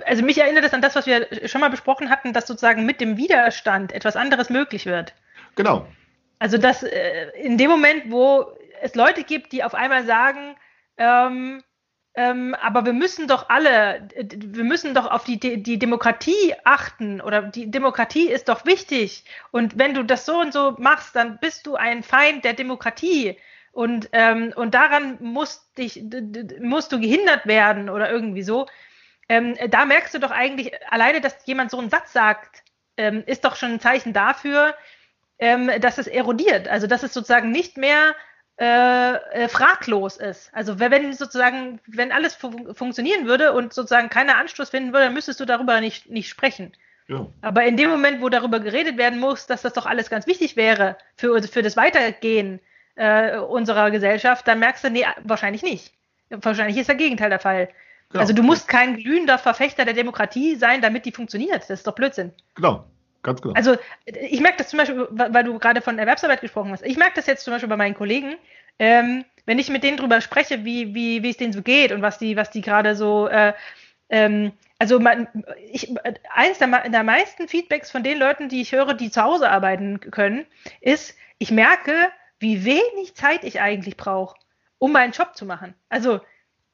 [0.07, 3.01] also mich erinnert das an das, was wir schon mal besprochen hatten, dass sozusagen mit
[3.01, 5.13] dem Widerstand etwas anderes möglich wird.
[5.57, 5.87] Genau.
[6.39, 6.85] Also dass
[7.43, 8.47] in dem Moment, wo
[8.83, 10.55] es Leute gibt, die auf einmal sagen,
[10.99, 11.63] ähm,
[12.19, 17.43] ähm, aber wir müssen doch alle, wir müssen doch auf die, die Demokratie achten oder
[17.43, 19.25] die Demokratie ist doch wichtig.
[19.51, 23.37] Und wenn du das so und so machst, dann bist du ein Feind der Demokratie.
[23.71, 26.03] Und, ähm, und daran musst, dich,
[26.59, 28.67] musst du gehindert werden oder irgendwie so.
[29.29, 32.63] Ähm, da merkst du doch eigentlich, alleine, dass jemand so einen Satz sagt,
[32.97, 34.75] ähm, ist doch schon ein Zeichen dafür,
[35.39, 36.67] ähm, dass es erodiert.
[36.67, 38.15] Also dass es sozusagen nicht mehr
[38.59, 40.51] äh, äh, fraglos ist.
[40.55, 45.15] Also wenn sozusagen, wenn alles fu funktionieren würde und sozusagen keiner Anstoß finden würde, dann
[45.15, 46.73] müsstest du darüber nicht, nicht sprechen.
[47.09, 47.27] Ja.
[47.43, 50.57] Aber in dem Moment, wo darüber geredet werden muss, dass das doch alles ganz wichtig
[50.57, 52.61] wäre für, für das Weitergehen
[52.95, 55.93] äh, unserer Gesellschaft, dann merkst du, nee, wahrscheinlich nicht.
[56.31, 57.69] Wahrscheinlich ist das Gegenteil der Fall.
[58.09, 58.23] Genau.
[58.23, 61.63] Also du musst kein glühender Verfechter der Demokratie sein, damit die funktioniert.
[61.63, 62.33] Das ist doch Blödsinn.
[62.55, 62.85] Genau.
[63.27, 63.55] Ganz genau.
[63.55, 66.87] Also ich merke das zum Beispiel, weil du gerade von Erwerbsarbeit gesprochen hast.
[66.87, 68.37] Ich merke das jetzt zum Beispiel bei meinen Kollegen,
[68.79, 72.03] ähm, wenn ich mit denen drüber spreche, wie, wie, wie es denen so geht und
[72.03, 73.53] was die, was die gerade so, äh,
[74.11, 75.27] ähm, also man,
[75.73, 75.93] ich,
[76.33, 79.99] eines der, der meisten Feedbacks von den Leuten, die ich höre, die zu Hause arbeiten
[79.99, 80.47] können,
[80.81, 81.93] ist, ich merke,
[82.39, 84.37] wie wenig Zeit ich eigentlich brauche,
[84.79, 85.75] um meinen Job zu machen.
[85.89, 86.21] Also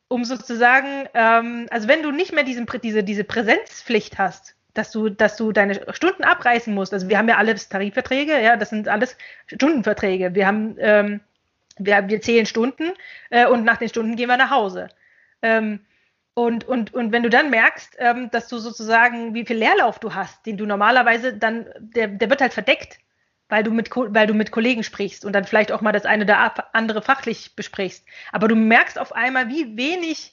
[0.08, 5.08] um sozusagen, ähm, also wenn du nicht mehr diesen, diese, diese Präsenzpflicht hast, dass du,
[5.08, 6.92] dass du deine Stunden abreißen musst.
[6.92, 9.16] Also wir haben ja alles Tarifverträge, ja, das sind alles
[9.46, 10.34] Stundenverträge.
[10.34, 11.20] Wir haben, ähm,
[11.78, 12.92] wir, wir zählen Stunden
[13.30, 14.88] äh, und nach den Stunden gehen wir nach Hause.
[15.42, 15.80] Ähm,
[16.34, 20.14] und, und, und wenn du dann merkst, ähm, dass du sozusagen, wie viel Leerlauf du
[20.14, 22.98] hast, den du normalerweise dann, der, der wird halt verdeckt,
[23.50, 26.24] weil du, mit, weil du mit Kollegen sprichst und dann vielleicht auch mal das eine
[26.24, 28.06] oder andere fachlich besprichst.
[28.32, 30.32] Aber du merkst auf einmal, wie wenig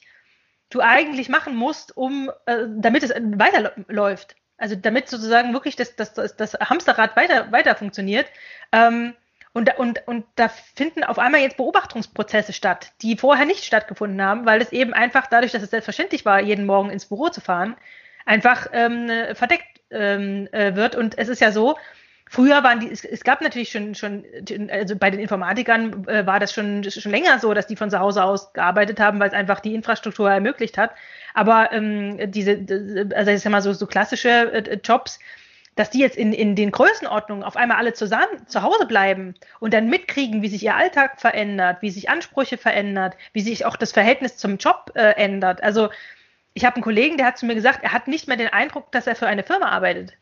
[0.70, 4.36] du eigentlich machen musst, um, äh, damit es weiterläuft.
[4.56, 8.26] Also damit sozusagen wirklich das, das, das, das Hamsterrad weiter, weiter funktioniert.
[8.72, 9.14] Ähm,
[9.52, 14.46] und, und, und da finden auf einmal jetzt Beobachtungsprozesse statt, die vorher nicht stattgefunden haben,
[14.46, 17.76] weil es eben einfach dadurch, dass es selbstverständlich war, jeden Morgen ins Büro zu fahren,
[18.26, 20.94] einfach ähm, verdeckt ähm, äh, wird.
[20.94, 21.76] Und es ist ja so,
[22.32, 24.24] Früher waren die, es, es, gab natürlich schon, schon,
[24.70, 27.98] also bei den Informatikern äh, war das schon, schon länger so, dass die von zu
[27.98, 30.92] Hause aus gearbeitet haben, weil es einfach die Infrastruktur ermöglicht hat.
[31.34, 32.52] Aber ähm, diese,
[33.16, 35.18] also ich sag mal so, so klassische äh, Jobs,
[35.74, 39.74] dass die jetzt in, in den Größenordnungen auf einmal alle zusammen zu Hause bleiben und
[39.74, 43.90] dann mitkriegen, wie sich ihr Alltag verändert, wie sich Ansprüche verändert, wie sich auch das
[43.90, 45.64] Verhältnis zum Job äh, ändert.
[45.64, 45.88] Also
[46.54, 48.92] ich habe einen Kollegen, der hat zu mir gesagt, er hat nicht mehr den Eindruck,
[48.92, 50.12] dass er für eine Firma arbeitet.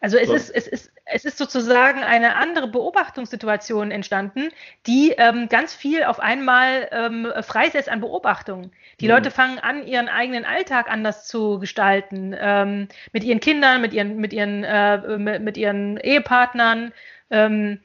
[0.00, 0.34] Also es, so.
[0.34, 4.48] ist, es, ist, es ist sozusagen eine andere Beobachtungssituation entstanden,
[4.86, 8.72] die ähm, ganz viel auf einmal ähm, freisetzt an Beobachtungen.
[9.00, 9.10] Die mhm.
[9.10, 14.16] Leute fangen an, ihren eigenen Alltag anders zu gestalten, ähm, mit ihren Kindern, mit ihren,
[14.16, 16.92] mit ihren, äh, mit, mit, ihren Ehepartnern.
[17.30, 17.80] Ähm,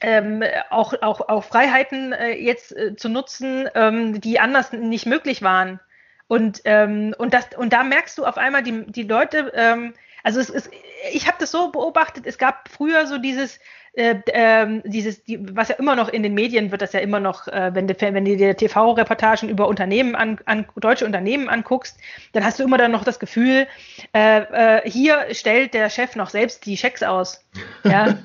[0.00, 5.40] ähm, auch, auch, auch Freiheiten äh, jetzt äh, zu nutzen, ähm, die anders nicht möglich
[5.40, 5.80] waren.
[6.26, 9.94] Und, ähm, und, das, und da merkst du auf einmal, die, die Leute ähm,
[10.24, 10.70] also es ist,
[11.12, 13.60] ich habe das so beobachtet, es gab früher so dieses,
[13.92, 17.20] äh, äh, dieses, die, was ja immer noch in den Medien wird das ja immer
[17.20, 21.98] noch, äh, wenn, du, wenn du dir TV-Reportagen über Unternehmen an, an deutsche Unternehmen anguckst,
[22.32, 23.66] dann hast du immer dann noch das Gefühl,
[24.14, 27.44] äh, äh, hier stellt der Chef noch selbst die Schecks aus.
[27.84, 28.16] Ja.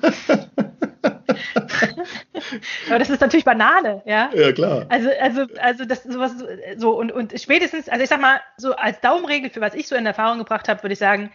[2.88, 4.30] Aber das ist natürlich Banane, ja.
[4.34, 4.86] Ja, klar.
[4.88, 6.32] Also, also, also das sowas
[6.76, 9.94] so und, und spätestens, also ich sag mal, so als Daumenregel für was ich so
[9.96, 11.30] in Erfahrung gebracht habe, würde ich sagen,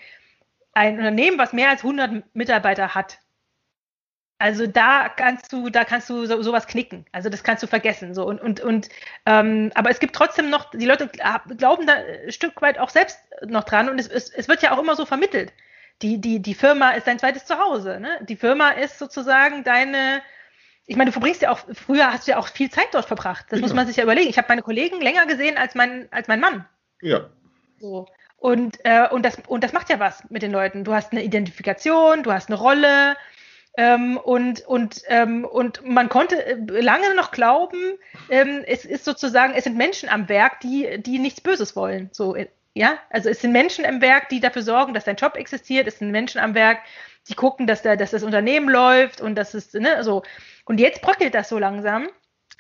[0.76, 3.18] ein Unternehmen, was mehr als 100 Mitarbeiter hat,
[4.38, 7.06] also da kannst du, da kannst du so, sowas knicken.
[7.14, 8.14] Also das kannst du vergessen.
[8.14, 8.90] So und und und.
[9.26, 11.10] Ähm, aber es gibt trotzdem noch, die Leute
[11.58, 14.74] glauben da ein Stück weit auch selbst noch dran und es, es, es wird ja
[14.74, 15.54] auch immer so vermittelt.
[16.02, 18.02] Die die die Firma ist dein zweites Zuhause.
[18.02, 18.20] Ne?
[18.28, 20.22] Die Firma ist sozusagen deine.
[20.86, 23.46] Ich meine, du verbringst ja auch, früher hast du ja auch viel Zeit dort verbracht.
[23.50, 23.66] Das ja.
[23.66, 24.30] muss man sich ja überlegen.
[24.30, 26.68] Ich habe meine Kollegen länger gesehen als mein, als mein Mann.
[27.02, 27.30] Ja.
[27.80, 28.06] So.
[28.38, 30.84] Und, äh, und, das, und das macht ja was mit den Leuten.
[30.84, 33.16] Du hast eine Identifikation, du hast eine Rolle.
[33.78, 37.98] Ähm, und, und, ähm, und man konnte äh, lange noch glauben,
[38.30, 42.10] ähm, es ist sozusagen, es sind Menschen am Werk, die, die nichts Böses wollen.
[42.14, 45.36] So, äh, ja, also es sind Menschen am Werk, die dafür sorgen, dass dein Job
[45.36, 45.88] existiert.
[45.88, 46.80] Es sind Menschen am Werk,
[47.28, 50.24] die gucken, dass, der, dass das Unternehmen läuft und dass es, ne, so.
[50.66, 52.08] Und jetzt bröckelt das so langsam,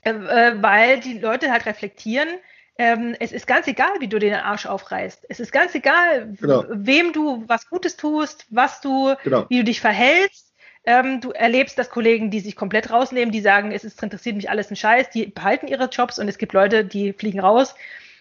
[0.03, 2.29] äh, äh weil die Leute halt reflektieren,
[2.77, 5.25] ähm, es ist ganz egal, wie du den Arsch aufreißt.
[5.29, 6.65] Es ist ganz egal, genau.
[6.69, 9.45] wem du was Gutes tust, was du, genau.
[9.49, 10.53] wie du dich verhältst.
[10.87, 14.49] Ähm, du erlebst, dass Kollegen, die sich komplett rausnehmen, die sagen, es ist, interessiert mich
[14.49, 17.73] alles ein Scheiß, die behalten ihre Jobs und es gibt Leute, die fliegen raus,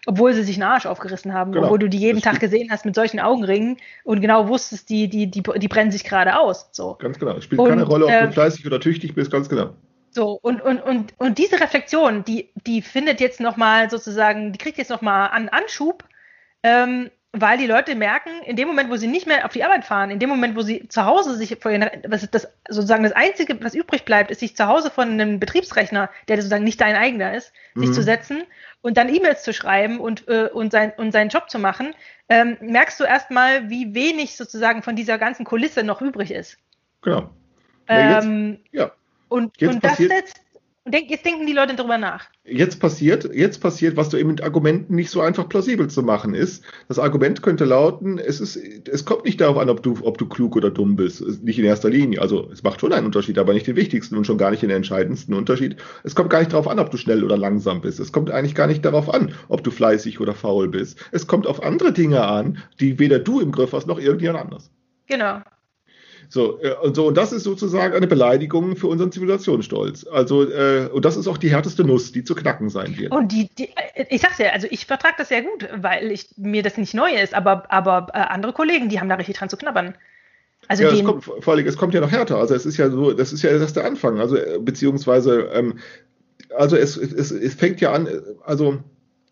[0.07, 1.67] obwohl sie sich einen Arsch aufgerissen haben, genau.
[1.67, 5.09] obwohl du die jeden das Tag gesehen hast mit solchen Augenringen und genau wusstest, die,
[5.09, 6.69] die, die, die brennen sich gerade aus.
[6.73, 6.97] So.
[7.01, 7.37] Ganz genau.
[7.37, 9.75] Es spielt und, keine Rolle, ob äh, du fleißig oder tüchtig bist, ganz genau.
[10.15, 14.79] So, und, und, und, und diese Reflexion, die, die findet jetzt nochmal sozusagen, die kriegt
[14.79, 16.05] jetzt nochmal an Anschub,
[16.63, 19.85] ähm, weil die Leute merken, in dem Moment, wo sie nicht mehr auf die Arbeit
[19.85, 23.03] fahren, in dem Moment, wo sie zu Hause sich vor ihren, was ist das, sozusagen
[23.03, 26.81] das Einzige, was übrig bleibt, ist sich zu Hause von einem Betriebsrechner, der sozusagen nicht
[26.81, 27.81] dein eigener ist, mhm.
[27.81, 28.45] sich zu setzen
[28.83, 31.93] und dann E-Mails zu schreiben und, äh, und, sein, und seinen Job zu machen,
[32.29, 36.57] ähm, merkst du erstmal, wie wenig sozusagen von dieser ganzen Kulisse noch übrig ist.
[37.03, 37.31] Genau.
[37.89, 38.93] Ähm, ja.
[39.29, 40.41] Und, jetzt und das setzt,
[40.93, 42.27] jetzt denken die Leute darüber nach.
[42.45, 46.35] Jetzt passiert, jetzt passiert, was du eben mit Argumenten nicht so einfach plausibel zu machen
[46.35, 46.63] ist.
[46.89, 50.27] Das Argument könnte lauten, es ist, es kommt nicht darauf an, ob du, ob du
[50.27, 51.23] klug oder dumm bist.
[51.43, 52.21] Nicht in erster Linie.
[52.21, 54.71] Also, es macht schon einen Unterschied, aber nicht den wichtigsten und schon gar nicht den
[54.71, 55.77] entscheidendsten Unterschied.
[56.03, 57.99] Es kommt gar nicht darauf an, ob du schnell oder langsam bist.
[57.99, 60.99] Es kommt eigentlich gar nicht darauf an, ob du fleißig oder faul bist.
[61.13, 64.71] Es kommt auf andere Dinge an, die weder du im Griff hast, noch irgendjemand anders.
[65.07, 65.41] Genau.
[66.29, 70.07] So, äh, und so, und das ist sozusagen eine Beleidigung für unseren Zivilisationsstolz.
[70.07, 73.13] Also, äh, und das ist auch die härteste Nuss, die zu knacken sein wird.
[73.13, 73.71] Und die, die
[74.09, 77.11] ich sag's ja, also ich vertrage das sehr gut, weil ich, mir das nicht neu
[77.11, 79.95] ist, aber, aber äh, andere Kollegen, die haben da richtig dran zu knabbern.
[80.69, 82.39] Also ja, es kommt, vor allem, es kommt ja noch härter.
[82.39, 84.19] Also es ist ja so, das ist ja erst der Anfang.
[84.19, 85.79] Also äh, beziehungsweise, ähm,
[86.57, 88.79] also es, es, es fängt ja an, äh, also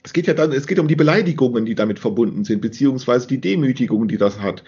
[0.04, 3.40] es geht ja dann, es geht um die Beleidigungen, die damit verbunden sind, beziehungsweise die
[3.40, 4.64] Demütigung, die das hat.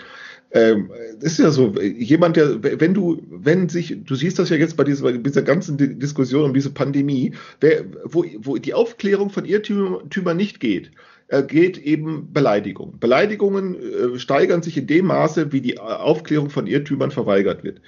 [0.54, 0.88] Ähm,
[1.20, 4.76] das ist ja so, jemand, der, wenn du, wenn sich, du siehst das ja jetzt
[4.76, 9.44] bei dieser, dieser ganzen Di- Diskussion um diese Pandemie, wer, wo, wo die Aufklärung von
[9.44, 10.92] Irrtümern nicht geht,
[11.26, 13.00] äh, geht eben Beleidigung.
[13.00, 17.80] Beleidigungen äh, steigern sich in dem Maße, wie die Aufklärung von Irrtümern verweigert wird.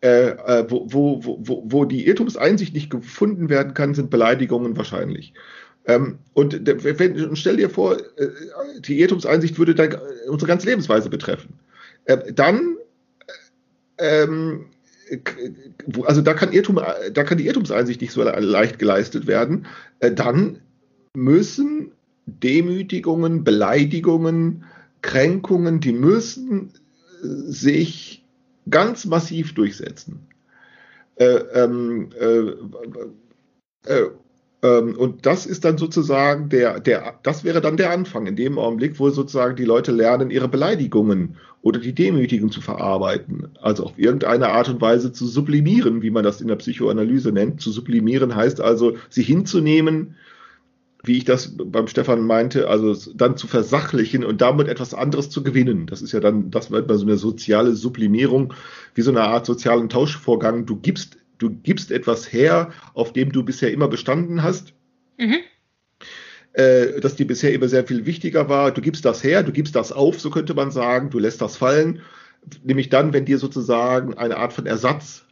[0.00, 5.34] Äh, äh, wo, wo, wo, wo- die Irrtumseinsicht nicht gefunden werden kann, sind Beleidigungen wahrscheinlich.
[5.84, 7.96] Ähm, und wenn, stell dir vor,
[8.78, 9.96] die Irrtumseinsicht würde dann
[10.28, 11.54] unsere ganze Lebensweise betreffen.
[12.08, 12.76] Äh, dann,
[13.98, 14.66] äh, ähm,
[16.04, 16.80] also da kann, Irrtum,
[17.12, 19.66] da kann die Irrtumseinsicht nicht so le- leicht geleistet werden.
[20.00, 20.60] Äh, dann
[21.16, 21.92] müssen
[22.26, 24.64] Demütigungen, Beleidigungen,
[25.02, 26.72] Kränkungen, die müssen
[27.22, 28.24] äh, sich
[28.70, 30.20] ganz massiv durchsetzen.
[31.16, 32.38] Äh, ähm, äh,
[33.90, 34.10] äh,
[34.60, 38.98] und das ist dann sozusagen der, der, das wäre dann der Anfang, in dem Augenblick,
[38.98, 43.48] wo sozusagen die Leute lernen, ihre Beleidigungen oder die Demütigung zu verarbeiten.
[43.60, 47.60] Also auf irgendeine Art und Weise zu sublimieren, wie man das in der Psychoanalyse nennt.
[47.60, 50.16] Zu sublimieren heißt also, sie hinzunehmen,
[51.04, 55.44] wie ich das beim Stefan meinte, also dann zu versachlichen und damit etwas anderes zu
[55.44, 55.86] gewinnen.
[55.86, 58.54] Das ist ja dann, das wird mal so eine soziale Sublimierung,
[58.94, 60.66] wie so eine Art sozialen Tauschvorgang.
[60.66, 64.74] Du gibst, du gibst etwas her, auf dem du bisher immer bestanden hast,
[65.18, 65.38] mhm.
[66.52, 68.70] äh, dass dir bisher immer sehr viel wichtiger war.
[68.72, 71.56] Du gibst das her, du gibst das auf, so könnte man sagen, du lässt das
[71.56, 72.02] fallen.
[72.62, 75.24] Nämlich dann, wenn dir sozusagen eine Art von Ersatz,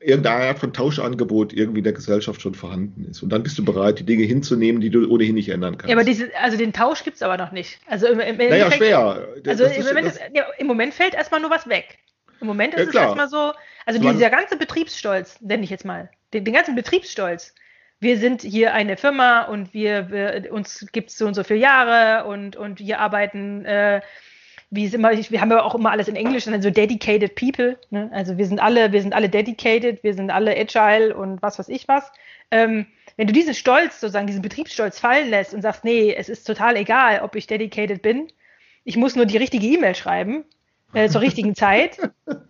[0.00, 3.22] irgendeine Art von Tauschangebot irgendwie in der Gesellschaft schon vorhanden ist.
[3.22, 5.88] Und dann bist du bereit, die Dinge hinzunehmen, die du ohnehin nicht ändern kannst.
[5.88, 7.78] Ja, aber diese, also den Tausch gibt es aber noch nicht.
[7.86, 9.28] Also im, im naja, Endeffekt- schwer.
[9.46, 11.98] Also Das im, Moment das- ja, im Moment fällt erstmal nur was weg.
[12.40, 13.52] Im Moment ist Ja, es erstmal so,
[13.86, 17.54] also Solange- dieser ganze Betriebsstolz, nenne ich jetzt mal, den, den ganzen Betriebsstolz.
[17.98, 21.60] Wir sind hier eine Firma und wir, wir uns gibt es so und so viele
[21.60, 24.02] Jahre und, und wir arbeiten, äh,
[24.70, 27.78] wie es immer, wir haben ja auch immer alles in Englisch, also dedicated people.
[27.90, 28.10] Ne?
[28.12, 31.68] Also wir sind alle, wir sind alle dedicated, wir sind alle agile und was weiß
[31.68, 32.12] ich was.
[32.50, 36.44] Ähm, wenn du diesen Stolz, sozusagen diesen Betriebsstolz fallen lässt und sagst, nee, es ist
[36.44, 38.28] total egal, ob ich dedicated bin,
[38.84, 40.44] ich muss nur die richtige E-Mail schreiben
[40.94, 41.98] äh, zur richtigen Zeit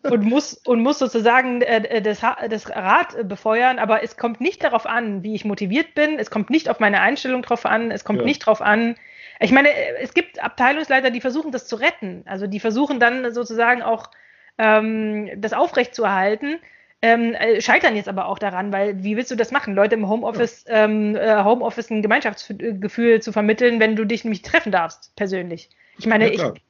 [0.03, 4.41] und muss und muss sozusagen äh, das, Ha- das Rad äh, befeuern, aber es kommt
[4.41, 7.91] nicht darauf an, wie ich motiviert bin, es kommt nicht auf meine Einstellung drauf an,
[7.91, 8.25] es kommt Ja.
[8.25, 8.97] nicht drauf an.
[9.41, 13.33] Ich meine, äh, es gibt Abteilungsleiter, die versuchen das zu retten, also die versuchen dann
[13.35, 14.11] sozusagen auch
[14.59, 16.59] ähm, das aufrechtzuerhalten.
[17.03, 20.09] Ähm, äh, scheitern jetzt aber auch daran, weil wie willst du das machen, Leute im
[20.09, 25.69] Homeoffice, ähm, äh, Homeoffice ein Gemeinschaftsgefühl zu vermitteln, wenn du dich nämlich treffen darfst, persönlich.
[25.99, 26.63] Ich meine, Ja, ich.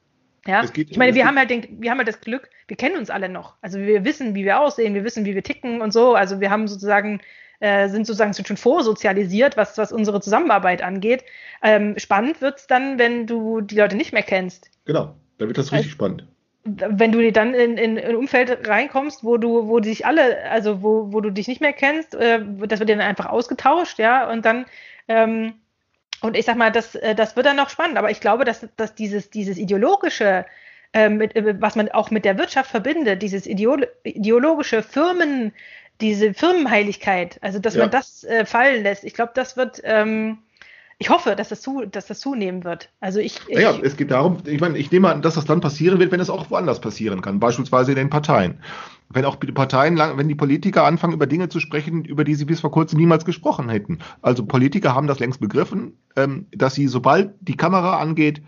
[0.47, 2.77] Ja, Es ich meine, es wir haben halt den, wir haben halt das Glück, wir
[2.77, 3.55] kennen uns alle noch.
[3.61, 6.15] Also wir wissen, wie wir aussehen, wir wissen, wie wir ticken und so.
[6.15, 7.19] Also wir haben sozusagen,
[7.59, 11.23] äh, sind sozusagen schon vorsozialisiert, was, was unsere Zusammenarbeit angeht.
[11.61, 14.71] Ähm, spannend wird's dann, wenn du die Leute nicht mehr kennst.
[14.85, 16.25] Genau, da wird das richtig spannend.
[16.63, 20.81] Wenn du dann in, in, in ein Umfeld reinkommst, wo du, wo dich alle, also
[20.81, 24.45] wo, wo du dich nicht mehr kennst, äh, das wird dann einfach ausgetauscht, ja, und
[24.45, 24.65] dann
[25.07, 25.53] ähm,
[26.21, 28.67] und ich sag mal, das, äh, das wird dann noch spannend, aber ich glaube, dass,
[28.77, 30.45] dass dieses, dieses ideologische,
[30.93, 35.53] äh, mit, was man auch mit der Wirtschaft verbindet, dieses ideolo ideologische Firmen,
[36.01, 37.81] diese Firmenheiligkeit, also dass Ja.
[37.81, 40.39] man das äh, fallen lässt, ich glaube, das wird, ähm,
[40.99, 42.89] ich hoffe, dass das, zu, dass das zunehmen wird.
[42.99, 45.61] Also ich, ich Naja, es geht darum, ich meine, ich nehme an, dass das dann
[45.61, 48.63] passieren wird, wenn es auch woanders passieren kann, beispielsweise in den Parteien.
[49.09, 52.33] Wenn auch die Parteien, lang- wenn die Politiker anfangen, über Dinge zu sprechen, über die
[52.33, 53.99] sie bis vor kurzem niemals gesprochen hätten.
[54.21, 58.41] Also Politiker haben das längst begriffen, ähm, dass sie, sobald die Kamera angeht,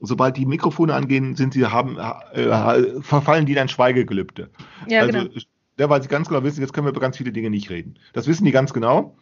[0.00, 1.96] sobald die Mikrofone angehen, sind sie, haben,
[2.32, 4.50] äh, verfallen die in ein Schweigegelübde.
[4.88, 5.30] ja, also, genau.
[5.78, 7.98] ja, weil sie ganz genau wissen, jetzt können wir über ganz viele Dinge nicht reden.
[8.12, 9.16] Das wissen die ganz genau.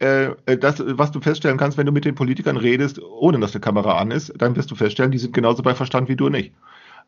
[0.00, 3.52] Äh, äh, das, was du feststellen kannst, wenn du mit den Politikern redest, ohne dass
[3.52, 6.28] die Kamera an ist, dann wirst du feststellen, die sind genauso bei Verstand wie du
[6.28, 6.52] nicht.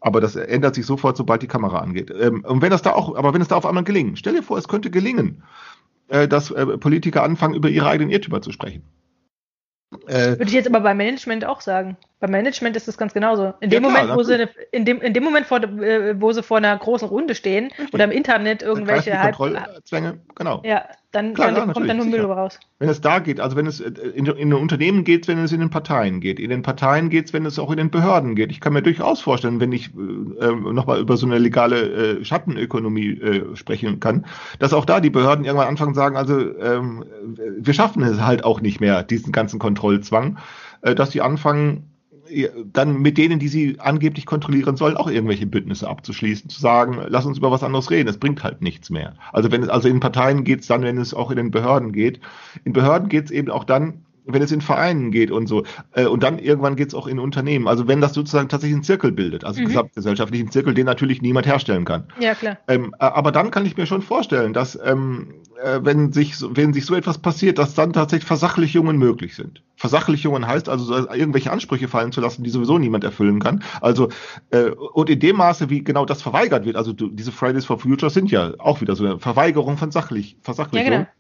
[0.00, 2.12] Aber das ändert sich sofort, sobald die Kamera angeht.
[2.18, 4.42] Ähm, und wenn das da auch, aber wenn es da auf einmal gelingen, stell dir
[4.42, 5.42] vor, es könnte gelingen,
[6.08, 8.82] äh, dass Politiker anfangen, über ihre eigenen Irrtümer zu sprechen.
[10.06, 11.96] Würde ich jetzt aber beim Management auch sagen.
[12.20, 13.54] Beim Management ist es ganz genauso.
[13.60, 16.32] In dem Ja, klar, Moment, wo sie, eine, in dem, in dem Moment, vor, wo
[16.32, 20.62] sie vor einer großen Runde stehen oder im Internet irgendwelche halb, Kontrollzwänge, genau.
[20.64, 22.32] ja, dann, Klar, dann ja, kommt dann nur Müll sicher.
[22.32, 22.60] raus.
[22.78, 25.52] Wenn es da geht, also wenn es äh, in, in den Unternehmen geht, wenn es
[25.52, 26.38] in den Parteien geht.
[26.38, 28.52] In den Parteien geht es, wenn es auch in den Behörden geht.
[28.52, 32.24] Ich kann mir durchaus vorstellen, wenn ich äh, ähm, nochmal über so eine legale äh,
[32.24, 34.24] Schattenökonomie äh, sprechen kann,
[34.60, 37.04] dass auch da die Behörden irgendwann anfangen zu sagen, also ähm,
[37.58, 40.38] wir schaffen es halt auch nicht mehr, diesen ganzen Kontrollzwang,
[40.82, 41.90] äh, dass sie anfangen,
[42.72, 47.26] dann mit denen, die sie angeblich kontrollieren sollen, auch irgendwelche Bündnisse abzuschließen, zu sagen, lass
[47.26, 49.14] uns über was anderes reden, es bringt halt nichts mehr.
[49.32, 51.92] Also wenn es, also in Parteien geht es dann, wenn es auch in den Behörden
[51.92, 52.20] geht.
[52.64, 55.64] In Behörden geht es eben auch dann, wenn es in Vereinen geht und so.
[55.92, 57.68] Äh, Und dann irgendwann geht es auch in Unternehmen.
[57.68, 59.66] Also wenn das sozusagen tatsächlich einen Zirkel bildet, also Mhm.
[59.66, 62.04] gesamtgesellschaftlichen Zirkel, den natürlich niemand herstellen kann.
[62.20, 62.58] Ja, klar.
[62.68, 66.56] Ähm, äh, aber dann kann ich mir schon vorstellen, dass ähm, äh, wenn sich so-
[66.56, 69.62] wenn sich so etwas passiert, dass dann tatsächlich Versachlichungen möglich sind.
[69.76, 73.62] Versachlichungen heißt also so irgendwelche Ansprüche fallen zu lassen, die sowieso niemand erfüllen kann.
[73.80, 74.08] Also
[74.50, 77.78] äh, und in dem Maße, wie genau das verweigert wird, also du, diese Fridays for
[77.78, 80.92] Future sind ja auch wieder so eine Verweigerung von sachlich Versachlichung.
[80.92, 81.10] Ja, genau.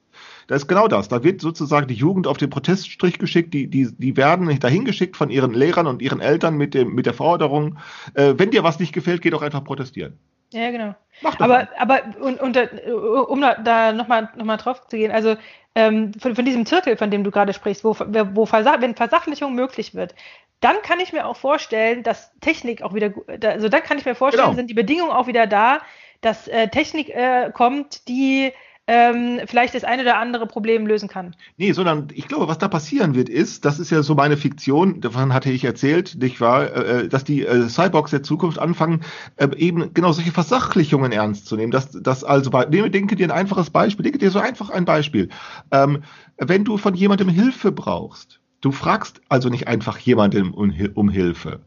[0.50, 1.06] Da ist genau das.
[1.06, 3.54] Da wird sozusagen die Jugend auf den Proteststrich geschickt.
[3.54, 7.06] Die, die, die werden dahin geschickt von ihren Lehrern und ihren Eltern mit, dem, mit
[7.06, 7.78] der Forderung,
[8.14, 10.18] äh, wenn dir was nicht gefällt, geh doch einfach protestieren.
[10.52, 10.96] Ja, genau.
[11.22, 14.96] Mach doch Aber, aber und, und, äh, um da, da nochmal noch mal drauf zu
[14.96, 15.36] gehen, also
[15.76, 17.94] ähm, von, von diesem Zirkel, von dem du gerade sprichst, wo,
[18.34, 20.16] wo Versach wenn Versachlichung möglich wird,
[20.58, 23.12] dann kann ich mir auch vorstellen, dass Technik auch wieder,
[23.44, 24.56] also dann kann ich mir vorstellen, Genau.
[24.56, 25.78] sind die Bedingungen auch wieder da,
[26.22, 28.52] dass äh, Technik äh, kommt, die
[28.92, 31.36] ähm, vielleicht das eine oder andere Problem lösen kann.
[31.56, 35.00] Nee, sondern ich glaube, was da passieren wird, ist, das ist ja so meine Fiktion,
[35.00, 39.02] davon hatte ich erzählt, nicht wahr, äh, dass die äh, Cyborgs der Zukunft anfangen,
[39.36, 41.70] äh, eben genau solche Versachlichungen ernst zu nehmen.
[41.70, 44.86] Dass, dass also bei, nehme, denke dir ein einfaches Beispiel, denke dir so einfach ein
[44.86, 45.28] Beispiel.
[45.70, 46.02] Ähm,
[46.38, 51.60] wenn du von jemandem Hilfe brauchst, du fragst also nicht einfach jemandem um, um Hilfe.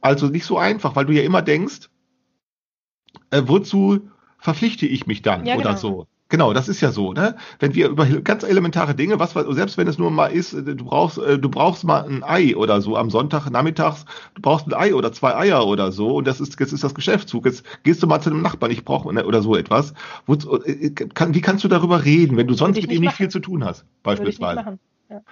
[0.00, 1.90] Also nicht so einfach, weil du ja immer denkst,
[3.30, 5.80] äh, wozu verpflichte ich mich dann Ja, oder genau.
[5.80, 6.06] so.
[6.30, 7.36] Genau, das ist ja so, ne?
[7.58, 10.84] Wenn wir über ganz elementare Dinge, was selbst wenn es nur mal ist, äh, du
[10.84, 14.04] brauchst, äh, du brauchst mal ein Ei oder so am Sonntag nachmittags,
[14.34, 16.94] du brauchst ein Ei oder zwei Eier oder so und das ist jetzt ist das
[16.94, 17.46] Geschäftszug.
[17.46, 19.92] Jetzt gehst du mal zu einem Nachbarn, ich brauche ne, oder so etwas.
[20.26, 23.16] Wozu, äh, kann, wie kannst du darüber reden, wenn du sonst mit ihm nicht machen.
[23.16, 24.78] viel zu tun hast, beispielsweise?
[25.10, 25.22] Ja.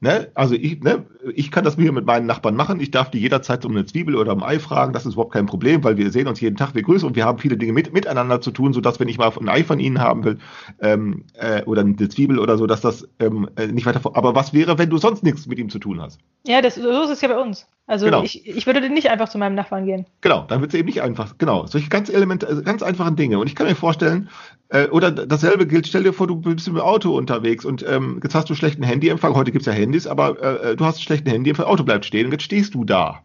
[0.00, 0.30] Ne?
[0.34, 2.80] Also ich, ne, ich kann das mir mit meinen Nachbarn machen.
[2.80, 4.92] Ich darf die jederzeit um eine Zwiebel oder um ein Ei fragen.
[4.92, 7.24] Das ist überhaupt kein Problem, weil wir sehen uns jeden Tag, wir grüßen und wir
[7.24, 10.00] haben viele Dinge mit, miteinander zu tun, sodass wenn ich mal ein Ei von ihnen
[10.00, 10.38] haben will
[10.80, 14.00] ähm, äh, oder eine Zwiebel oder so, dass das ähm, äh, nicht weiter.
[14.14, 16.20] Aber was wäre, wenn du sonst nichts mit ihm zu tun hast?
[16.46, 17.66] Ja, das, so ist es ja bei uns.
[17.88, 18.22] Also Genau.
[18.22, 20.04] ich, ich würde nicht einfach zu meinem Nachbarn gehen.
[20.20, 21.38] Genau, dann wird es eben nicht einfach.
[21.38, 23.38] Genau, solche ganz element, also ganz einfachen Dinge.
[23.38, 24.28] Und ich kann mir vorstellen,
[24.68, 28.34] äh, oder dasselbe gilt, stell dir vor, du bist im Auto unterwegs und ähm, jetzt
[28.34, 29.34] hast du schlechten Handyempfang.
[29.34, 32.44] Heute gibt's ja Handys, aber äh, du hast schlechten Handyempfang, Auto bleibt stehen und jetzt
[32.44, 33.22] stehst du da.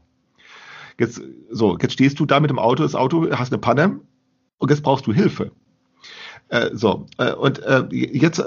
[0.97, 3.99] Jetzt, so, jetzt stehst du da mit dem Auto, das Auto, hast eine Panne
[4.59, 5.51] und jetzt brauchst du Hilfe.
[6.49, 8.43] Äh, so, äh, und äh, jetzt, äh,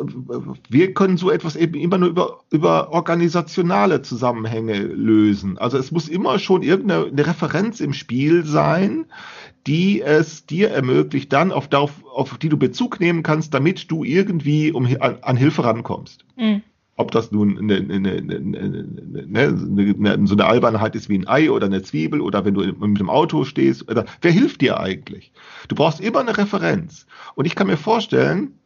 [0.69, 5.59] wir können so etwas eben immer nur über, über organisationale Zusammenhänge lösen.
[5.59, 9.07] Also es muss immer schon irgendeine eine Referenz im Spiel sein,
[9.67, 14.05] die es dir ermöglicht, dann auf, auf, auf die du Bezug nehmen kannst, damit du
[14.05, 16.25] irgendwie um, an, an Hilfe rankommst.
[16.37, 16.63] Mhm.
[16.99, 21.67] Ob das nun eine, eine, eine, eine, so eine Albernheit ist wie ein Ei oder
[21.67, 23.91] eine Zwiebel oder wenn du mit dem Auto stehst.
[23.91, 25.33] Oder, wer hilft dir eigentlich?
[25.69, 27.07] Du brauchst immer eine Referenz.
[27.35, 28.59] Und ich kann mir vorstellen,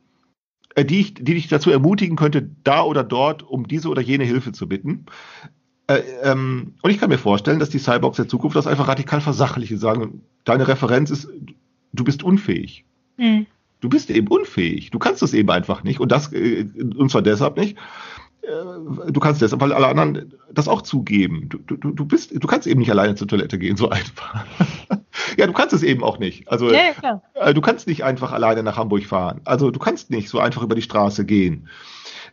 [0.77, 4.25] äh, die, ich, die dich dazu ermutigen könnte, da oder dort um diese oder jene
[4.25, 5.07] Hilfe zu bitten.
[5.89, 9.21] Äh, ähm, und ich kann mir vorstellen, dass die Cyborgs der Zukunft das einfach radikal
[9.21, 11.29] versachlichen, sagen, deine Referenz ist,
[11.93, 12.85] du bist unfähig.
[13.17, 13.47] Mhm.
[13.81, 14.91] Du bist eben unfähig.
[14.91, 16.01] Du kannst das eben einfach nicht.
[16.01, 16.67] Und das, äh,
[16.97, 17.77] und zwar deshalb nicht.
[18.43, 21.49] Äh, Du kannst deshalb, weil alle anderen das auch zugeben.
[21.49, 24.45] Du, du, du bist, du kannst eben nicht alleine zur Toilette gehen, so einfach.
[25.37, 26.49] ja, du kannst es eben auch nicht.
[26.49, 29.41] Also, Ja, äh, du kannst nicht einfach alleine nach Hamburg fahren.
[29.45, 31.69] Also, du kannst nicht so einfach über die Straße gehen.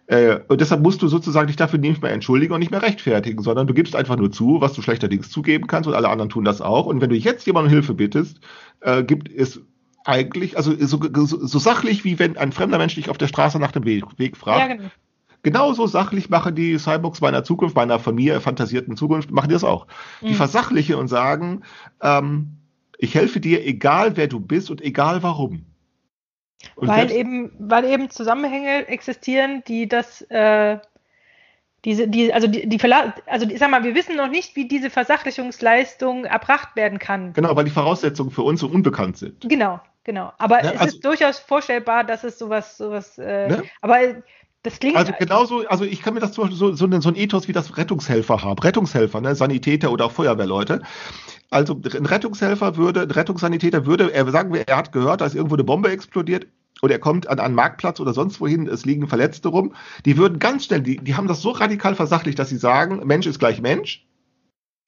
[0.08, 3.44] Äh, und deshalb musst du sozusagen dich dafür nicht mehr entschuldigen und nicht mehr rechtfertigen,
[3.44, 6.46] sondern du gibst einfach nur zu, was du schlechterdings zugeben kannst und alle anderen tun
[6.46, 6.86] das auch.
[6.86, 8.40] Und wenn du jetzt jemandem Hilfe bittest,
[8.80, 9.60] äh, gibt es
[10.06, 13.60] eigentlich, also so, so, so sachlich, wie wenn ein fremder Mensch dich auf der Straße
[13.60, 14.90] nach dem Weg, Weg fragt, Ja, genau.
[15.44, 19.64] Genauso sachlich machen die Cyborgs meiner Zukunft, meiner von mir fantasierten Zukunft, machen die das
[19.64, 19.88] auch.
[20.22, 20.36] Die Mhm.
[20.36, 21.64] versachlichen und sagen,
[22.02, 22.58] ähm,
[22.98, 25.66] ich helfe dir, egal wer du bist und egal warum.
[26.76, 30.80] Und weil eben, weil eben Zusammenhänge existieren, die das, äh,
[31.86, 34.68] diese, die, also die, die Verla also ich sag mal, wir wissen noch nicht, wie
[34.68, 37.34] diese Versachlichungsleistung erbracht werden kann.
[37.34, 39.48] Genau, weil die Voraussetzungen für uns so unbekannt sind.
[39.48, 40.34] Genau, genau.
[40.40, 43.64] Aber Ne, es also- ist durchaus vorstellbar, dass es sowas, sowas, äh, Ne?
[43.82, 44.00] aber
[44.68, 47.07] Das klingt Also genauso, also ich kann mir das zum Beispiel so, so, ein- so
[47.07, 48.60] ein Ethos wie das Rettungshelfer haben.
[48.60, 49.34] Rettungshelfer, ne?
[49.34, 50.81] Sanitäter oder auch Feuerwehrleute.
[51.49, 55.35] Also ein Rettungshelfer würde, ein Rettungssanitäter würde, er sagen wir, er hat gehört, da ist
[55.35, 56.48] irgendwo eine Bombe explodiert
[56.81, 59.73] oder er kommt an einen Marktplatz oder sonst wohin, es liegen Verletzte rum.
[60.06, 63.26] Die würden ganz schnell, die, die haben das so radikal versachlicht, dass sie sagen, Mensch
[63.26, 64.06] ist gleich Mensch.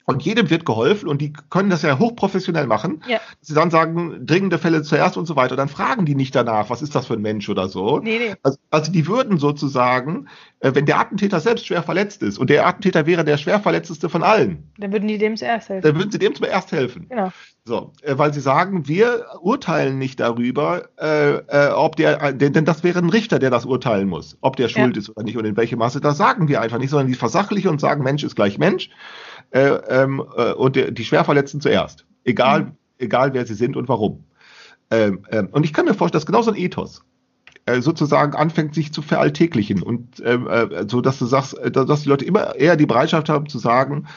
[0.05, 3.03] Und jedem wird geholfen und die können das ja hochprofessionell machen.
[3.07, 3.19] Ja.
[3.41, 5.55] Sie dann sagen, dringende Fälle zuerst und so weiter.
[5.55, 7.99] Dann fragen die nicht danach, was ist das für ein Mensch oder so.
[7.99, 8.35] Nee, nee.
[8.41, 10.27] Also, also die würden sozusagen,
[10.61, 14.09] äh, wenn der Attentäter selbst schwer verletzt ist und der Attentäter wäre der schwer verletzteste
[14.09, 15.87] von allen, Dann würden die dem zuerst helfen.
[15.87, 17.05] dann würden sie dem zuerst helfen.
[17.07, 17.31] Genau.
[17.65, 22.83] So, äh, weil sie sagen, wir urteilen nicht darüber, äh, äh, ob der, denn, das
[22.83, 25.55] wäre ein Richter, der das urteilen muss, ob der schuld ist oder nicht und in
[25.55, 26.01] welchem Maße.
[26.01, 28.89] Das sagen wir einfach nicht, sondern die versachlichen und sagen, Mensch ist gleich Mensch
[29.51, 32.71] äh, ähm, äh, und die Schwerverletzten zuerst, egal, Mhm.
[32.97, 34.23] egal wer sie sind und warum.
[34.91, 37.03] Ähm, ähm, und ich kann mir vorstellen, dass genau so ein Ethos
[37.65, 42.03] äh, sozusagen anfängt, sich zu veralltäglichen und ähm, äh, so, dass du sagst, äh, dass
[42.03, 44.07] die Leute immer eher die Bereitschaft haben zu sagen,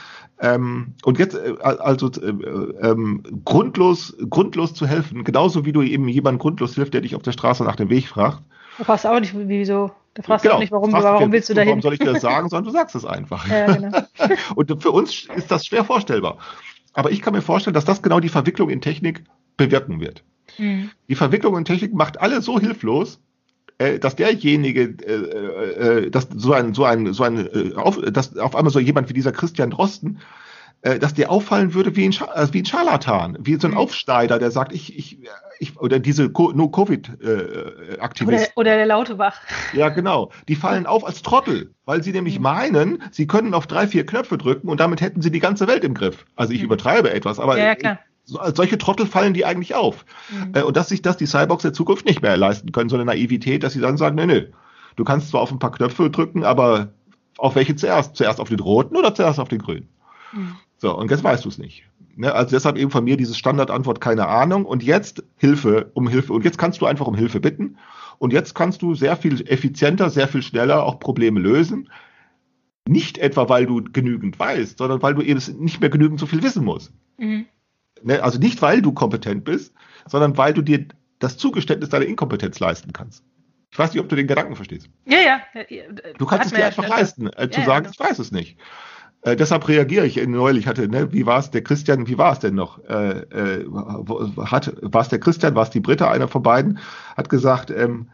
[0.42, 6.08] ähm, und jetzt äh, also äh, ähm, grundlos, grundlos zu helfen, genauso wie du eben
[6.08, 8.42] jemandem grundlos hilft, der dich auf der Straße nach dem Weg fragt.
[8.76, 9.92] Du fragst auch nicht, wieso.
[10.14, 10.56] Du fragst Genau.
[10.56, 11.82] auch nicht, warum, warum willst du Warum dahin?
[11.82, 13.46] soll ich dir das sagen, sondern du sagst es einfach.
[13.48, 13.98] Ja, genau.
[14.54, 16.38] Und für uns ist das schwer vorstellbar.
[16.92, 19.24] Aber ich kann mir vorstellen, dass das genau die Verwicklung in Technik
[19.56, 20.22] bewirken wird.
[20.58, 20.90] Mhm.
[21.08, 23.20] Die Verwicklung in Technik macht alle so hilflos,
[23.78, 28.36] äh, dass derjenige, äh, äh, dass so ein, so ein, so ein, äh, auf, dass
[28.36, 30.18] auf einmal so jemand wie dieser Christian Drosten,
[30.82, 33.70] äh, dass der auffallen würde wie ein, Scha äh, wie ein Scharlatan, wie so ein
[33.70, 33.78] Mhm.
[33.78, 35.18] Aufschneider, der sagt, ich, ich,
[35.62, 39.40] ich oder diese Co no Covid äh, Oder, oder der Lautebach.
[39.72, 40.30] Ja, genau.
[40.48, 44.36] Die fallen auf als Trottel, weil sie nämlich meinen, sie können auf drei, vier Knöpfe
[44.36, 46.26] drücken und damit hätten sie die ganze Welt im Griff.
[46.36, 46.66] Also ich Mhm.
[46.66, 50.04] übertreibe etwas, aber Ja, ja, so, als solche Trottel fallen die eigentlich auf.
[50.30, 50.54] Mhm.
[50.54, 53.04] Äh, und dass sich das die Cyborgs der Zukunft nicht mehr leisten können, so eine
[53.04, 54.46] Naivität, dass sie dann sagen, nee, nee,
[54.96, 56.88] du kannst zwar auf ein paar Knöpfe drücken, aber
[57.38, 58.16] auf welche zuerst?
[58.16, 59.88] Zuerst auf den roten oder zuerst auf den grünen?
[60.32, 60.56] Mhm.
[60.76, 61.84] So, und jetzt weißt du es nicht.
[62.16, 62.32] Ne?
[62.32, 64.64] Also deshalb eben von mir diese Standardantwort, keine Ahnung.
[64.64, 66.32] Und jetzt Hilfe, um Hilfe.
[66.32, 67.78] Und jetzt kannst du einfach um Hilfe bitten.
[68.18, 71.90] Und jetzt kannst du sehr viel effizienter, sehr viel schneller auch Probleme lösen.
[72.86, 76.42] Nicht etwa, weil du genügend weißt, sondern weil du eben nicht mehr genügend so viel
[76.42, 76.92] wissen musst.
[77.18, 77.46] Mhm.
[78.02, 78.22] Ne?
[78.22, 79.74] Also nicht, weil du kompetent bist,
[80.06, 80.86] sondern weil du dir
[81.18, 83.24] das Zugeständnis deiner Inkompetenz leisten kannst.
[83.70, 84.90] Ich weiß nicht, ob du den Gedanken verstehst.
[85.06, 85.40] Ja, ja.
[86.18, 87.94] Du kannst Hat es dir ja einfach leisten, äh, zu Ja, ja, sagen, genau.
[87.94, 88.58] ich weiß es nicht.
[89.22, 90.16] Äh, deshalb reagiere ich.
[90.26, 92.84] Neulich hatte, ne, wie war es, der Christian, wie war es denn noch?
[92.84, 93.66] Äh, äh,
[94.44, 96.78] hat, war es der Christian, war es die Britta, einer von beiden,
[97.16, 98.08] hat gesagt, ähm,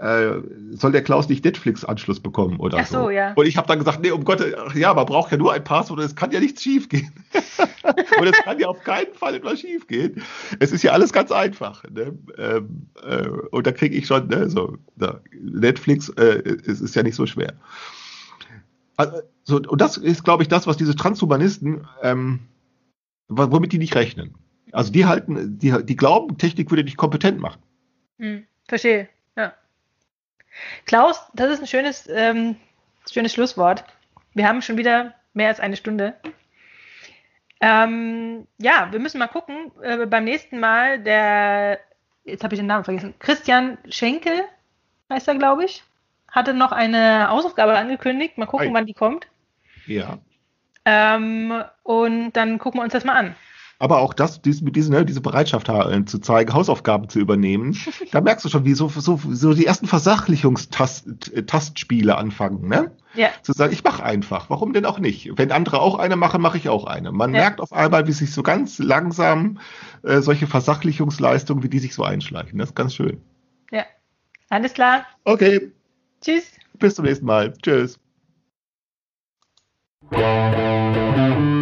[0.00, 0.40] äh,
[0.70, 3.32] soll der Klaus nicht Netflix-Anschluss bekommen oder Ach so, ja.
[3.34, 4.44] Und ich habe dann gesagt, nee, um Gott,
[4.74, 7.12] ja, man braucht ja nur ein Passwort, es kann ja nichts schief gehen.
[8.20, 10.22] und es kann ja auf keinen Fall etwas schief gehen.
[10.60, 11.82] Es ist ja alles ganz einfach.
[11.90, 12.16] Ne?
[12.36, 17.02] Ähm, äh, und da kriege ich schon, ne, so, da, Netflix, äh, es ist ja
[17.02, 17.54] nicht so schwer.
[18.96, 22.40] Also, so, und das ist, glaube ich, das, was diese Transhumanisten, ähm,
[23.28, 24.34] womit die nicht rechnen.
[24.72, 27.62] Also die halten, die, die glauben, Technik würde dich kompetent machen.
[28.18, 29.54] Hm, verstehe, ja.
[30.84, 32.56] Klaus, das ist ein schönes, ähm,
[33.10, 33.84] schönes Schlusswort.
[34.34, 36.12] Wir haben schon wieder mehr als eine Stunde.
[37.62, 39.72] Ähm, ja, wir müssen mal gucken.
[39.80, 41.80] Äh, beim nächsten Mal, der,
[42.24, 44.42] jetzt habe ich den Namen vergessen, Christian Schenkel
[45.10, 45.84] heißt er, glaube ich,
[46.30, 48.36] hatte noch eine Hausaufgabe angekündigt.
[48.36, 48.74] Mal gucken, Ei.
[48.74, 49.26] wann die kommt.
[49.88, 50.18] Ja.
[50.84, 51.52] Ähm,
[51.82, 53.34] und dann gucken wir uns das mal an.
[53.80, 57.76] Aber auch das, dies, mit diesen, ne, diese Bereitschaft ha- zu zeigen, Hausaufgaben zu übernehmen,
[58.12, 62.90] da merkst du schon, wie so, so, so die ersten Versachlichungstastspiele anfangen, ne?
[63.14, 64.50] Ja, Zu sagen, ich mache einfach.
[64.50, 65.30] Warum denn auch nicht?
[65.36, 67.10] Wenn andere auch eine machen, mache ich auch eine.
[67.12, 67.40] Man Ja.
[67.40, 69.58] merkt auf einmal, wie sich so ganz langsam
[70.02, 72.58] äh, solche Versachlichungsleistungen, wie die sich so einschleichen.
[72.58, 73.20] Das ist ganz schön.
[73.70, 73.84] ja.
[74.50, 75.04] Alles klar.
[75.24, 75.72] Okay,
[76.22, 76.52] Tschüss.
[76.78, 77.52] bis zum nächsten Mal.
[77.62, 77.98] Tschüss.
[80.10, 81.57] Música